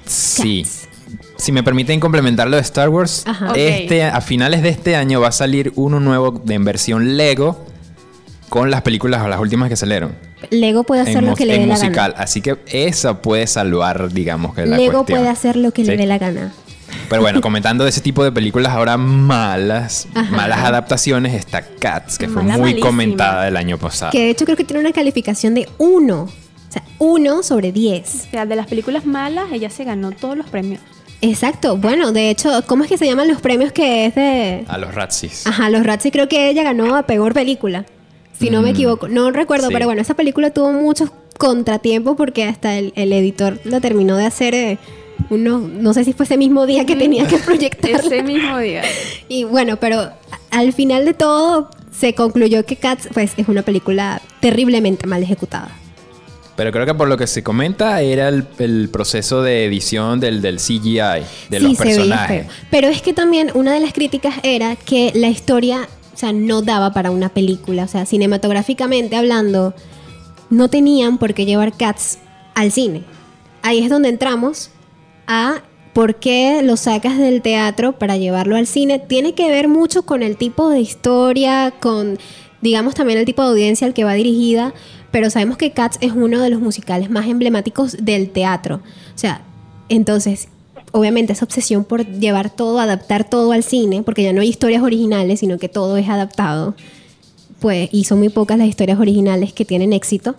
Sí. 0.06 0.64
Cats. 0.64 0.88
Si 1.38 1.52
me 1.52 1.64
permiten 1.64 2.00
complementar 2.00 2.48
lo 2.50 2.56
de 2.56 2.62
Star 2.62 2.90
Wars, 2.90 3.24
Ajá. 3.28 3.54
Este, 3.56 4.04
a 4.04 4.22
finales 4.22 4.62
de 4.64 4.70
este 4.70 4.96
año 4.96 5.20
va 5.22 5.28
a 5.28 5.32
salir 5.32 5.72
uno 5.76 6.00
nuevo 6.00 6.32
de, 6.32 6.54
en 6.56 6.64
versión 6.64 7.18
Lego 7.18 7.66
con 8.56 8.72
las 8.72 8.84
películas 8.84 9.22
o 9.22 9.28
las 9.28 9.38
últimas 9.40 9.68
que 9.68 9.76
salieron. 9.76 10.16
Lego 10.50 10.86
puede 10.86 11.02
hacer 11.02 11.18
en 11.18 11.26
lo 11.26 11.36
que 11.36 11.46
le 11.46 11.60
dé 11.60 11.66
la 11.68 11.74
musical. 11.74 12.12
gana. 12.14 12.24
Así 12.24 12.40
que 12.42 12.58
esa 12.68 13.22
puede 13.22 13.48
salvar, 13.48 14.14
digamos, 14.14 14.56
que 14.56 14.66
la 14.66 14.78
Lego 14.78 15.00
cuestión. 15.00 15.20
puede 15.20 15.30
hacer 15.30 15.58
lo 15.58 15.72
que 15.72 15.84
le 15.84 15.92
Sí. 15.94 15.98
dé 15.98 16.06
la 16.06 16.18
gana. 16.18 16.54
Pero 17.10 17.22
bueno, 17.22 17.42
comentando 17.42 17.84
de 17.84 17.90
ese 17.90 18.00
tipo 18.00 18.24
de 18.24 18.32
películas 18.32 18.72
ahora 18.72 18.96
malas, 18.96 20.08
Ajá. 20.16 20.32
malas 20.34 20.60
adaptaciones, 20.60 21.34
está 21.34 21.64
Cats, 21.80 22.18
que 22.18 22.28
fue 22.30 22.44
Mala, 22.44 22.54
muy 22.54 22.62
malísima. 22.72 22.88
comentada 22.88 23.46
el 23.48 23.58
año 23.58 23.78
pasado. 23.78 24.12
Que 24.14 24.20
de 24.20 24.30
hecho 24.30 24.46
creo 24.46 24.56
que 24.56 24.64
tiene 24.64 24.80
una 24.80 24.94
calificación 24.94 25.54
de 25.54 25.68
1. 25.78 26.22
O 26.22 26.30
sea, 26.70 26.84
1 27.00 27.44
sobre 27.44 27.74
10. 27.74 28.28
O 28.28 28.32
sea, 28.32 28.46
de 28.46 28.56
las 28.56 28.68
películas 28.68 29.06
malas, 29.06 29.48
ella 29.52 29.70
se 29.70 29.84
ganó 29.84 30.12
todos 30.12 30.38
los 30.38 30.48
premios. 30.48 30.80
Exacto. 31.22 31.76
Bueno, 31.76 32.12
de 32.14 32.30
hecho, 32.30 32.64
¿cómo 32.68 32.84
es 32.84 32.90
que 32.90 32.98
se 32.98 33.06
llaman 33.06 33.28
los 33.28 33.42
premios 33.42 33.72
que 33.74 34.06
es 34.06 34.16
de... 34.16 34.64
A 34.70 34.78
los 34.78 34.94
Ratsis. 34.96 35.46
Ajá, 35.48 35.70
los 35.70 35.84
Razzie 35.86 36.12
creo 36.12 36.30
que 36.30 36.50
ella 36.50 36.64
ganó 36.64 36.96
a 36.96 37.04
peor 37.04 37.34
película. 37.34 37.86
Si 38.40 38.50
no 38.50 38.62
me 38.62 38.70
Mm, 38.72 38.76
equivoco. 38.76 39.08
No 39.08 39.32
recuerdo, 39.32 39.68
sí. 39.68 39.74
pero 39.74 39.86
bueno, 39.86 40.02
esa 40.02 40.14
película 40.14 40.52
tuvo 40.52 40.72
muchos 40.72 41.10
contratiempos 41.38 42.16
porque 42.18 42.44
hasta 42.46 42.78
el, 42.78 42.94
el 42.96 43.12
editor 43.14 43.60
lo 43.64 43.82
terminó 43.82 44.18
de 44.18 44.26
hacer 44.26 44.54
eh, 44.56 44.78
uno, 45.30 45.60
no 45.60 45.94
sé 45.94 46.04
si 46.04 46.14
fue 46.14 46.26
ese 46.26 46.38
mismo 46.38 46.66
día 46.66 46.86
que 46.86 46.96
tenía 46.96 47.28
que 47.28 47.38
proyectar. 47.46 47.92
Ese 47.92 48.24
mismo 48.24 48.58
día. 48.60 48.84
Y 49.30 49.44
bueno, 49.46 49.78
pero 49.78 50.10
al 50.52 50.74
final 50.74 51.06
de 51.06 51.14
todo 51.14 51.70
se 51.98 52.14
concluyó 52.14 52.66
que 52.66 52.76
Cats 52.76 53.08
pues, 53.14 53.32
es 53.38 53.48
una 53.48 53.62
película 53.62 54.22
terriblemente 54.42 55.08
mal 55.08 55.24
ejecutada. 55.24 55.70
Pero 56.58 56.72
creo 56.72 56.86
que 56.86 56.94
por 56.94 57.10
lo 57.10 57.18
que 57.18 57.28
se 57.28 57.44
comenta 57.44 58.00
era 58.02 58.30
el, 58.30 58.46
el 58.60 58.88
proceso 58.90 59.44
de 59.44 59.66
edición 59.66 60.22
del, 60.22 60.42
del 60.42 60.58
CGI, 60.58 61.00
de 61.50 61.60
los 61.60 61.76
se 61.78 61.84
veía 61.84 61.96
personajes. 61.96 62.48
Pero 62.72 62.88
es 62.88 63.02
que 63.02 63.12
también 63.14 63.52
una 63.56 63.74
de 63.74 63.82
las 63.82 63.92
críticas 63.92 64.36
era 64.42 64.78
que 64.78 65.12
la 65.16 65.28
historia, 65.28 65.90
o 66.16 66.18
sea, 66.18 66.32
no 66.32 66.62
daba 66.62 66.94
para 66.94 67.12
una 67.12 67.28
película. 67.28 67.84
O 67.84 67.88
sea, 67.90 68.06
cinematográficamente 68.06 69.18
hablando, 69.18 69.76
no 70.50 70.70
tenían 70.70 71.18
por 71.18 71.34
qué 71.34 71.46
llevar 71.46 71.76
Cats 71.76 72.20
al 72.54 72.72
cine. 72.72 73.04
Ahí 73.62 73.80
es 73.80 73.90
donde 73.90 74.08
entramos 74.08 74.72
a 75.28 75.62
por 75.92 76.16
qué 76.16 76.62
lo 76.64 76.78
sacas 76.78 77.18
del 77.18 77.42
teatro 77.42 78.00
para 78.00 78.16
llevarlo 78.16 78.56
al 78.56 78.66
cine. 78.66 78.98
Tiene 78.98 79.34
que 79.34 79.50
ver 79.50 79.68
mucho 79.68 80.04
con 80.04 80.24
el 80.24 80.38
tipo 80.38 80.70
de 80.70 80.80
historia, 80.80 81.74
con, 81.82 82.18
digamos, 82.62 82.96
también 82.96 83.20
el 83.20 83.26
tipo 83.26 83.42
de 83.42 83.50
audiencia 83.50 83.86
al 83.86 83.94
que 83.94 84.06
va 84.06 84.14
dirigida. 84.14 84.74
Pero 85.12 85.30
sabemos 85.30 85.58
que 85.58 85.72
Cats 85.72 85.98
es 86.00 86.14
uno 86.14 86.42
de 86.42 86.50
los 86.50 86.62
musicales 86.62 87.10
más 87.10 87.28
emblemáticos 87.28 87.98
del 88.00 88.30
teatro. 88.30 88.78
O 89.14 89.18
sea, 89.18 89.42
entonces, 89.90 90.48
obviamente 90.96 91.34
esa 91.34 91.44
obsesión 91.44 91.84
por 91.84 92.08
llevar 92.08 92.50
todo, 92.50 92.80
adaptar 92.80 93.30
todo 93.30 93.52
al 93.52 93.64
cine, 93.64 94.02
porque 94.02 94.24
ya 94.24 94.32
no 94.32 94.40
hay 94.40 94.48
historias 94.48 94.82
originales, 94.82 95.42
sino 95.42 95.58
que 95.58 95.68
todo 95.68 95.98
es 95.98 96.08
adaptado, 96.08 96.74
pues, 97.60 97.90
y 97.92 98.06
son 98.06 98.20
muy 98.20 98.30
pocas 98.30 98.58
las 98.58 98.70
historias 98.70 98.98
originales 98.98 99.52
que 99.52 99.66
tienen 99.66 99.92
éxito. 99.92 100.36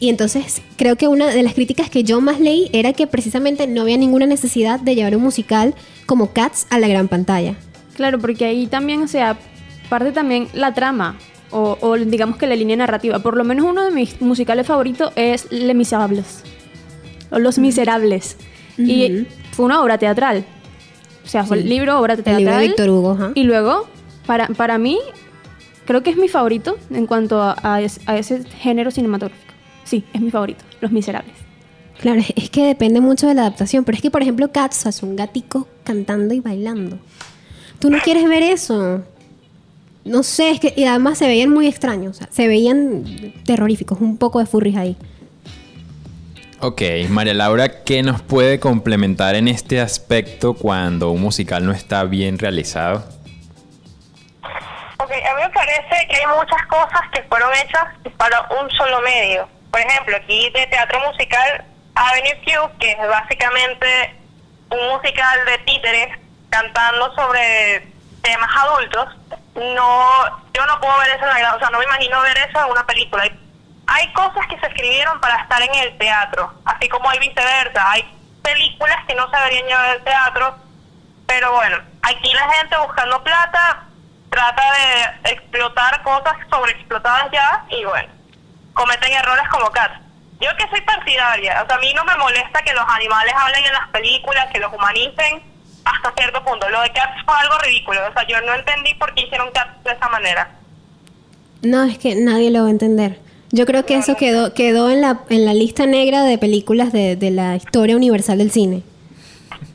Y 0.00 0.08
entonces 0.08 0.62
creo 0.76 0.96
que 0.96 1.08
una 1.08 1.28
de 1.28 1.42
las 1.42 1.52
críticas 1.52 1.90
que 1.90 2.04
yo 2.04 2.22
más 2.22 2.40
leí 2.40 2.70
era 2.72 2.94
que 2.94 3.06
precisamente 3.06 3.66
no 3.66 3.82
había 3.82 3.98
ninguna 3.98 4.24
necesidad 4.26 4.80
de 4.80 4.94
llevar 4.94 5.14
un 5.14 5.22
musical 5.22 5.74
como 6.06 6.32
Cats 6.32 6.66
a 6.70 6.78
la 6.78 6.88
gran 6.88 7.08
pantalla. 7.08 7.54
Claro, 7.94 8.18
porque 8.18 8.46
ahí 8.46 8.66
también, 8.68 9.02
o 9.02 9.08
sea, 9.08 9.38
parte 9.90 10.10
también 10.10 10.48
la 10.54 10.72
trama. 10.72 11.18
O, 11.50 11.76
o 11.82 11.96
digamos 11.98 12.38
que 12.38 12.46
la 12.46 12.56
línea 12.56 12.76
narrativa. 12.76 13.18
Por 13.18 13.36
lo 13.36 13.44
menos 13.44 13.66
uno 13.66 13.84
de 13.84 13.90
mis 13.90 14.22
musicales 14.22 14.66
favoritos 14.66 15.12
es 15.16 15.52
Les 15.52 15.76
Miserables. 15.76 16.42
O 17.30 17.38
Los 17.38 17.58
Miserables. 17.58 18.38
Y. 18.78 19.26
fue 19.52 19.64
una 19.66 19.80
obra 19.82 19.96
teatral. 19.98 20.44
O 21.24 21.28
sea, 21.28 21.44
fue 21.44 21.58
Sí. 21.58 21.62
el 21.64 21.68
libro, 21.70 21.98
obra 22.00 22.14
El 22.14 22.22
teatral. 22.24 22.38
libro 22.38 22.56
de 22.56 22.62
Víctor 22.66 22.90
Hugo, 22.90 23.10
ajá. 23.12 23.30
Y 23.34 23.44
luego, 23.44 23.86
para, 24.26 24.48
para 24.48 24.76
mí, 24.78 24.98
creo 25.84 26.02
que 26.02 26.10
es 26.10 26.16
mi 26.16 26.28
favorito 26.28 26.76
en 26.90 27.06
cuanto 27.06 27.40
a, 27.40 27.56
a 27.62 27.80
es- 27.80 28.00
a 28.06 28.16
ese 28.18 28.44
género 28.44 28.90
cinematográfico. 28.90 29.52
Sí, 29.84 30.04
es 30.12 30.20
mi 30.20 30.30
favorito, 30.30 30.64
Los 30.80 30.90
Miserables. 30.90 31.34
Claro, 32.00 32.20
es- 32.34 32.50
que 32.50 32.64
depende 32.66 33.00
mucho 33.00 33.28
de 33.28 33.34
la 33.34 33.42
adaptación, 33.42 33.84
pero 33.84 33.94
es 33.96 34.02
que, 34.02 34.10
por 34.10 34.22
ejemplo, 34.22 34.50
Cats 34.50 34.86
es 34.86 35.02
un 35.04 35.14
gatico 35.14 35.68
cantando 35.84 36.34
y 36.34 36.40
bailando. 36.40 36.98
Tú 37.78 37.90
no 37.90 37.98
quieres 38.00 38.28
ver 38.28 38.42
eso. 38.42 39.02
No 40.04 40.24
sé, 40.24 40.50
es 40.50 40.58
que 40.60 40.74
y 40.76 40.84
además 40.84 41.18
se 41.18 41.28
veían 41.28 41.50
muy 41.50 41.68
extraños, 41.68 42.16
o 42.16 42.18
sea, 42.18 42.28
se 42.32 42.48
veían 42.48 43.04
terroríficos, 43.44 44.00
un 44.00 44.16
poco 44.16 44.40
de 44.40 44.46
furries 44.46 44.76
ahí. 44.76 44.96
Ok, 46.64 46.80
María 47.08 47.34
Laura, 47.34 47.82
¿qué 47.82 48.04
nos 48.04 48.22
puede 48.22 48.60
complementar 48.60 49.34
en 49.34 49.48
este 49.48 49.80
aspecto 49.80 50.54
cuando 50.54 51.10
un 51.10 51.20
musical 51.20 51.66
no 51.66 51.72
está 51.72 52.04
bien 52.04 52.38
realizado? 52.38 53.02
Ok, 54.98 55.10
a 55.10 55.34
mí 55.34 55.42
me 55.42 55.50
parece 55.50 56.06
que 56.08 56.14
hay 56.18 56.26
muchas 56.38 56.64
cosas 56.68 57.00
que 57.12 57.20
fueron 57.24 57.50
hechas 57.54 57.86
para 58.16 58.42
un 58.60 58.70
solo 58.70 59.00
medio. 59.00 59.48
Por 59.72 59.80
ejemplo, 59.80 60.16
aquí 60.16 60.50
de 60.50 60.64
teatro 60.68 61.00
musical 61.10 61.64
Avenue 61.96 62.40
Q, 62.44 62.78
que 62.78 62.92
es 62.92 63.08
básicamente 63.08 64.14
un 64.70 64.88
musical 64.90 65.44
de 65.44 65.58
títeres 65.66 66.16
cantando 66.48 67.12
sobre 67.16 67.88
temas 68.22 68.50
adultos. 68.56 69.08
No, 69.56 70.06
yo 70.54 70.64
no 70.66 70.80
puedo 70.80 70.96
ver 71.00 71.08
eso 71.08 71.26
en 71.26 71.42
la 71.42 71.56
o 71.56 71.58
sea, 71.58 71.70
no 71.70 71.78
me 71.80 71.84
imagino 71.86 72.20
ver 72.20 72.38
eso 72.38 72.64
en 72.64 72.70
una 72.70 72.86
película. 72.86 73.24
Hay 73.92 74.10
cosas 74.14 74.46
que 74.48 74.58
se 74.58 74.66
escribieron 74.66 75.20
para 75.20 75.42
estar 75.42 75.60
en 75.60 75.74
el 75.74 75.98
teatro, 75.98 76.50
así 76.64 76.88
como 76.88 77.10
hay 77.10 77.18
viceversa. 77.18 77.90
Hay 77.90 78.04
películas 78.42 78.96
que 79.06 79.14
no 79.14 79.28
se 79.30 79.36
deberían 79.36 79.66
llevar 79.66 79.90
al 79.90 80.02
teatro, 80.02 80.56
pero 81.26 81.52
bueno, 81.52 81.76
aquí 82.00 82.32
la 82.32 82.50
gente 82.54 82.76
buscando 82.78 83.22
plata 83.22 83.84
trata 84.30 84.62
de 84.72 85.30
explotar 85.30 86.02
cosas 86.02 86.32
sobreexplotadas 86.48 87.30
ya 87.32 87.66
y 87.68 87.84
bueno, 87.84 88.08
cometen 88.72 89.12
errores 89.12 89.46
como 89.50 89.70
Cats. 89.70 90.00
Yo 90.40 90.48
que 90.56 90.68
soy 90.70 90.80
partidaria, 90.80 91.62
o 91.62 91.66
sea, 91.66 91.76
a 91.76 91.80
mí 91.80 91.92
no 91.94 92.02
me 92.04 92.16
molesta 92.16 92.62
que 92.62 92.72
los 92.72 92.84
animales 92.88 93.34
hablen 93.36 93.64
en 93.64 93.72
las 93.74 93.88
películas, 93.90 94.48
que 94.52 94.58
los 94.58 94.72
humanicen 94.72 95.42
hasta 95.84 96.12
cierto 96.16 96.42
punto. 96.42 96.66
Lo 96.70 96.80
de 96.80 96.90
Cats 96.92 97.22
fue 97.26 97.34
algo 97.38 97.58
ridículo, 97.58 98.00
o 98.08 98.12
sea, 98.14 98.26
yo 98.26 98.40
no 98.40 98.54
entendí 98.54 98.94
por 98.94 99.12
qué 99.12 99.24
hicieron 99.24 99.50
Cats 99.52 99.84
de 99.84 99.92
esa 99.92 100.08
manera. 100.08 100.50
No, 101.60 101.84
es 101.84 101.98
que 101.98 102.14
nadie 102.14 102.50
lo 102.50 102.62
va 102.62 102.68
a 102.68 102.70
entender. 102.70 103.31
Yo 103.52 103.66
creo 103.66 103.84
que 103.84 103.96
eso 103.96 104.16
quedó, 104.16 104.54
quedó 104.54 104.90
en, 104.90 105.02
la, 105.02 105.20
en 105.28 105.44
la 105.44 105.52
lista 105.54 105.86
negra 105.86 106.24
de 106.24 106.38
películas 106.38 106.92
de, 106.92 107.16
de 107.16 107.30
la 107.30 107.54
historia 107.56 107.96
universal 107.96 108.38
del 108.38 108.50
cine. 108.50 108.82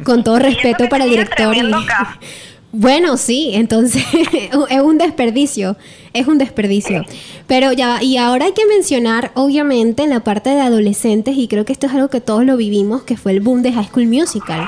Con 0.04 0.24
todo 0.24 0.40
respeto 0.40 0.90
para 0.90 1.06
el 1.06 1.12
director. 1.12 1.56
y-. 1.56 1.62
Bueno, 2.74 3.16
sí, 3.16 3.52
entonces 3.54 4.04
es 4.70 4.82
un 4.82 4.98
desperdicio, 4.98 5.78
es 6.13 6.28
un 6.28 6.38
desperdicio. 6.38 7.06
Pero 7.48 7.72
ya, 7.72 8.04
y 8.04 8.18
ahora 8.18 8.46
hay 8.46 8.52
que 8.52 8.66
mencionar, 8.66 9.32
obviamente, 9.36 10.06
la 10.06 10.20
parte 10.20 10.50
de 10.50 10.62
adolescentes, 10.62 11.38
y 11.38 11.48
creo 11.48 11.63
que 11.63 11.72
esto 11.72 11.88
es 11.88 11.94
algo 11.94 12.10
que 12.10 12.20
todos 12.20 12.44
lo 12.44 12.58
vivimos, 12.58 13.04
que 13.04 13.16
fue 13.16 13.32
el 13.32 13.40
boom 13.40 13.62
de 13.62 13.72
High 13.72 13.88
School 13.88 14.08
Musical, 14.08 14.68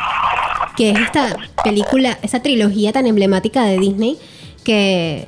que 0.77 0.91
es 0.91 0.99
esta 0.99 1.35
película, 1.63 2.17
esa 2.21 2.41
trilogía 2.41 2.93
tan 2.93 3.05
emblemática 3.05 3.65
de 3.65 3.77
Disney, 3.77 4.17
que 4.63 5.27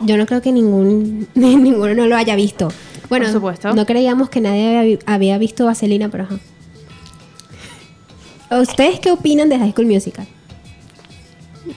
yo 0.00 0.16
no 0.16 0.26
creo 0.26 0.40
que 0.40 0.52
ningún, 0.52 1.28
ninguno 1.34 1.92
no 1.94 2.06
lo 2.06 2.16
haya 2.16 2.36
visto. 2.36 2.68
Bueno, 3.08 3.26
Por 3.26 3.32
supuesto. 3.34 3.74
no 3.74 3.86
creíamos 3.86 4.28
que 4.30 4.40
nadie 4.40 4.66
había, 4.68 4.82
vi- 4.82 4.98
había 5.06 5.38
visto 5.38 5.64
Vaselina, 5.66 6.08
pero 6.08 6.24
ajá. 6.24 6.38
¿Ustedes 8.60 9.00
qué 9.00 9.10
opinan 9.10 9.48
de 9.48 9.58
High 9.58 9.72
School 9.72 9.86
Musical? 9.86 10.26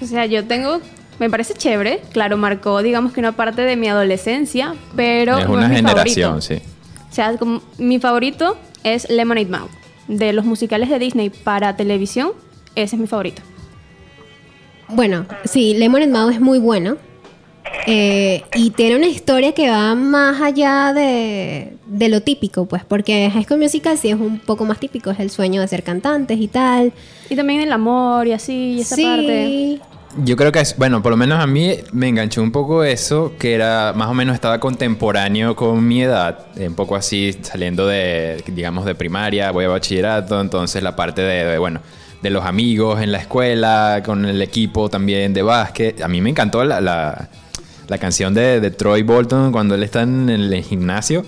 O 0.02 0.06
sea, 0.06 0.26
yo 0.26 0.46
tengo, 0.46 0.82
me 1.20 1.30
parece 1.30 1.54
chévere, 1.56 2.02
claro, 2.12 2.38
marcó 2.38 2.82
digamos 2.84 3.12
que 3.14 3.20
una 3.20 3.32
parte 3.32 3.64
de 3.64 3.76
mi 3.76 3.88
adolescencia, 3.88 4.76
pero 4.96 5.38
es 5.40 5.46
no 5.48 5.54
una 5.54 5.64
es 5.64 5.70
mi 5.70 5.76
generación, 5.78 6.42
favorito. 6.42 6.62
sí. 6.64 6.70
O 7.10 7.14
sea, 7.14 7.38
como- 7.38 7.62
mi 7.80 8.00
favorito 8.00 8.58
es 8.84 9.10
Lemonade 9.10 9.48
Mouth. 9.48 9.72
De 10.08 10.34
los 10.34 10.46
musicales 10.46 10.90
de 10.90 10.98
Disney 11.00 11.30
para 11.30 11.76
televisión, 11.76 12.32
ese 12.76 12.96
es 12.96 13.02
mi 13.02 13.08
favorito. 13.08 13.42
Bueno, 14.90 15.26
sí, 15.46 15.76
Lemonade 15.76 16.12
Mouth 16.12 16.32
es 16.34 16.42
muy 16.42 16.58
bueno. 16.60 16.98
Eh, 17.88 18.44
y 18.56 18.72
tiene 18.72 18.96
una 18.96 19.08
historia 19.08 19.54
que 19.54 19.70
va 19.70 19.96
más 19.96 20.42
allá 20.42 20.94
de, 20.94 21.74
de 21.86 22.10
lo 22.10 22.22
típico, 22.22 22.66
pues, 22.66 22.84
porque 22.84 23.30
High 23.32 23.46
School 23.46 23.60
Musical 23.60 23.98
sí 23.98 24.10
es 24.10 24.16
un 24.16 24.40
poco 24.40 24.66
más 24.66 24.80
típico, 24.80 25.10
es 25.12 25.20
el 25.20 25.30
sueño 25.30 25.62
de 25.62 25.68
ser 25.68 25.84
cantantes 25.84 26.40
y 26.40 26.48
tal. 26.48 26.92
Y 27.30 27.36
también 27.36 27.62
el 27.62 27.72
amor 27.72 28.28
y 28.28 28.34
así, 28.34 28.74
y 28.74 28.82
esa 28.82 28.96
sí, 28.96 29.04
parte. 29.04 29.80
Yo 30.24 30.36
creo 30.36 30.52
que 30.52 30.60
es, 30.60 30.76
bueno, 30.78 31.04
por 31.04 31.12
lo 31.12 31.18
menos 31.18 31.40
a 31.40 31.46
mí 31.46 31.72
me 31.94 32.08
enganchó 32.08 32.42
un 32.42 32.52
poco 32.52 32.84
eso, 32.84 33.34
que 33.38 33.54
era 33.54 33.94
más 33.96 34.10
o 34.10 34.14
menos 34.14 34.34
estaba 34.34 34.60
contemporáneo 34.60 35.56
con 35.56 35.88
mi 35.88 36.02
edad, 36.02 36.48
un 36.58 36.74
poco 36.74 36.96
así 36.96 37.36
saliendo 37.42 37.86
de, 37.86 38.44
digamos, 38.48 38.86
de 38.86 38.96
primaria, 38.96 39.52
voy 39.52 39.66
a 39.66 39.70
bachillerato, 39.70 40.42
entonces 40.42 40.82
la 40.82 40.96
parte 40.96 41.22
de, 41.22 41.46
de, 41.46 41.58
bueno, 41.60 41.82
de 42.22 42.30
los 42.32 42.44
amigos 42.44 43.02
en 43.02 43.12
la 43.12 43.20
escuela, 43.20 44.02
con 44.04 44.26
el 44.26 44.42
equipo 44.42 44.90
también 44.90 45.32
de 45.34 45.44
básquet. 45.44 46.02
A 46.02 46.08
mí 46.08 46.22
me 46.22 46.32
encantó 46.32 46.64
la, 46.64 46.82
la, 46.82 47.30
la 47.90 47.98
canción 47.98 48.34
de, 48.34 48.60
de 48.60 48.72
Troy 48.72 49.02
Bolton 49.02 49.52
cuando 49.52 49.76
él 49.76 49.84
está 49.84 50.04
en 50.04 50.30
el 50.30 50.64
gimnasio. 50.64 51.26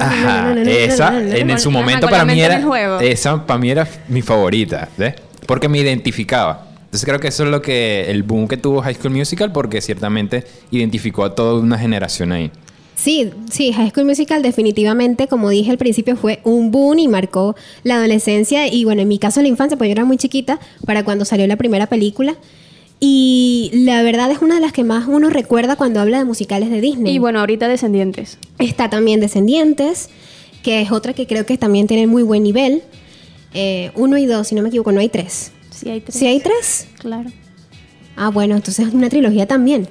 Ajá, 0.00 0.54
esa 0.62 1.18
en 1.18 1.58
su 1.58 1.70
momento 1.70 2.08
para 2.08 2.24
mí 2.24 2.40
era 2.40 2.62
esa 3.00 3.46
para 3.46 3.58
mí 3.58 3.70
era 3.70 3.88
mi 4.08 4.22
favorita, 4.22 4.88
¿ves? 4.96 5.14
Porque 5.46 5.68
me 5.68 5.78
identificaba. 5.78 6.66
Entonces 6.84 7.04
creo 7.04 7.20
que 7.20 7.28
eso 7.28 7.44
es 7.44 7.50
lo 7.50 7.60
que 7.60 8.10
el 8.10 8.22
boom 8.22 8.48
que 8.48 8.56
tuvo 8.56 8.82
High 8.82 8.94
School 8.94 9.14
Musical 9.14 9.52
porque 9.52 9.80
ciertamente 9.80 10.44
identificó 10.70 11.24
a 11.24 11.34
toda 11.34 11.60
una 11.60 11.78
generación 11.78 12.32
ahí. 12.32 12.50
Sí, 12.94 13.30
sí, 13.50 13.72
High 13.72 13.90
School 13.90 14.06
Musical 14.06 14.42
definitivamente, 14.42 15.28
como 15.28 15.50
dije 15.50 15.70
al 15.70 15.78
principio, 15.78 16.16
fue 16.16 16.40
un 16.44 16.70
boom 16.70 16.98
y 16.98 17.06
marcó 17.06 17.54
la 17.84 17.96
adolescencia 17.96 18.66
y 18.66 18.84
bueno, 18.84 19.02
en 19.02 19.08
mi 19.08 19.18
caso 19.18 19.40
la 19.40 19.48
infancia, 19.48 19.78
pues 19.78 19.88
yo 19.88 19.92
era 19.92 20.04
muy 20.04 20.16
chiquita 20.16 20.58
para 20.84 21.04
cuando 21.04 21.24
salió 21.24 21.46
la 21.46 21.56
primera 21.56 21.86
película. 21.86 22.36
Y 23.00 23.70
la 23.72 24.02
verdad 24.02 24.30
es 24.30 24.42
una 24.42 24.56
de 24.56 24.60
las 24.60 24.72
que 24.72 24.82
más 24.82 25.06
uno 25.06 25.30
recuerda 25.30 25.76
cuando 25.76 26.00
habla 26.00 26.18
de 26.18 26.24
musicales 26.24 26.70
de 26.70 26.80
Disney. 26.80 27.14
Y 27.14 27.18
bueno, 27.18 27.40
ahorita 27.40 27.68
Descendientes. 27.68 28.38
Está 28.58 28.90
también 28.90 29.20
Descendientes, 29.20 30.10
que 30.62 30.80
es 30.80 30.90
otra 30.90 31.12
que 31.12 31.26
creo 31.26 31.46
que 31.46 31.58
también 31.58 31.86
tiene 31.86 32.06
muy 32.06 32.22
buen 32.22 32.42
nivel. 32.42 32.82
Eh, 33.54 33.92
uno 33.94 34.18
y 34.18 34.26
dos, 34.26 34.48
si 34.48 34.54
no 34.54 34.62
me 34.62 34.68
equivoco, 34.68 34.90
no 34.90 35.00
hay 35.00 35.08
tres. 35.08 35.52
Sí, 35.70 35.88
hay 35.88 36.00
tres. 36.00 36.16
¿Sí 36.16 36.26
hay 36.26 36.40
tres? 36.40 36.88
Claro. 36.98 37.30
Ah, 38.16 38.30
bueno, 38.30 38.56
entonces 38.56 38.88
es 38.88 38.94
una 38.94 39.08
trilogía 39.08 39.46
también. 39.46 39.88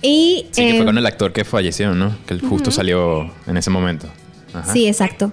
Y, 0.00 0.46
Sí, 0.52 0.62
que 0.62 0.70
eh, 0.70 0.76
fue 0.76 0.84
con 0.84 0.98
el 0.98 1.06
actor 1.06 1.32
que 1.32 1.44
falleció, 1.44 1.94
¿no? 1.94 2.16
Que 2.26 2.38
justo 2.38 2.70
salió 2.70 3.32
en 3.48 3.56
ese 3.56 3.70
momento. 3.70 4.06
Ajá. 4.52 4.72
Sí, 4.72 4.86
exacto. 4.86 5.32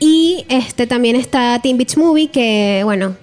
Y 0.00 0.46
este 0.48 0.86
también 0.86 1.16
está 1.16 1.60
Teen 1.60 1.76
Beach 1.76 1.96
Movie, 1.96 2.28
que 2.28 2.82
bueno, 2.84 3.16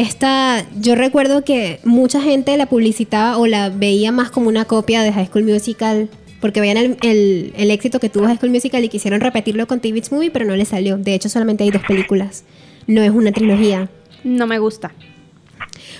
esta 0.00 0.64
yo 0.80 0.94
recuerdo 0.94 1.44
que 1.44 1.80
mucha 1.84 2.20
gente 2.20 2.56
la 2.56 2.66
publicitaba 2.66 3.36
o 3.38 3.46
la 3.46 3.68
veía 3.70 4.12
más 4.12 4.30
como 4.30 4.48
una 4.48 4.64
copia 4.64 5.02
de 5.02 5.12
High 5.12 5.26
School 5.28 5.44
Musical, 5.44 6.08
porque 6.40 6.60
veían 6.60 6.76
el, 6.76 6.96
el- 7.02 7.52
el 7.56 7.70
éxito 7.70 7.98
que 8.00 8.08
tuvo 8.08 8.26
High 8.26 8.36
School 8.38 8.50
Musical 8.52 8.84
y 8.84 8.88
quisieron 8.88 9.20
repetirlo 9.20 9.66
con 9.66 9.80
Beach 9.80 10.10
Movie, 10.10 10.30
pero 10.30 10.44
no 10.44 10.54
le 10.56 10.64
salió. 10.64 10.96
De 10.96 11.14
hecho, 11.14 11.28
solamente 11.28 11.64
hay 11.64 11.70
dos 11.70 11.82
películas. 11.86 12.44
No 12.86 13.02
es 13.02 13.10
una 13.10 13.32
trilogía. 13.32 13.88
No 14.24 14.46
me 14.46 14.58
gusta. 14.58 14.92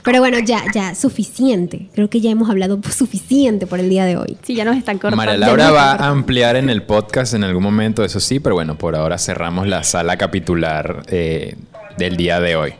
Pero 0.05 0.20
bueno, 0.20 0.38
ya, 0.38 0.62
ya, 0.72 0.94
suficiente. 0.94 1.88
Creo 1.92 2.09
que 2.09 2.20
ya 2.20 2.30
hemos 2.30 2.49
hablado 2.49 2.78
suficiente 2.90 3.66
por 3.66 3.80
el 3.80 3.88
día 3.90 4.05
de 4.07 4.16
hoy. 4.16 4.36
Sí, 4.42 4.55
ya 4.55 4.64
nos 4.64 4.76
están 4.76 4.96
cortando. 4.99 5.16
María 5.16 5.36
Laura 5.36 5.70
va 5.70 5.92
a 5.92 6.09
ampliar 6.09 6.57
en 6.57 6.70
el 6.70 6.82
podcast 6.82 7.34
en 7.34 7.42
algún 7.44 7.62
momento, 7.62 8.05
eso 8.05 8.20
sí, 8.20 8.38
pero 8.40 8.55
bueno, 8.55 8.78
por 8.78 8.94
ahora 8.94 9.18
cerramos 9.18 9.66
la 9.66 9.82
sala 9.84 10.16
capitular 10.16 11.03
eh, 11.09 11.57
del 11.99 12.16
día 12.16 12.38
de 12.40 12.57
hoy. 12.57 12.72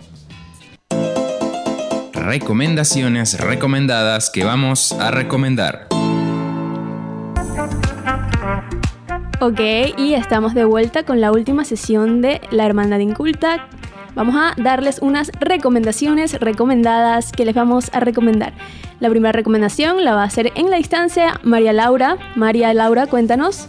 Recomendaciones 2.33 3.41
recomendadas 3.41 4.29
que 4.29 4.45
vamos 4.45 4.93
a 4.93 5.11
recomendar. 5.11 5.87
Ok, 9.41 9.61
y 9.97 10.13
estamos 10.13 10.53
de 10.53 10.67
vuelta 10.67 11.05
con 11.05 11.23
la 11.23 11.33
última 11.33 11.65
sesión 11.65 12.21
de 12.21 12.43
La 12.51 12.67
Hermandad 12.67 12.99
Inculta. 12.99 13.67
Vamos 14.15 14.37
a 14.37 14.53
darles 14.63 14.99
unas 14.99 15.33
recomendaciones 15.41 16.39
recomendadas 16.39 17.33
que 17.33 17.47
les 17.47 17.55
vamos 17.55 17.91
a 17.95 18.01
recomendar. 18.01 18.53
La 19.01 19.09
primera 19.09 19.33
recomendación 19.33 20.05
la 20.05 20.15
va 20.15 20.21
a 20.21 20.27
hacer 20.27 20.53
en 20.55 20.69
la 20.69 20.77
distancia 20.77 21.41
María 21.45 21.73
Laura. 21.73 22.19
María 22.35 22.75
Laura, 22.75 23.07
cuéntanos. 23.07 23.69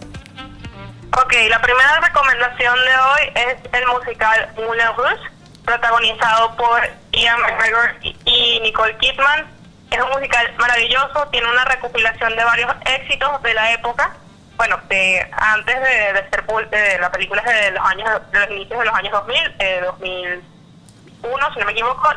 Ok, 1.14 1.34
la 1.49 1.62
primera 1.62 2.01
recomendación 2.01 2.76
de 2.76 2.91
hoy 2.91 3.53
es 3.53 3.72
el 3.72 3.88
musical 3.88 4.49
Moulin 4.57 4.86
Rouge, 4.97 5.30
protagonizado 5.64 6.57
por 6.57 6.82
Ian 7.14 7.39
McGregor 7.39 7.95
y- 8.03 8.18
y 8.40 8.60
Nicole 8.62 8.98
Kidman. 8.98 9.48
Es 9.92 10.00
un 10.02 10.10
musical 10.12 10.54
maravilloso, 10.58 11.28
tiene 11.32 11.50
una 11.50 11.66
recopilación 11.66 12.36
de 12.36 12.44
varios 12.44 12.72
éxitos 12.86 13.42
de 13.42 13.54
la 13.54 13.74
época. 13.74 14.16
Bueno, 14.56 14.80
de 14.88 15.28
antes 15.32 15.76
de, 15.76 16.14
de 16.14 16.30
ser 16.30 16.46
de 16.70 17.00
la 17.00 17.12
película 17.12 17.42
de 17.42 17.72
los 17.72 17.86
años 17.86 18.10
de 18.32 18.40
los 18.40 18.52
inicios 18.52 18.80
de 18.80 18.86
los 18.86 18.94
años 18.94 19.12
2000, 19.14 19.56
eh, 19.60 19.82
2001 19.86 21.54
si 21.54 21.60
no 21.60 21.66
me 21.66 21.72
equivoco, 21.72 22.10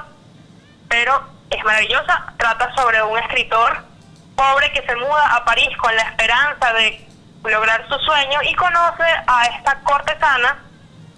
pero 0.89 1.23
es 1.51 1.65
maravillosa. 1.65 2.33
Trata 2.37 2.73
sobre 2.75 3.03
un 3.03 3.19
escritor 3.19 3.85
pobre 4.37 4.73
que 4.73 4.83
se 4.83 4.97
muda 4.97 5.37
a 5.37 5.45
París 5.45 5.77
con 5.79 5.95
la 5.95 6.03
esperanza 6.03 6.73
de 6.75 7.07
lograr 7.45 7.87
su 7.89 7.99
sueño 7.99 8.41
y 8.43 8.55
conoce 8.55 9.05
a 9.27 9.47
esta 9.57 9.81
cortesana 9.81 10.59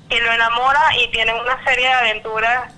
que 0.09 0.21
lo 0.21 0.33
enamora 0.33 0.83
y 0.99 1.11
tienen 1.11 1.37
una 1.37 1.63
serie 1.65 1.87
de 1.87 1.95
aventuras 1.95 2.73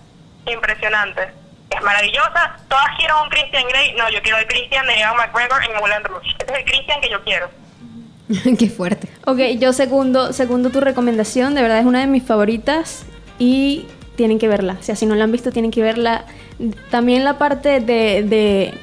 impresionantes. 0.46 1.45
Maravillosa. 1.86 2.56
Todas 2.68 2.96
quieren 2.98 3.14
un 3.22 3.28
Christian 3.28 3.62
Grey. 3.68 3.94
No, 3.96 4.10
yo 4.10 4.20
quiero 4.20 4.38
el 4.38 4.46
Christian 4.48 4.84
de 4.88 4.98
Ian 4.98 5.16
McGregor 5.16 5.62
en 5.62 5.76
Moulin 5.78 6.02
Rouge. 6.02 6.28
Este 6.36 6.52
es 6.52 6.58
el 6.58 6.64
Christian 6.64 7.00
que 7.00 7.08
yo 7.08 7.22
quiero. 7.22 7.48
Qué 8.58 8.68
fuerte. 8.68 9.08
Ok, 9.24 9.38
yo 9.60 9.72
segundo, 9.72 10.32
segundo 10.32 10.70
tu 10.70 10.80
recomendación, 10.80 11.54
de 11.54 11.62
verdad 11.62 11.78
es 11.78 11.86
una 11.86 12.00
de 12.00 12.08
mis 12.08 12.24
favoritas 12.24 13.06
y 13.38 13.86
tienen 14.16 14.40
que 14.40 14.48
verla. 14.48 14.76
O 14.80 14.82
sea, 14.82 14.96
si 14.96 15.06
no 15.06 15.14
la 15.14 15.22
han 15.22 15.30
visto, 15.30 15.52
tienen 15.52 15.70
que 15.70 15.80
verla. 15.80 16.24
También 16.90 17.22
la 17.22 17.38
parte 17.38 17.78
de, 17.78 18.24
de 18.24 18.74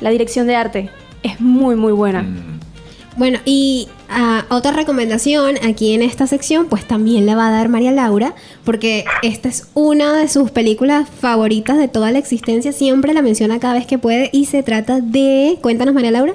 la 0.00 0.10
dirección 0.10 0.46
de 0.46 0.56
arte 0.56 0.90
es 1.22 1.40
muy, 1.40 1.76
muy 1.76 1.92
buena. 1.92 2.24
Mm. 2.24 2.60
Bueno, 3.16 3.38
y 3.46 3.88
ah, 4.08 4.44
otra 4.48 4.72
recomendación 4.72 5.56
aquí 5.66 5.94
en 5.94 6.02
esta 6.02 6.26
sección, 6.26 6.68
pues 6.68 6.86
también 6.86 7.26
la 7.26 7.34
va 7.34 7.48
a 7.48 7.50
dar 7.50 7.68
María 7.68 7.92
Laura, 7.92 8.32
porque 8.64 9.04
esta 9.22 9.48
es 9.48 9.70
una 9.74 10.12
de 10.14 10.28
sus 10.28 10.50
películas 10.50 11.08
favoritas 11.08 11.78
de 11.78 11.88
toda 11.88 12.10
la 12.10 12.18
existencia, 12.18 12.72
siempre 12.72 13.14
la 13.14 13.22
menciona 13.22 13.60
cada 13.60 13.74
vez 13.74 13.86
que 13.86 13.98
puede 13.98 14.30
y 14.32 14.46
se 14.46 14.62
trata 14.62 14.98
de... 15.00 15.58
Cuéntanos 15.62 15.94
María 15.94 16.10
Laura. 16.10 16.34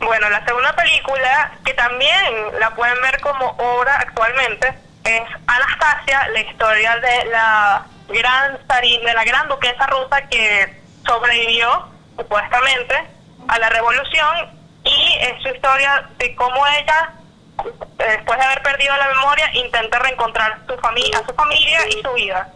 Bueno, 0.00 0.30
la 0.30 0.44
segunda 0.44 0.74
película, 0.76 1.52
que 1.64 1.74
también 1.74 2.24
la 2.60 2.74
pueden 2.74 3.00
ver 3.02 3.20
como 3.20 3.46
obra 3.58 3.96
actualmente, 3.96 4.68
es 5.04 5.22
Anastasia, 5.46 6.28
la 6.28 6.40
historia 6.40 6.96
de 6.96 7.30
la 7.30 7.86
gran 8.08 8.58
de 8.68 9.14
la 9.14 9.24
gran 9.24 9.48
duquesa 9.48 9.86
rusa 9.86 10.22
que 10.28 10.80
sobrevivió 11.06 11.88
supuestamente 12.16 12.94
a 13.48 13.58
la 13.58 13.68
revolución 13.70 14.57
y 14.88 15.18
es 15.20 15.42
su 15.42 15.48
historia 15.48 16.08
de 16.18 16.34
cómo 16.34 16.66
ella 16.66 17.12
después 17.98 18.38
de 18.38 18.44
haber 18.44 18.62
perdido 18.62 18.96
la 18.96 19.08
memoria 19.08 19.50
intenta 19.54 19.98
reencontrar 19.98 20.58
su 20.66 20.76
familia, 20.78 21.18
a 21.18 21.26
su 21.26 21.34
familia 21.34 21.80
y 21.88 22.02
su 22.02 22.12
vida. 22.14 22.48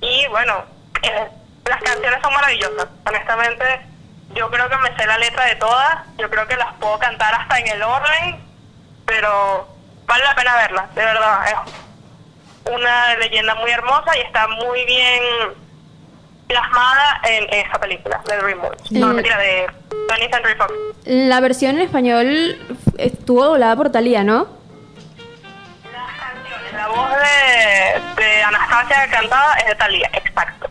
Y 0.00 0.26
bueno, 0.28 0.64
eh, 1.02 1.28
las 1.66 1.82
canciones 1.82 2.20
son 2.22 2.32
maravillosas. 2.32 2.88
Honestamente, 3.06 3.80
yo 4.34 4.50
creo 4.50 4.68
que 4.68 4.76
me 4.78 4.96
sé 4.96 5.06
la 5.06 5.18
letra 5.18 5.44
de 5.44 5.56
todas. 5.56 5.98
Yo 6.18 6.30
creo 6.30 6.46
que 6.46 6.56
las 6.56 6.72
puedo 6.74 6.98
cantar 6.98 7.34
hasta 7.34 7.58
en 7.58 7.68
el 7.68 7.82
orden. 7.82 8.40
Pero 9.04 9.68
vale 10.06 10.24
la 10.24 10.34
pena 10.34 10.56
verlas, 10.56 10.94
de 10.94 11.04
verdad. 11.04 11.46
Es 11.48 12.72
una 12.72 13.16
leyenda 13.16 13.54
muy 13.56 13.70
hermosa 13.70 14.16
y 14.16 14.20
está 14.20 14.46
muy 14.48 14.84
bien 14.86 15.22
plasmada 16.50 17.20
en 17.28 17.44
esa 17.66 17.78
película 17.80 18.20
de 18.28 18.36
DreamWorks. 18.36 18.92
No, 18.92 19.10
Eh. 19.10 19.14
mentira, 19.14 19.38
de 19.38 19.66
20th 20.08 20.30
Century 20.34 20.54
Fox. 20.58 20.72
La 21.06 21.40
versión 21.40 21.76
en 21.76 21.82
español 21.82 22.56
estuvo 22.98 23.44
doblada 23.44 23.76
por 23.76 23.90
Talía, 23.90 24.24
¿no? 24.24 24.46
Las 25.92 26.10
canciones, 26.18 26.72
la 26.74 26.88
voz 26.88 27.10
de, 27.10 28.22
de 28.22 28.42
Anastasia 28.42 28.96
cantada 29.10 29.54
es 29.60 29.66
de 29.68 29.74
Thalía, 29.76 30.10
exacto. 30.12 30.68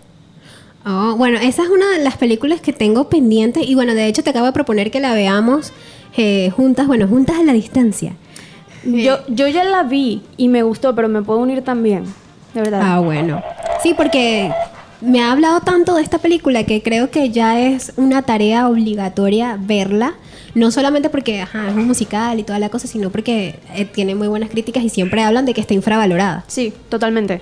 Oh, 0.86 1.16
bueno, 1.18 1.38
esa 1.40 1.64
es 1.64 1.70
una 1.70 1.90
de 1.92 2.00
las 2.00 2.18
películas 2.18 2.62
que 2.62 2.74
tengo 2.74 3.10
pendiente 3.10 3.62
y 3.62 3.76
bueno, 3.76 3.94
de 3.96 4.06
hecho 4.08 4.24
te 4.24 4.30
acabo 4.32 4.46
de 4.48 4.54
proponer 4.54 4.92
que 4.92 5.00
la 5.00 5.14
veamos 5.14 5.72
eh, 6.18 6.52
juntas, 6.56 6.88
bueno, 6.88 7.08
juntas 7.08 7.38
a 7.40 7.44
la 7.44 7.54
distancia. 7.54 8.14
Yo, 8.84 9.20
yo 9.28 9.48
ya 9.50 9.64
la 9.66 9.84
vi 9.84 10.24
y 10.38 10.48
me 10.48 10.64
gustó, 10.64 10.96
pero 10.96 11.10
me 11.10 11.22
puedo 11.22 11.40
unir 11.40 11.64
también. 11.64 12.06
De 12.54 12.62
verdad. 12.62 12.82
Ah, 12.84 13.00
bueno. 13.00 13.44
Sí, 13.84 13.94
porque 13.94 14.52
me 15.02 15.22
ha 15.22 15.32
hablado 15.32 15.62
tanto 15.62 15.96
de 15.96 16.02
esta 16.02 16.18
película 16.18 16.64
que 16.64 16.82
creo 16.82 17.10
que 17.10 17.30
ya 17.30 17.60
es 17.60 17.94
una 17.96 18.22
tarea 18.24 18.68
obligatoria 18.68 19.58
verla. 19.60 20.16
No 20.56 20.72
solamente 20.72 21.10
porque 21.10 21.42
ajá, 21.42 21.70
es 21.70 21.76
un 21.76 21.86
musical 21.86 22.40
y 22.40 22.44
toda 22.44 22.60
la 22.60 22.70
cosa, 22.70 22.88
sino 22.88 23.12
porque 23.12 23.60
eh, 23.76 23.86
tiene 23.86 24.16
muy 24.16 24.28
buenas 24.28 24.50
críticas 24.50 24.84
y 24.84 24.90
siempre 24.90 25.22
hablan 25.24 25.46
de 25.46 25.54
que 25.54 25.62
está 25.62 25.74
infravalorada. 25.74 26.44
Sí, 26.48 26.74
totalmente. 26.90 27.42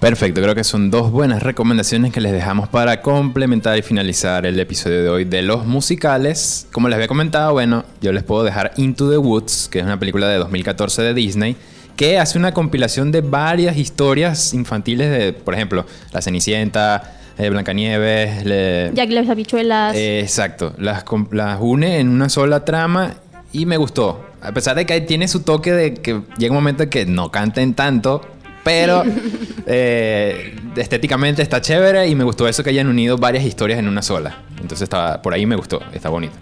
Perfecto, 0.00 0.42
creo 0.42 0.54
que 0.54 0.64
son 0.64 0.90
dos 0.90 1.10
buenas 1.10 1.42
recomendaciones 1.42 2.12
que 2.12 2.20
les 2.20 2.32
dejamos 2.32 2.68
para 2.68 3.00
complementar 3.00 3.78
y 3.78 3.82
finalizar 3.82 4.44
el 4.44 4.60
episodio 4.60 5.02
de 5.02 5.08
hoy 5.08 5.24
de 5.24 5.40
los 5.40 5.64
musicales. 5.64 6.66
Como 6.70 6.88
les 6.88 6.96
había 6.96 7.08
comentado, 7.08 7.52
bueno, 7.54 7.84
yo 8.02 8.12
les 8.12 8.22
puedo 8.22 8.44
dejar 8.44 8.72
Into 8.76 9.08
the 9.08 9.16
Woods, 9.16 9.68
que 9.70 9.78
es 9.78 9.84
una 9.86 9.98
película 9.98 10.28
de 10.28 10.36
2014 10.36 11.00
de 11.00 11.14
Disney, 11.14 11.56
que 11.96 12.18
hace 12.18 12.38
una 12.38 12.52
compilación 12.52 13.10
de 13.10 13.22
varias 13.22 13.76
historias 13.76 14.52
infantiles 14.54 15.10
de, 15.10 15.32
por 15.32 15.54
ejemplo, 15.54 15.86
La 16.12 16.20
Cenicienta, 16.22 17.14
eh, 17.38 17.48
Blancanieves, 17.50 18.44
le- 18.44 18.90
Jack 18.94 19.10
las 19.10 19.28
habichuelas. 19.28 19.94
Eh, 19.96 20.20
exacto, 20.20 20.74
las, 20.78 21.04
las 21.32 21.58
une 21.60 21.98
en 22.00 22.08
una 22.08 22.28
sola 22.28 22.64
trama 22.64 23.14
y 23.52 23.66
me 23.66 23.76
gustó. 23.76 24.24
A 24.42 24.52
pesar 24.52 24.76
de 24.76 24.86
que 24.86 25.00
tiene 25.00 25.26
su 25.26 25.40
toque 25.40 25.72
de 25.72 25.94
que 25.94 26.20
llega 26.38 26.52
un 26.52 26.56
momento 26.58 26.82
en 26.84 26.90
que 26.90 27.06
no 27.06 27.30
canten 27.30 27.74
tanto, 27.74 28.20
pero 28.62 29.02
eh, 29.66 30.56
estéticamente 30.76 31.42
está 31.42 31.60
chévere 31.60 32.08
y 32.08 32.14
me 32.14 32.24
gustó 32.24 32.46
eso 32.48 32.62
que 32.62 32.70
hayan 32.70 32.86
unido 32.88 33.16
varias 33.16 33.44
historias 33.44 33.78
en 33.78 33.88
una 33.88 34.02
sola. 34.02 34.38
Entonces 34.56 34.82
estaba, 34.82 35.22
por 35.22 35.32
ahí 35.34 35.46
me 35.46 35.56
gustó, 35.56 35.80
está 35.92 36.08
bonito. 36.08 36.34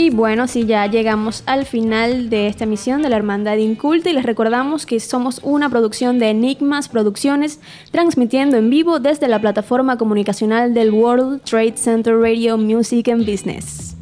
Y 0.00 0.08
bueno, 0.08 0.48
sí, 0.48 0.64
ya 0.64 0.86
llegamos 0.86 1.42
al 1.44 1.66
final 1.66 2.30
de 2.30 2.46
esta 2.46 2.64
emisión 2.64 3.02
de 3.02 3.10
la 3.10 3.18
Hermandad 3.18 3.58
Inculta 3.58 4.08
y 4.08 4.14
les 4.14 4.24
recordamos 4.24 4.86
que 4.86 4.98
somos 4.98 5.40
una 5.42 5.68
producción 5.68 6.18
de 6.18 6.30
Enigmas 6.30 6.88
Producciones, 6.88 7.60
transmitiendo 7.90 8.56
en 8.56 8.70
vivo 8.70 8.98
desde 8.98 9.28
la 9.28 9.42
plataforma 9.42 9.98
comunicacional 9.98 10.72
del 10.72 10.90
World 10.90 11.42
Trade 11.42 11.74
Center 11.76 12.16
Radio 12.16 12.56
Music 12.56 13.08
and 13.08 13.30
Business. 13.30 13.94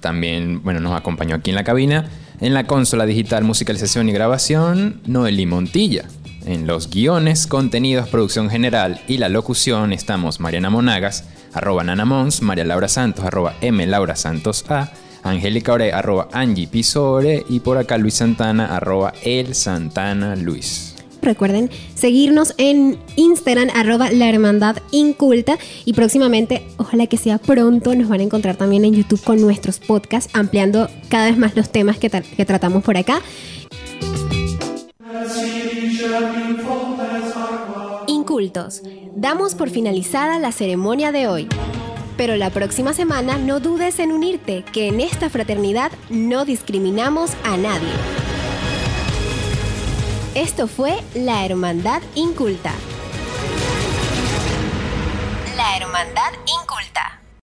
También, 0.00 0.62
bueno, 0.62 0.80
nos 0.80 0.98
acompañó 0.98 1.34
aquí 1.36 1.50
en 1.50 1.56
la 1.56 1.64
cabina, 1.64 2.08
en 2.40 2.54
la 2.54 2.66
consola 2.66 3.04
digital, 3.04 3.44
musicalización 3.44 4.08
y 4.08 4.12
grabación, 4.12 5.02
Noeli 5.04 5.44
Montilla. 5.44 6.06
En 6.46 6.66
los 6.66 6.88
guiones, 6.88 7.46
contenidos, 7.46 8.08
producción 8.08 8.48
general 8.48 9.02
y 9.06 9.18
la 9.18 9.28
locución 9.28 9.92
estamos 9.92 10.40
Mariana 10.40 10.70
Monagas, 10.70 11.28
arroba 11.52 11.84
Nana 11.84 12.06
Mons, 12.06 12.40
María 12.40 12.64
Laura 12.64 12.88
Santos, 12.88 13.22
arroba 13.22 13.52
M 13.60 13.86
Laura 13.86 14.16
Santos 14.16 14.64
A, 14.70 14.90
Angélica 15.22 15.72
Ore, 15.72 15.92
arroba 15.92 16.28
Angie 16.32 16.66
Pisore 16.66 17.44
y 17.48 17.60
por 17.60 17.78
acá 17.78 17.98
Luis 17.98 18.14
Santana, 18.14 18.76
arroba 18.76 19.12
El 19.22 19.54
Santana 19.54 20.36
Luis. 20.36 20.90
Recuerden 21.22 21.70
seguirnos 21.94 22.54
en 22.56 22.98
Instagram, 23.16 23.68
arroba 23.74 24.10
la 24.10 24.28
hermandad 24.28 24.78
inculta. 24.90 25.58
Y 25.84 25.92
próximamente, 25.92 26.66
ojalá 26.78 27.06
que 27.06 27.16
sea 27.16 27.38
pronto, 27.38 27.94
nos 27.94 28.08
van 28.08 28.20
a 28.20 28.24
encontrar 28.24 28.56
también 28.56 28.84
en 28.84 28.94
YouTube 28.94 29.22
con 29.22 29.40
nuestros 29.40 29.78
podcasts, 29.78 30.30
ampliando 30.34 30.88
cada 31.08 31.26
vez 31.26 31.36
más 31.36 31.56
los 31.56 31.70
temas 31.70 31.98
que, 31.98 32.08
que 32.10 32.44
tratamos 32.46 32.82
por 32.82 32.96
acá. 32.96 33.20
Incultos, 38.06 38.82
damos 39.14 39.54
por 39.54 39.70
finalizada 39.70 40.38
la 40.38 40.52
ceremonia 40.52 41.12
de 41.12 41.28
hoy. 41.28 41.48
Pero 42.20 42.36
la 42.36 42.50
próxima 42.50 42.92
semana 42.92 43.38
no 43.38 43.60
dudes 43.60 43.98
en 43.98 44.12
unirte, 44.12 44.62
que 44.62 44.88
en 44.88 45.00
esta 45.00 45.30
fraternidad 45.30 45.90
no 46.10 46.44
discriminamos 46.44 47.30
a 47.44 47.56
nadie. 47.56 47.88
Esto 50.34 50.68
fue 50.68 50.98
La 51.14 51.46
Hermandad 51.46 52.02
Inculta. 52.14 52.74
La 55.56 55.78
Hermandad 55.78 56.32
Inculta. 56.60 57.19